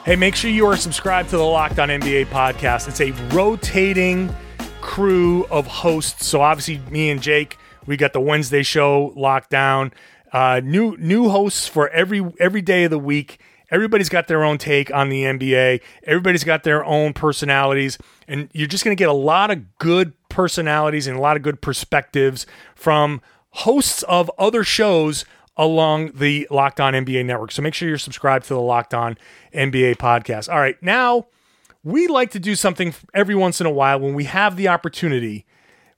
Hey, 0.05 0.17
make 0.17 0.35
sure 0.35 0.51
you 0.51 0.65
are 0.65 0.75
subscribed 0.75 1.29
to 1.29 1.37
the 1.37 1.43
Locked 1.43 1.79
On 1.79 1.87
NBA 1.87 2.25
podcast. 2.25 2.89
It's 2.89 2.99
a 2.99 3.11
rotating 3.33 4.35
crew 4.81 5.45
of 5.45 5.65
hosts. 5.65 6.27
So 6.27 6.41
obviously, 6.41 6.81
me 6.91 7.09
and 7.09 7.21
Jake, 7.21 7.57
we 7.85 7.95
got 7.95 8.11
the 8.11 8.19
Wednesday 8.19 8.63
show 8.63 9.13
locked 9.15 9.49
down. 9.49 9.93
Uh, 10.33 10.59
new 10.61 10.97
new 10.97 11.29
hosts 11.29 11.69
for 11.69 11.87
every 11.89 12.21
every 12.37 12.61
day 12.61 12.83
of 12.83 12.91
the 12.91 12.99
week. 12.99 13.39
Everybody's 13.73 14.09
got 14.09 14.27
their 14.27 14.43
own 14.43 14.59
take 14.59 14.93
on 14.93 15.09
the 15.09 15.23
NBA. 15.23 15.81
Everybody's 16.03 16.43
got 16.43 16.63
their 16.63 16.85
own 16.85 17.11
personalities, 17.13 17.97
and 18.27 18.47
you're 18.53 18.67
just 18.67 18.83
going 18.83 18.95
to 18.95 19.01
get 19.01 19.09
a 19.09 19.13
lot 19.13 19.49
of 19.49 19.79
good 19.79 20.13
personalities 20.29 21.07
and 21.07 21.17
a 21.17 21.19
lot 21.19 21.35
of 21.35 21.41
good 21.41 21.59
perspectives 21.59 22.45
from 22.75 23.19
hosts 23.49 24.03
of 24.03 24.29
other 24.37 24.63
shows 24.63 25.25
along 25.57 26.11
the 26.13 26.47
Locked 26.51 26.79
On 26.79 26.93
NBA 26.93 27.25
network. 27.25 27.51
So 27.51 27.63
make 27.63 27.73
sure 27.73 27.89
you're 27.89 27.97
subscribed 27.97 28.45
to 28.45 28.53
the 28.53 28.61
Locked 28.61 28.93
On 28.93 29.17
NBA 29.53 29.97
podcast. 29.97 30.51
All 30.53 30.59
right, 30.59 30.81
now 30.81 31.25
we 31.83 32.07
like 32.07 32.29
to 32.31 32.39
do 32.39 32.55
something 32.55 32.93
every 33.13 33.35
once 33.35 33.59
in 33.59 33.67
a 33.67 33.71
while 33.71 33.99
when 33.99 34.13
we 34.13 34.25
have 34.25 34.55
the 34.55 34.67
opportunity. 34.67 35.45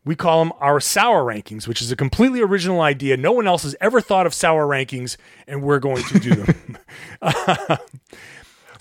We 0.06 0.16
call 0.16 0.44
them 0.44 0.54
our 0.60 0.80
sour 0.80 1.24
rankings, 1.24 1.68
which 1.68 1.82
is 1.82 1.92
a 1.92 1.96
completely 1.96 2.42
original 2.42 2.82
idea. 2.82 3.18
No 3.18 3.32
one 3.32 3.48
else 3.48 3.64
has 3.64 3.76
ever 3.82 4.00
thought 4.00 4.26
of 4.26 4.34
sour 4.34 4.66
rankings, 4.66 5.18
and 5.48 5.64
we're 5.64 5.80
going 5.80 6.04
to 6.04 6.20
do 6.20 6.36
them. 6.36 6.78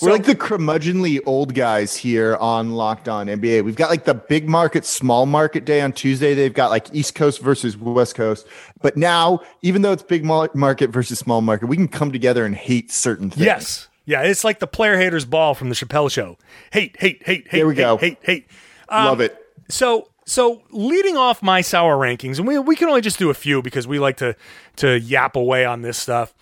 We're 0.00 0.12
like 0.12 0.24
the 0.24 0.34
curmudgeonly 0.34 1.20
old 1.24 1.54
guys 1.54 1.96
here 1.96 2.36
on 2.36 2.72
Locked 2.72 3.08
On 3.08 3.26
NBA. 3.26 3.64
We've 3.64 3.76
got 3.76 3.90
like 3.90 4.04
the 4.04 4.14
big 4.14 4.48
market, 4.48 4.84
small 4.84 5.24
market 5.24 5.64
day 5.64 5.80
on 5.80 5.92
Tuesday. 5.92 6.34
They've 6.34 6.52
got 6.52 6.70
like 6.70 6.92
East 6.92 7.14
Coast 7.14 7.40
versus 7.40 7.76
West 7.76 8.14
Coast. 8.14 8.46
But 8.82 8.96
now, 8.96 9.40
even 9.62 9.82
though 9.82 9.92
it's 9.92 10.02
big 10.02 10.24
market 10.24 10.90
versus 10.90 11.18
small 11.18 11.40
market, 11.40 11.66
we 11.66 11.76
can 11.76 11.88
come 11.88 12.12
together 12.12 12.44
and 12.44 12.54
hate 12.54 12.90
certain 12.90 13.30
things. 13.30 13.46
Yes. 13.46 13.88
Yeah, 14.06 14.22
it's 14.22 14.44
like 14.44 14.58
the 14.58 14.66
player 14.66 14.98
haters 14.98 15.24
ball 15.24 15.54
from 15.54 15.70
the 15.70 15.74
Chappelle 15.74 16.10
show. 16.10 16.36
Hate, 16.72 16.96
hate, 17.00 17.22
hate, 17.24 17.48
hate. 17.48 17.52
There 17.52 17.66
we 17.66 17.74
hate, 17.74 17.80
go. 17.80 17.96
Hate, 17.96 18.18
hate. 18.22 18.46
Um, 18.88 19.06
Love 19.06 19.20
it. 19.20 19.38
So, 19.70 20.08
so 20.26 20.62
leading 20.70 21.16
off 21.16 21.42
my 21.42 21.60
sour 21.60 21.96
rankings, 21.96 22.38
and 22.38 22.46
we 22.46 22.58
we 22.58 22.76
can 22.76 22.88
only 22.88 23.00
just 23.00 23.18
do 23.18 23.30
a 23.30 23.34
few 23.34 23.62
because 23.62 23.86
we 23.86 23.98
like 23.98 24.16
to 24.18 24.36
to 24.76 24.98
yap 24.98 25.36
away 25.36 25.64
on 25.64 25.82
this 25.82 25.98
stuff. 25.98 26.34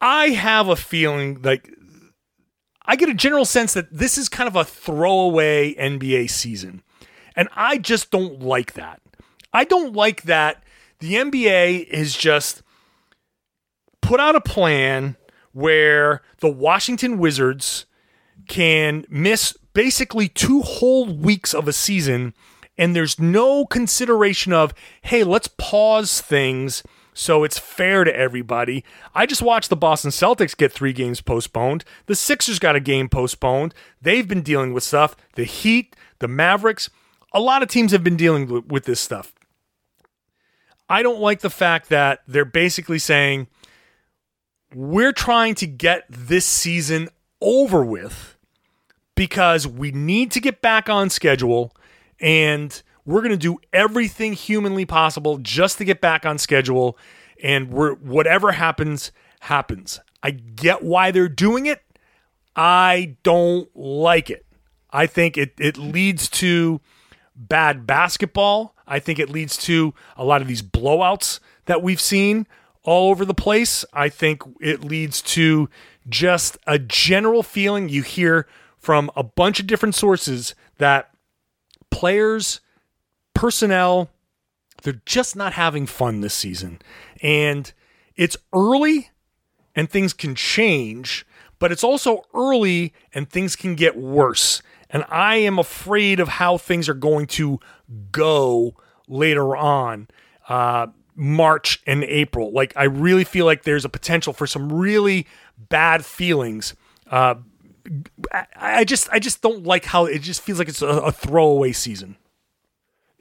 I 0.00 0.30
have 0.30 0.68
a 0.68 0.76
feeling 0.76 1.40
like 1.42 1.70
I 2.84 2.96
get 2.96 3.08
a 3.08 3.14
general 3.14 3.44
sense 3.44 3.74
that 3.74 3.92
this 3.92 4.18
is 4.18 4.28
kind 4.28 4.48
of 4.48 4.56
a 4.56 4.64
throwaway 4.64 5.74
NBA 5.74 6.30
season. 6.30 6.82
And 7.34 7.48
I 7.54 7.78
just 7.78 8.10
don't 8.10 8.40
like 8.40 8.74
that. 8.74 9.00
I 9.54 9.64
don't 9.64 9.94
like 9.94 10.22
that 10.24 10.62
the 11.02 11.14
NBA 11.14 11.88
is 11.88 12.16
just 12.16 12.62
put 14.00 14.20
out 14.20 14.36
a 14.36 14.40
plan 14.40 15.16
where 15.52 16.22
the 16.38 16.48
Washington 16.48 17.18
Wizards 17.18 17.86
can 18.48 19.04
miss 19.08 19.56
basically 19.74 20.28
two 20.28 20.62
whole 20.62 21.06
weeks 21.06 21.54
of 21.54 21.66
a 21.66 21.72
season 21.72 22.34
and 22.82 22.96
there's 22.96 23.20
no 23.20 23.64
consideration 23.64 24.52
of, 24.52 24.74
hey, 25.02 25.22
let's 25.22 25.46
pause 25.56 26.20
things 26.20 26.82
so 27.14 27.44
it's 27.44 27.56
fair 27.56 28.02
to 28.02 28.12
everybody. 28.12 28.84
I 29.14 29.24
just 29.24 29.40
watched 29.40 29.70
the 29.70 29.76
Boston 29.76 30.10
Celtics 30.10 30.56
get 30.56 30.72
three 30.72 30.92
games 30.92 31.20
postponed. 31.20 31.84
The 32.06 32.16
Sixers 32.16 32.58
got 32.58 32.74
a 32.74 32.80
game 32.80 33.08
postponed. 33.08 33.72
They've 34.00 34.26
been 34.26 34.42
dealing 34.42 34.72
with 34.72 34.82
stuff. 34.82 35.14
The 35.36 35.44
Heat, 35.44 35.94
the 36.18 36.26
Mavericks, 36.26 36.90
a 37.32 37.38
lot 37.38 37.62
of 37.62 37.68
teams 37.68 37.92
have 37.92 38.02
been 38.02 38.16
dealing 38.16 38.66
with 38.66 38.84
this 38.84 38.98
stuff. 38.98 39.32
I 40.88 41.04
don't 41.04 41.20
like 41.20 41.38
the 41.38 41.50
fact 41.50 41.88
that 41.90 42.22
they're 42.26 42.44
basically 42.44 42.98
saying, 42.98 43.46
we're 44.74 45.12
trying 45.12 45.54
to 45.54 45.68
get 45.68 46.04
this 46.08 46.46
season 46.46 47.10
over 47.40 47.84
with 47.84 48.36
because 49.14 49.68
we 49.68 49.92
need 49.92 50.32
to 50.32 50.40
get 50.40 50.60
back 50.60 50.88
on 50.88 51.10
schedule 51.10 51.72
and 52.22 52.82
we're 53.04 53.20
going 53.20 53.32
to 53.32 53.36
do 53.36 53.58
everything 53.72 54.32
humanly 54.32 54.86
possible 54.86 55.38
just 55.38 55.76
to 55.78 55.84
get 55.84 56.00
back 56.00 56.24
on 56.24 56.38
schedule. 56.38 56.96
And 57.42 57.70
we're 57.70 57.94
whatever 57.96 58.52
happens, 58.52 59.10
happens. 59.40 60.00
I 60.22 60.30
get 60.30 60.82
why 60.82 61.10
they're 61.10 61.28
doing 61.28 61.66
it. 61.66 61.82
I 62.54 63.16
don't 63.24 63.68
like 63.76 64.30
it. 64.30 64.46
I 64.90 65.06
think 65.06 65.36
it, 65.36 65.54
it 65.58 65.76
leads 65.76 66.28
to 66.30 66.80
bad 67.34 67.86
basketball. 67.86 68.76
I 68.86 69.00
think 69.00 69.18
it 69.18 69.28
leads 69.30 69.56
to 69.58 69.94
a 70.16 70.24
lot 70.24 70.42
of 70.42 70.48
these 70.48 70.62
blowouts 70.62 71.40
that 71.64 71.82
we've 71.82 72.00
seen 72.00 72.46
all 72.84 73.10
over 73.10 73.24
the 73.24 73.34
place. 73.34 73.84
I 73.92 74.08
think 74.08 74.42
it 74.60 74.84
leads 74.84 75.22
to 75.22 75.68
just 76.08 76.58
a 76.66 76.78
general 76.78 77.42
feeling 77.42 77.88
you 77.88 78.02
hear 78.02 78.46
from 78.78 79.10
a 79.16 79.22
bunch 79.22 79.60
of 79.60 79.66
different 79.66 79.94
sources 79.94 80.54
that 80.78 81.11
players 81.92 82.60
personnel, 83.34 84.10
they're 84.82 85.00
just 85.06 85.36
not 85.36 85.52
having 85.52 85.86
fun 85.86 86.20
this 86.20 86.34
season. 86.34 86.80
And 87.22 87.72
it's 88.16 88.36
early 88.52 89.10
and 89.76 89.88
things 89.88 90.12
can 90.12 90.34
change, 90.34 91.24
but 91.58 91.70
it's 91.70 91.84
also 91.84 92.22
early 92.34 92.92
and 93.14 93.30
things 93.30 93.54
can 93.54 93.76
get 93.76 93.96
worse. 93.96 94.62
And 94.90 95.04
I 95.08 95.36
am 95.36 95.58
afraid 95.58 96.20
of 96.20 96.28
how 96.28 96.58
things 96.58 96.88
are 96.88 96.94
going 96.94 97.26
to 97.28 97.60
go 98.10 98.74
later 99.08 99.56
on, 99.56 100.08
uh, 100.48 100.88
March 101.14 101.80
and 101.86 102.04
April. 102.04 102.52
Like, 102.52 102.72
I 102.76 102.84
really 102.84 103.24
feel 103.24 103.46
like 103.46 103.62
there's 103.62 103.84
a 103.84 103.88
potential 103.88 104.32
for 104.32 104.46
some 104.46 104.72
really 104.72 105.26
bad 105.68 106.04
feelings. 106.04 106.74
Uh, 107.10 107.36
I, 108.56 108.84
just, 108.84 109.08
I 109.10 109.18
just 109.18 109.42
don't 109.42 109.64
like 109.64 109.84
how 109.84 110.06
it 110.06 110.20
just 110.22 110.42
feels 110.42 110.58
like 110.58 110.68
it's 110.68 110.82
a, 110.82 110.86
a 110.86 111.12
throwaway 111.12 111.72
season. 111.72 112.16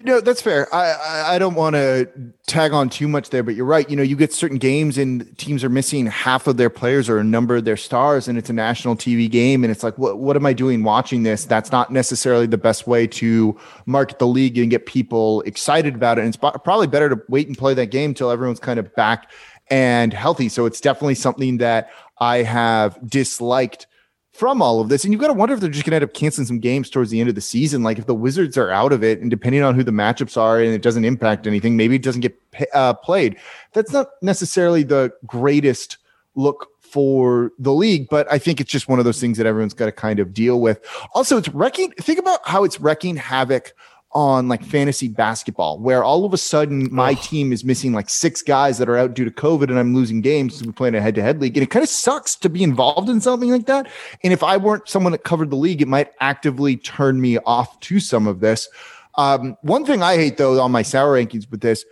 No, 0.04 0.19
that's 0.19 0.41
fair. 0.41 0.74
I, 0.74 0.91
I, 0.91 1.36
I 1.36 1.39
don't 1.39 1.54
want 1.54 1.76
to 1.76 2.10
tag 2.47 2.74
on 2.74 2.89
too 2.89 3.08
much 3.08 3.30
there, 3.30 3.43
but 3.43 3.56
you're 3.56 3.65
right. 3.65 3.88
You 3.89 3.95
know, 3.95 4.04
you 4.04 4.15
get 4.15 4.34
certain 4.34 4.58
games 4.58 4.97
and 4.97 5.38
teams 5.38 5.63
are 5.63 5.69
missing 5.69 6.08
half 6.08 6.47
of 6.47 6.58
their 6.58 6.69
players 6.69 7.08
or 7.08 7.19
a 7.19 7.24
number 7.24 7.58
of 7.58 7.65
their 7.65 7.78
stars, 7.78 8.28
and 8.28 8.38
it's 8.38 8.50
a 8.50 8.54
national 8.54 8.95
TV 8.95 9.30
game, 9.30 9.63
and 9.63 9.69
it's 9.69 9.84
like, 9.84 9.97
what 9.97 10.17
what 10.17 10.36
am 10.36 10.45
I 10.45 10.54
doing 10.54 10.84
watching 10.84 11.24
this? 11.24 11.45
That's 11.45 11.71
not 11.71 11.91
necessarily 11.91 12.48
the 12.48 12.58
best 12.58 12.88
way 12.88 13.06
to 13.08 13.58
market 13.85 14.19
the 14.19 14.27
league 14.27 14.58
and 14.58 14.71
get 14.71 14.85
people 14.85 15.42
excited 15.42 15.96
about 15.96 16.17
it. 16.17 16.21
And 16.21 16.29
it's 16.33 16.38
probably 16.38 16.88
better 16.88 17.10
to 17.10 17.21
wait 17.27 17.48
and 17.48 17.58
play 17.58 17.73
that 17.75 17.88
game 17.88 18.12
until 18.12 18.31
everyone's 18.31 18.60
kind 18.60 18.79
of 18.79 18.94
back 18.96 19.31
and 19.69 20.13
healthy. 20.13 20.50
So 20.50 20.65
it's 20.65 20.81
definitely 20.81 21.15
something 21.15 21.58
that 21.58 21.92
I 22.19 22.38
have 22.38 22.98
disliked 23.08 23.88
from 24.32 24.62
all 24.62 24.79
of 24.79 24.90
this. 24.90 25.04
And 25.04 25.13
you've 25.13 25.21
got 25.21 25.27
to 25.27 25.34
wonder 25.34 25.54
if 25.54 25.60
they're 25.60 25.69
just 25.69 25.86
going 25.86 25.92
to 25.92 25.98
end 25.98 26.04
up 26.04 26.13
canceling 26.13 26.48
some 26.48 26.60
games 26.60 26.90
towards 26.90 27.12
the 27.12 27.19
end 27.19 27.29
of 27.29 27.36
the 27.36 27.42
season. 27.42 27.84
Like 27.84 28.00
if 28.00 28.06
the 28.06 28.15
Wizards 28.15 28.58
are 28.58 28.71
out 28.71 28.94
of 28.94 29.04
it, 29.04 29.19
and 29.19 29.29
depending 29.29 29.62
on 29.62 29.75
who 29.75 29.84
the 29.84 29.92
matchups 29.92 30.38
are, 30.38 30.60
and 30.60 30.73
it 30.73 30.82
doesn't 30.82 31.06
impact 31.06 31.48
anything, 31.48 31.75
maybe 31.75 31.96
it 31.96 32.04
doesn't 32.04 32.21
get 32.21 32.40
uh, 32.73 32.94
played. 32.94 33.38
That's 33.73 33.92
not 33.92 34.08
necessarily 34.21 34.84
the 34.84 35.12
greatest 35.25 35.98
look 36.36 36.67
for 36.79 37.52
the 37.58 37.73
league, 37.73 38.08
but 38.10 38.29
I 38.32 38.38
think 38.38 38.60
it's 38.60 38.71
just 38.71 38.90
one 38.90 39.00
of 39.00 39.06
those 39.06 39.19
things 39.19 39.38
that 39.38 39.46
everyone's 39.46 39.73
got 39.73 39.86
to 39.86 39.92
kind 39.94 40.19
of 40.19 40.34
deal 40.34 40.60
with. 40.60 40.79
Also, 41.13 41.38
it's 41.38 41.48
wrecking. 41.50 41.92
Think 41.92 42.19
about 42.19 42.40
how 42.46 42.63
it's 42.63 42.79
wrecking 42.79 43.15
havoc 43.15 43.73
on 44.13 44.49
like 44.49 44.63
fantasy 44.63 45.07
basketball 45.07 45.79
where 45.79 46.03
all 46.03 46.25
of 46.25 46.33
a 46.33 46.37
sudden 46.37 46.93
my 46.93 47.13
team 47.13 47.53
is 47.53 47.63
missing 47.63 47.93
like 47.93 48.09
six 48.09 48.41
guys 48.41 48.77
that 48.77 48.89
are 48.89 48.97
out 48.97 49.13
due 49.13 49.23
to 49.23 49.31
COVID 49.31 49.63
and 49.63 49.79
I'm 49.79 49.95
losing 49.95 50.19
games 50.19 50.53
because 50.53 50.67
we 50.67 50.73
play 50.73 50.89
in 50.89 50.95
a 50.95 51.01
head 51.01 51.15
to 51.15 51.21
head 51.21 51.39
league. 51.39 51.55
And 51.55 51.63
it 51.63 51.69
kind 51.69 51.83
of 51.83 51.89
sucks 51.89 52.35
to 52.37 52.49
be 52.49 52.63
involved 52.63 53.09
in 53.09 53.21
something 53.21 53.49
like 53.49 53.67
that. 53.67 53.87
And 54.23 54.33
if 54.33 54.43
I 54.43 54.57
weren't 54.57 54.89
someone 54.89 55.13
that 55.13 55.23
covered 55.23 55.49
the 55.49 55.55
league, 55.55 55.81
it 55.81 55.87
might 55.87 56.12
actively 56.19 56.75
turn 56.77 57.21
me 57.21 57.37
off 57.39 57.79
to 57.81 57.99
some 57.99 58.27
of 58.27 58.41
this. 58.41 58.67
Um, 59.15 59.57
one 59.62 59.85
thing 59.85 60.03
I 60.03 60.15
hate 60.15 60.37
though 60.37 60.59
on 60.62 60.71
my 60.71 60.81
sour 60.81 61.15
rankings 61.17 61.49
with 61.49 61.62
this 61.62 61.85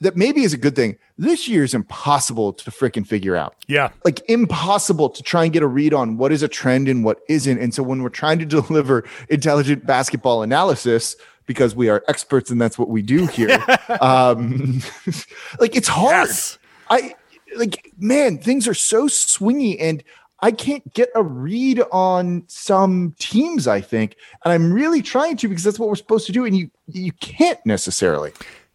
that 0.00 0.16
maybe 0.16 0.42
is 0.42 0.52
a 0.52 0.58
good 0.58 0.76
thing. 0.76 0.96
This 1.16 1.48
year 1.48 1.64
is 1.64 1.72
impossible 1.72 2.52
to 2.54 2.70
freaking 2.70 3.06
figure 3.06 3.34
out. 3.34 3.54
Yeah. 3.66 3.90
Like 4.04 4.20
impossible 4.28 5.08
to 5.08 5.22
try 5.22 5.44
and 5.44 5.52
get 5.52 5.62
a 5.62 5.66
read 5.66 5.94
on 5.94 6.18
what 6.18 6.32
is 6.32 6.42
a 6.42 6.48
trend 6.48 6.88
and 6.88 7.02
what 7.02 7.20
isn't. 7.28 7.58
And 7.58 7.72
so 7.72 7.82
when 7.82 8.02
we're 8.02 8.10
trying 8.10 8.38
to 8.40 8.44
deliver 8.44 9.04
intelligent 9.30 9.86
basketball 9.86 10.42
analysis, 10.42 11.16
because 11.46 11.74
we 11.74 11.88
are 11.88 12.04
experts 12.08 12.50
and 12.50 12.60
that's 12.60 12.78
what 12.78 12.88
we 12.88 13.02
do 13.02 13.26
here. 13.26 13.64
um, 14.00 14.80
like 15.60 15.76
it's 15.76 15.88
hard. 15.88 16.28
Yes. 16.28 16.58
I 16.90 17.14
like, 17.56 17.92
man, 17.98 18.38
things 18.38 18.68
are 18.68 18.74
so 18.74 19.06
swingy 19.06 19.76
and 19.80 20.02
I 20.40 20.50
can't 20.50 20.92
get 20.92 21.08
a 21.14 21.22
read 21.22 21.82
on 21.92 22.44
some 22.46 23.14
teams, 23.18 23.66
I 23.66 23.80
think. 23.80 24.16
And 24.44 24.52
I'm 24.52 24.72
really 24.72 25.00
trying 25.00 25.36
to 25.38 25.48
because 25.48 25.64
that's 25.64 25.78
what 25.78 25.88
we're 25.88 25.96
supposed 25.96 26.26
to 26.26 26.32
do. 26.32 26.44
And 26.44 26.56
you 26.56 26.70
you 26.86 27.12
can't 27.12 27.64
necessarily. 27.64 28.32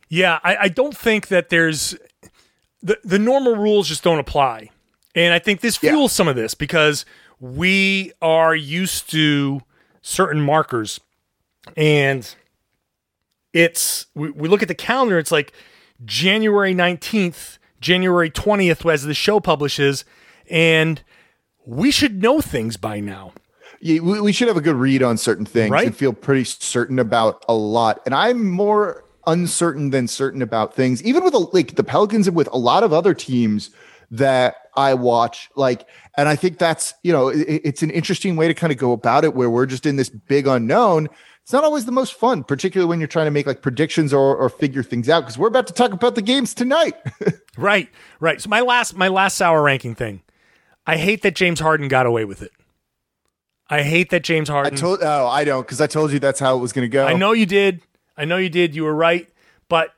Yeah, 0.10 0.40
I, 0.44 0.58
I 0.58 0.68
don't 0.68 0.98
think 0.98 1.28
that 1.28 1.50
there's 1.50 1.96
the 2.82 2.98
the 3.04 3.20
normal 3.20 3.56
rules 3.56 3.88
just 3.88 4.04
don't 4.04 4.20
apply. 4.20 4.70
And 5.14 5.34
I 5.34 5.40
think 5.40 5.62
this 5.62 5.78
fuels 5.78 6.12
yeah. 6.12 6.16
some 6.16 6.28
of 6.28 6.36
this 6.36 6.54
because 6.54 7.06
we 7.40 8.14
are 8.22 8.56
used 8.56 9.10
to 9.12 9.62
certain 10.02 10.42
markers 10.42 11.00
and 11.76 12.34
it's 13.54 14.08
we, 14.16 14.30
we 14.32 14.48
look 14.48 14.62
at 14.62 14.68
the 14.68 14.76
calendar 14.76 15.18
it's 15.18 15.32
like 15.32 15.54
january 16.06 16.74
19th 16.74 17.58
january 17.80 18.30
20th 18.30 18.92
as 18.92 19.04
the 19.04 19.14
show 19.14 19.40
publishes 19.40 20.06
and 20.50 21.02
we 21.66 21.92
should 21.92 22.22
know 22.22 22.42
things 22.42 22.78
by 22.78 23.00
now. 23.00 23.34
Yeah, 23.80 24.02
we, 24.02 24.22
we 24.22 24.32
should 24.32 24.48
have 24.48 24.58
a 24.58 24.62
good 24.62 24.76
read 24.76 25.02
on 25.02 25.18
certain 25.18 25.46
things 25.46 25.72
right? 25.72 25.88
and 25.88 25.96
feel 25.96 26.14
pretty 26.14 26.44
certain 26.44 27.00
about 27.00 27.44
a 27.48 27.54
lot. 27.54 28.02
And 28.06 28.14
i'm 28.14 28.50
more 28.50 29.06
uncertain 29.28 29.92
than 29.92 30.08
certain 30.08 30.42
about 30.42 30.74
things 30.74 31.04
even 31.04 31.24
with 31.24 31.36
a, 31.36 31.38
like 31.38 31.76
the 31.76 31.84
pelicans 31.84 32.28
and 32.28 32.36
with 32.36 32.50
a 32.52 32.58
lot 32.58 32.84
of 32.84 32.92
other 32.92 33.14
teams 33.14 33.70
that 34.10 34.56
i 34.76 34.96
watch 34.96 35.48
like 35.56 35.88
and 36.18 36.28
i 36.28 36.36
think 36.36 36.58
that's 36.58 36.96
you 37.04 37.14
know 37.14 37.28
it, 37.28 37.62
it's 37.64 37.84
an 37.84 37.92
interesting 37.92 38.36
way 38.36 38.48
to 38.48 38.56
kind 38.56 38.74
of 38.74 38.80
go 38.80 38.94
about 38.94 39.24
it 39.24 39.36
where 39.36 39.48
we're 39.48 39.68
just 39.68 39.86
in 39.86 39.96
this 39.96 40.10
big 40.10 40.48
unknown 40.48 41.08
it's 41.44 41.54
not 41.54 41.64
always 41.64 41.86
the 41.86 41.92
most 41.92 42.14
fun, 42.14 42.44
particularly 42.44 42.88
when 42.88 43.00
you're 43.00 43.08
trying 43.08 43.26
to 43.26 43.32
make 43.32 43.48
like 43.48 43.62
predictions 43.62 44.14
or, 44.14 44.36
or 44.36 44.50
figure 44.50 44.84
things 44.84 45.10
out. 45.10 45.22
Because 45.22 45.38
we're 45.38 45.48
about 45.48 45.68
to 45.68 45.74
talk 45.74 45.92
about 45.92 46.16
the 46.16 46.22
games 46.22 46.54
tonight. 46.54 46.96
right, 47.58 47.90
right. 48.20 48.40
So 48.40 48.50
my 48.50 48.62
last 48.62 48.96
my 48.96 49.08
last 49.08 49.38
sour 49.38 49.62
ranking 49.62 49.96
thing. 49.96 50.22
I 50.86 50.98
hate 50.98 51.22
that 51.24 51.36
James 51.36 51.60
Harden 51.60 51.88
got 51.88 52.06
away 52.06 52.26
with 52.26 52.42
it. 52.42 52.52
I 53.70 53.84
hate 53.84 54.10
that 54.10 54.24
James 54.24 54.50
Harden. 54.50 54.74
I 54.74 54.76
told 54.76 55.00
oh 55.02 55.28
I 55.28 55.44
don't 55.44 55.64
because 55.64 55.82
I 55.82 55.88
told 55.88 56.12
you 56.12 56.20
that's 56.20 56.40
how 56.40 56.56
it 56.58 56.60
was 56.60 56.74
going 56.74 56.86
to 56.86 56.90
go. 56.90 57.06
I 57.06 57.14
know 57.14 57.32
you 57.32 57.46
did. 57.46 57.82
I 58.18 58.26
know 58.26 58.38
you 58.38 58.50
did. 58.50 58.76
You 58.76 58.84
were 58.84 58.94
right. 58.94 59.28
But 59.68 59.94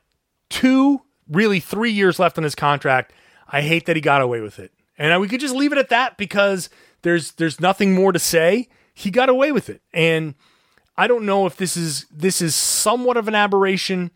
two, 0.48 1.02
really 1.28 1.60
three 1.60 1.90
years 1.90 2.18
left 2.18 2.38
on 2.38 2.44
his 2.44 2.54
contract. 2.54 3.12
I 3.48 3.60
hate 3.60 3.86
that 3.86 3.96
he 3.96 4.02
got 4.02 4.22
away 4.22 4.40
with 4.40 4.58
it. 4.58 4.72
And 4.96 5.20
we 5.20 5.28
could 5.28 5.40
just 5.40 5.54
leave 5.54 5.72
it 5.72 5.78
at 5.78 5.88
that 5.88 6.16
because 6.16 6.70
there's 7.02 7.32
there's 7.32 7.60
nothing 7.60 7.94
more 7.94 8.12
to 8.12 8.18
say. 8.18 8.68
He 8.94 9.10
got 9.10 9.28
away 9.28 9.50
with 9.50 9.68
it, 9.68 9.82
and 9.92 10.34
I 10.96 11.06
don't 11.06 11.26
know 11.26 11.46
if 11.46 11.56
this 11.56 11.76
is 11.76 12.06
this 12.10 12.40
is 12.40 12.54
somewhat 12.54 13.16
of 13.16 13.28
an 13.28 13.34
aberration 13.34 14.10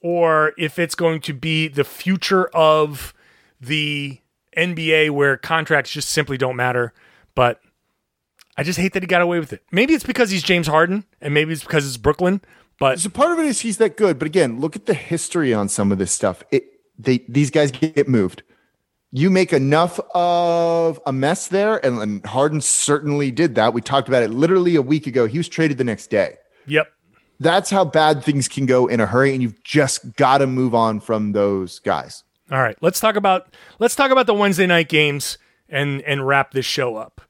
or 0.00 0.52
if 0.58 0.78
it's 0.78 0.94
going 0.94 1.20
to 1.22 1.32
be 1.32 1.68
the 1.68 1.84
future 1.84 2.46
of 2.48 3.14
the 3.60 4.18
NBA 4.56 5.10
where 5.10 5.36
contracts 5.36 5.90
just 5.92 6.08
simply 6.08 6.36
don't 6.36 6.56
matter. 6.56 6.92
But 7.34 7.60
I 8.56 8.62
just 8.62 8.78
hate 8.78 8.92
that 8.94 9.02
he 9.02 9.06
got 9.06 9.22
away 9.22 9.38
with 9.38 9.52
it. 9.52 9.62
Maybe 9.70 9.94
it's 9.94 10.04
because 10.04 10.30
he's 10.30 10.42
James 10.42 10.66
Harden, 10.66 11.04
and 11.20 11.32
maybe 11.32 11.52
it's 11.52 11.62
because 11.62 11.86
it's 11.86 11.96
Brooklyn. 11.96 12.40
But 12.78 12.98
so 13.00 13.08
part 13.08 13.32
of 13.32 13.38
it 13.38 13.46
is 13.46 13.60
he's 13.60 13.78
that 13.78 13.96
good. 13.96 14.18
But 14.18 14.26
again, 14.26 14.60
look 14.60 14.74
at 14.76 14.86
the 14.86 14.94
history 14.94 15.54
on 15.54 15.68
some 15.68 15.92
of 15.92 15.98
this 15.98 16.12
stuff. 16.12 16.42
It 16.50 16.64
they 16.98 17.18
these 17.28 17.50
guys 17.50 17.70
get 17.70 18.08
moved 18.08 18.42
you 19.12 19.28
make 19.28 19.52
enough 19.52 20.00
of 20.14 20.98
a 21.06 21.12
mess 21.12 21.48
there, 21.48 21.84
and, 21.84 21.98
and 21.98 22.26
Harden 22.26 22.62
certainly 22.62 23.30
did 23.30 23.54
that. 23.56 23.74
We 23.74 23.82
talked 23.82 24.08
about 24.08 24.22
it 24.22 24.30
literally 24.30 24.74
a 24.74 24.82
week 24.82 25.06
ago. 25.06 25.26
He 25.26 25.38
was 25.38 25.48
traded 25.48 25.76
the 25.76 25.84
next 25.84 26.08
day. 26.08 26.36
Yep. 26.66 26.88
That's 27.38 27.70
how 27.70 27.84
bad 27.84 28.24
things 28.24 28.48
can 28.48 28.66
go 28.66 28.86
in 28.86 29.00
a 29.00 29.06
hurry, 29.06 29.34
and 29.34 29.42
you've 29.42 29.62
just 29.62 30.16
got 30.16 30.38
to 30.38 30.46
move 30.46 30.74
on 30.74 31.00
from 31.00 31.32
those 31.32 31.78
guys. 31.80 32.24
All 32.50 32.60
right, 32.60 32.76
let's 32.80 33.00
talk 33.00 33.16
about 33.16 33.54
let's 33.78 33.94
talk 33.94 34.10
about 34.10 34.26
the 34.26 34.34
Wednesday 34.34 34.66
night 34.66 34.88
games 34.88 35.38
and 35.68 36.02
and 36.02 36.26
wrap 36.26 36.52
this 36.52 36.66
show 36.66 36.96
up. 36.96 37.20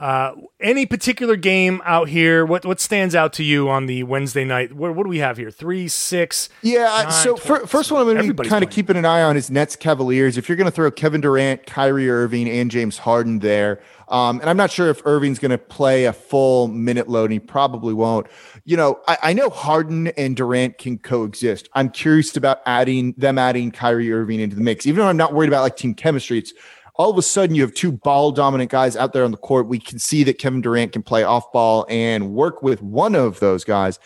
Uh, 0.00 0.32
any 0.60 0.86
particular 0.86 1.36
game 1.36 1.82
out 1.84 2.08
here? 2.08 2.46
What 2.46 2.64
what 2.64 2.80
stands 2.80 3.14
out 3.14 3.34
to 3.34 3.44
you 3.44 3.68
on 3.68 3.84
the 3.84 4.02
Wednesday 4.02 4.46
night? 4.46 4.72
What, 4.72 4.94
what 4.94 5.02
do 5.02 5.10
we 5.10 5.18
have 5.18 5.36
here? 5.36 5.50
Three, 5.50 5.88
six. 5.88 6.48
Yeah. 6.62 6.84
Nine, 6.84 7.12
so 7.12 7.36
12, 7.36 7.68
first 7.68 7.92
one, 7.92 8.00
I'm 8.00 8.14
going 8.14 8.26
to 8.26 8.34
be 8.34 8.48
kind 8.48 8.64
of 8.64 8.70
keeping 8.70 8.96
an 8.96 9.04
eye 9.04 9.22
on 9.22 9.36
is 9.36 9.50
Nets 9.50 9.76
Cavaliers. 9.76 10.38
If 10.38 10.48
you're 10.48 10.56
going 10.56 10.64
to 10.64 10.70
throw 10.70 10.90
Kevin 10.90 11.20
Durant, 11.20 11.66
Kyrie 11.66 12.08
Irving, 12.08 12.48
and 12.48 12.70
James 12.70 12.96
Harden 12.96 13.40
there, 13.40 13.82
um, 14.08 14.40
and 14.40 14.48
I'm 14.48 14.56
not 14.56 14.70
sure 14.70 14.88
if 14.88 15.04
Irving's 15.04 15.38
going 15.38 15.52
to 15.52 15.58
play 15.58 16.06
a 16.06 16.12
full 16.12 16.66
minute 16.68 17.08
load, 17.08 17.24
and 17.24 17.34
he 17.34 17.38
probably 17.38 17.92
won't. 17.92 18.26
You 18.64 18.78
know, 18.78 19.00
I, 19.06 19.18
I, 19.22 19.32
know 19.34 19.50
Harden 19.50 20.08
and 20.08 20.34
Durant 20.34 20.78
can 20.78 20.98
coexist. 20.98 21.68
I'm 21.74 21.90
curious 21.90 22.36
about 22.36 22.60
adding 22.66 23.14
them 23.16 23.38
adding 23.38 23.70
Kyrie 23.70 24.12
Irving 24.12 24.40
into 24.40 24.56
the 24.56 24.62
mix, 24.62 24.86
even 24.86 25.00
though 25.00 25.08
I'm 25.08 25.16
not 25.16 25.32
worried 25.32 25.48
about 25.48 25.62
like 25.62 25.76
team 25.76 25.94
chemistry. 25.94 26.38
It's 26.38 26.52
all 27.00 27.08
of 27.08 27.16
a 27.16 27.22
sudden 27.22 27.56
you 27.56 27.62
have 27.62 27.72
two 27.72 27.90
ball 27.90 28.30
dominant 28.30 28.70
guys 28.70 28.94
out 28.94 29.14
there 29.14 29.24
on 29.24 29.30
the 29.30 29.36
court. 29.38 29.66
We 29.66 29.78
can 29.78 29.98
see 29.98 30.22
that 30.24 30.36
Kevin 30.36 30.60
Durant 30.60 30.92
can 30.92 31.02
play 31.02 31.22
off 31.22 31.50
ball 31.50 31.86
and 31.88 32.34
work 32.34 32.62
with 32.62 32.82
one 32.82 33.14
of 33.14 33.40
those 33.40 33.64
guys. 33.64 33.98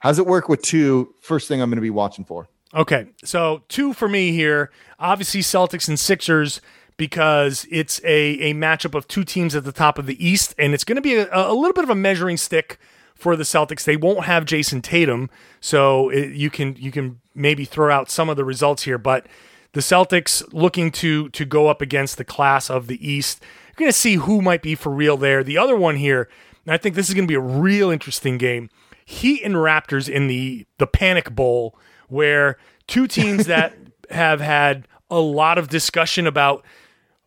How's 0.00 0.18
it 0.18 0.26
work 0.26 0.50
with 0.50 0.60
two? 0.60 1.14
First 1.22 1.48
thing 1.48 1.62
I'm 1.62 1.70
going 1.70 1.78
to 1.78 1.80
be 1.80 1.88
watching 1.88 2.26
for. 2.26 2.50
Okay. 2.74 3.06
So, 3.24 3.62
two 3.68 3.94
for 3.94 4.06
me 4.06 4.32
here. 4.32 4.70
Obviously, 4.98 5.40
Celtics 5.40 5.88
and 5.88 5.98
Sixers 5.98 6.60
because 6.98 7.66
it's 7.70 8.02
a, 8.04 8.50
a 8.50 8.52
matchup 8.52 8.94
of 8.94 9.08
two 9.08 9.24
teams 9.24 9.56
at 9.56 9.64
the 9.64 9.72
top 9.72 9.98
of 9.98 10.04
the 10.04 10.22
East, 10.22 10.54
and 10.58 10.74
it's 10.74 10.84
going 10.84 10.96
to 10.96 11.02
be 11.02 11.14
a, 11.14 11.28
a 11.32 11.54
little 11.54 11.72
bit 11.72 11.84
of 11.84 11.90
a 11.90 11.94
measuring 11.94 12.36
stick 12.36 12.78
for 13.14 13.34
the 13.34 13.44
Celtics. 13.44 13.84
They 13.84 13.96
won't 13.96 14.26
have 14.26 14.44
Jayson 14.44 14.82
Tatum, 14.82 15.30
so 15.62 16.10
it, 16.10 16.34
you 16.34 16.50
can 16.50 16.76
you 16.76 16.92
can 16.92 17.18
maybe 17.34 17.64
throw 17.64 17.90
out 17.90 18.10
some 18.10 18.28
of 18.28 18.36
the 18.36 18.44
results 18.44 18.82
here, 18.82 18.98
but 18.98 19.26
the 19.72 19.80
Celtics 19.80 20.42
looking 20.52 20.90
to 20.92 21.28
to 21.30 21.44
go 21.44 21.68
up 21.68 21.80
against 21.80 22.18
the 22.18 22.24
class 22.24 22.70
of 22.70 22.86
the 22.86 23.06
East. 23.06 23.42
You're 23.68 23.86
going 23.86 23.92
to 23.92 23.98
see 23.98 24.16
who 24.16 24.42
might 24.42 24.62
be 24.62 24.74
for 24.74 24.90
real 24.90 25.16
there. 25.16 25.42
The 25.42 25.58
other 25.58 25.76
one 25.76 25.96
here, 25.96 26.28
and 26.66 26.74
I 26.74 26.76
think 26.76 26.94
this 26.94 27.08
is 27.08 27.14
going 27.14 27.26
to 27.26 27.30
be 27.30 27.36
a 27.36 27.40
real 27.40 27.90
interesting 27.90 28.38
game. 28.38 28.68
Heat 29.04 29.42
and 29.42 29.54
Raptors 29.54 30.08
in 30.08 30.26
the 30.26 30.66
the 30.78 30.86
Panic 30.86 31.34
Bowl, 31.34 31.78
where 32.08 32.58
two 32.86 33.06
teams 33.06 33.46
that 33.46 33.74
have 34.10 34.40
had 34.40 34.86
a 35.10 35.20
lot 35.20 35.58
of 35.58 35.68
discussion 35.68 36.26
about, 36.26 36.64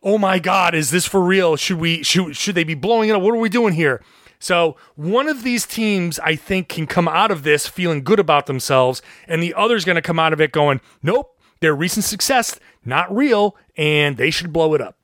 oh 0.02 0.18
my 0.18 0.38
God, 0.38 0.74
is 0.74 0.90
this 0.90 1.06
for 1.06 1.20
real? 1.20 1.56
Should 1.56 1.78
we 1.78 2.02
should 2.02 2.36
should 2.36 2.54
they 2.54 2.64
be 2.64 2.74
blowing 2.74 3.08
it 3.08 3.12
up? 3.12 3.22
What 3.22 3.34
are 3.34 3.38
we 3.38 3.48
doing 3.48 3.74
here? 3.74 4.02
So 4.38 4.76
one 4.94 5.28
of 5.28 5.42
these 5.42 5.66
teams, 5.66 6.18
I 6.18 6.36
think, 6.36 6.68
can 6.68 6.86
come 6.86 7.08
out 7.08 7.30
of 7.30 7.42
this 7.42 7.66
feeling 7.66 8.04
good 8.04 8.20
about 8.20 8.46
themselves, 8.46 9.02
and 9.26 9.42
the 9.42 9.54
other's 9.54 9.84
going 9.84 9.96
to 9.96 10.02
come 10.02 10.18
out 10.18 10.32
of 10.32 10.40
it 10.40 10.52
going, 10.52 10.80
nope, 11.02 11.35
their 11.60 11.74
recent 11.74 12.04
success 12.04 12.58
not 12.86 13.14
real, 13.14 13.56
and 13.76 14.16
they 14.16 14.30
should 14.30 14.52
blow 14.52 14.74
it 14.74 14.80
up. 14.80 14.96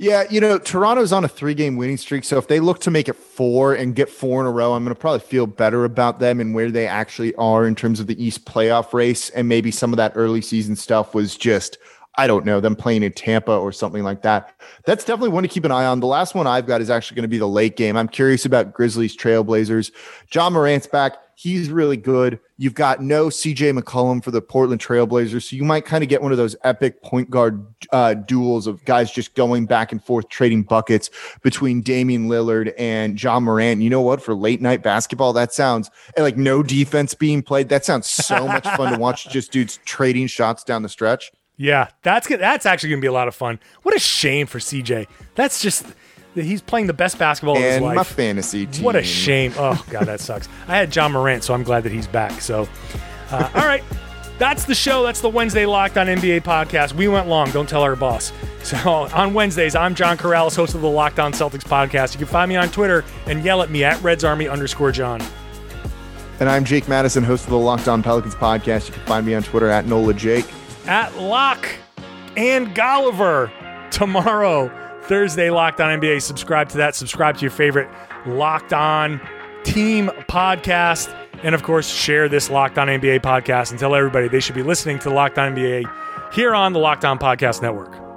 Yeah, 0.00 0.24
you 0.30 0.40
know, 0.40 0.58
Toronto's 0.58 1.12
on 1.12 1.24
a 1.24 1.28
three 1.28 1.54
game 1.54 1.76
winning 1.76 1.96
streak. 1.96 2.22
So 2.22 2.38
if 2.38 2.46
they 2.46 2.60
look 2.60 2.78
to 2.80 2.90
make 2.90 3.08
it 3.08 3.16
four 3.16 3.74
and 3.74 3.96
get 3.96 4.08
four 4.08 4.40
in 4.40 4.46
a 4.46 4.50
row, 4.50 4.74
I'm 4.74 4.84
going 4.84 4.94
to 4.94 5.00
probably 5.00 5.20
feel 5.20 5.46
better 5.46 5.84
about 5.84 6.20
them 6.20 6.40
and 6.40 6.54
where 6.54 6.70
they 6.70 6.86
actually 6.86 7.34
are 7.34 7.66
in 7.66 7.74
terms 7.74 7.98
of 7.98 8.06
the 8.06 8.22
East 8.22 8.44
playoff 8.44 8.92
race. 8.92 9.30
And 9.30 9.48
maybe 9.48 9.72
some 9.72 9.92
of 9.92 9.96
that 9.96 10.12
early 10.14 10.40
season 10.40 10.76
stuff 10.76 11.14
was 11.16 11.36
just, 11.36 11.78
I 12.16 12.28
don't 12.28 12.44
know, 12.44 12.60
them 12.60 12.76
playing 12.76 13.02
in 13.02 13.12
Tampa 13.12 13.50
or 13.50 13.72
something 13.72 14.04
like 14.04 14.22
that. 14.22 14.54
That's 14.84 15.04
definitely 15.04 15.30
one 15.30 15.42
to 15.42 15.48
keep 15.48 15.64
an 15.64 15.72
eye 15.72 15.86
on. 15.86 15.98
The 15.98 16.06
last 16.06 16.32
one 16.32 16.46
I've 16.46 16.66
got 16.68 16.80
is 16.80 16.90
actually 16.90 17.16
going 17.16 17.22
to 17.22 17.28
be 17.28 17.38
the 17.38 17.48
late 17.48 17.76
game. 17.76 17.96
I'm 17.96 18.08
curious 18.08 18.44
about 18.44 18.72
Grizzlies 18.72 19.16
Trailblazers. 19.16 19.90
Ja 20.32 20.48
Morant's 20.48 20.86
back. 20.86 21.16
He's 21.40 21.70
really 21.70 21.96
good. 21.96 22.40
You've 22.56 22.74
got 22.74 23.00
no 23.00 23.26
CJ 23.26 23.78
McCollum 23.78 24.24
for 24.24 24.32
the 24.32 24.42
Portland 24.42 24.80
Trailblazers. 24.80 25.48
So 25.48 25.54
you 25.54 25.62
might 25.62 25.84
kind 25.84 26.02
of 26.02 26.10
get 26.10 26.20
one 26.20 26.32
of 26.32 26.36
those 26.36 26.56
epic 26.64 27.00
point 27.00 27.30
guard 27.30 27.64
uh, 27.92 28.14
duels 28.14 28.66
of 28.66 28.84
guys 28.84 29.12
just 29.12 29.36
going 29.36 29.64
back 29.64 29.92
and 29.92 30.02
forth, 30.02 30.28
trading 30.30 30.64
buckets 30.64 31.10
between 31.42 31.80
Damian 31.80 32.26
Lillard 32.28 32.74
and 32.76 33.22
Ja 33.22 33.38
Morant. 33.38 33.82
You 33.82 33.88
know 33.88 34.00
what? 34.00 34.20
For 34.20 34.34
late 34.34 34.60
night 34.60 34.82
basketball, 34.82 35.32
that 35.34 35.52
sounds 35.52 35.92
like 36.16 36.36
no 36.36 36.60
defense 36.60 37.14
being 37.14 37.40
played. 37.40 37.68
That 37.68 37.84
sounds 37.84 38.10
so 38.10 38.48
much 38.48 38.64
fun 38.76 38.94
to 38.94 38.98
watch 38.98 39.28
just 39.28 39.52
dudes 39.52 39.78
trading 39.84 40.26
shots 40.26 40.64
down 40.64 40.82
the 40.82 40.88
stretch. 40.88 41.30
Yeah, 41.56 41.86
that's. 42.02 42.26
That's 42.26 42.66
actually 42.66 42.88
going 42.88 43.00
to 43.00 43.04
be 43.04 43.08
a 43.08 43.12
lot 43.12 43.28
of 43.28 43.34
fun. 43.36 43.60
What 43.82 43.94
a 43.94 44.00
shame 44.00 44.48
for 44.48 44.58
CJ. 44.58 45.06
That's 45.36 45.62
just 45.62 45.86
He's 46.34 46.60
playing 46.62 46.86
the 46.86 46.92
best 46.92 47.18
basketball 47.18 47.56
of 47.56 47.62
his 47.62 47.76
and 47.76 47.84
life. 47.84 47.96
my 47.96 48.04
fantasy 48.04 48.66
team. 48.66 48.84
What 48.84 48.96
a 48.96 49.02
shame. 49.02 49.52
Oh, 49.56 49.82
God, 49.90 50.04
that 50.06 50.20
sucks. 50.20 50.48
I 50.68 50.76
had 50.76 50.94
Ja 50.94 51.08
Morant, 51.08 51.42
so 51.42 51.54
I'm 51.54 51.62
glad 51.64 51.82
that 51.84 51.92
he's 51.92 52.06
back. 52.06 52.40
So, 52.40 52.68
uh, 53.30 53.50
all 53.54 53.66
right. 53.66 53.82
That's 54.38 54.66
the 54.66 54.74
show. 54.74 55.02
That's 55.02 55.20
the 55.20 55.28
Wednesday 55.28 55.66
Locked 55.66 55.98
on 55.98 56.06
NBA 56.06 56.42
podcast. 56.42 56.92
We 56.92 57.08
went 57.08 57.26
long. 57.26 57.50
Don't 57.50 57.68
tell 57.68 57.82
our 57.82 57.96
boss. 57.96 58.32
So 58.62 58.76
on 59.14 59.34
Wednesdays, 59.34 59.74
I'm 59.74 59.94
John 59.94 60.16
Karalis, 60.18 60.54
host 60.54 60.74
of 60.74 60.82
the 60.82 60.88
Locked 60.90 61.18
On 61.18 61.32
Celtics 61.32 61.64
podcast. 61.64 62.12
You 62.12 62.18
can 62.18 62.26
find 62.26 62.48
me 62.48 62.56
on 62.56 62.68
Twitter 62.68 63.02
and 63.26 63.42
yell 63.42 63.62
at 63.62 63.70
me 63.70 63.82
at 63.82 64.00
Reds 64.02 64.24
Army 64.24 64.46
underscore 64.46 64.92
John. 64.92 65.22
And 66.38 66.48
I'm 66.50 66.64
Jake 66.64 66.86
Madison, 66.86 67.24
host 67.24 67.44
of 67.44 67.50
the 67.50 67.58
Locked 67.58 67.88
On 67.88 68.02
Pelicans 68.02 68.34
podcast. 68.34 68.88
You 68.88 68.92
can 68.94 69.02
find 69.06 69.24
me 69.26 69.34
on 69.34 69.42
Twitter 69.42 69.68
at 69.70 69.86
Nola 69.86 70.12
Jake. 70.12 70.44
At 70.86 71.16
Lock 71.16 71.66
and 72.36 72.68
Golliver 72.76 73.50
tomorrow, 73.90 74.70
Thursday, 75.08 75.50
Locked 75.50 75.80
On 75.80 76.00
NBA. 76.00 76.22
Subscribe 76.22 76.68
to 76.70 76.76
that. 76.78 76.94
Subscribe 76.94 77.36
to 77.36 77.40
your 77.40 77.50
favorite 77.50 77.88
Locked 78.26 78.72
On 78.72 79.20
team 79.64 80.08
podcast. 80.28 81.12
And 81.42 81.54
of 81.54 81.62
course, 81.62 81.88
share 81.92 82.28
this 82.28 82.50
Locked 82.50 82.78
On 82.78 82.88
NBA 82.88 83.20
podcast 83.20 83.70
and 83.70 83.80
tell 83.80 83.94
everybody 83.94 84.28
they 84.28 84.40
should 84.40 84.54
be 84.54 84.62
listening 84.62 84.98
to 85.00 85.10
Locked 85.10 85.38
On 85.38 85.54
NBA 85.54 86.32
here 86.32 86.54
on 86.54 86.72
the 86.72 86.78
Locked 86.78 87.04
On 87.04 87.18
Podcast 87.18 87.62
Network. 87.62 88.07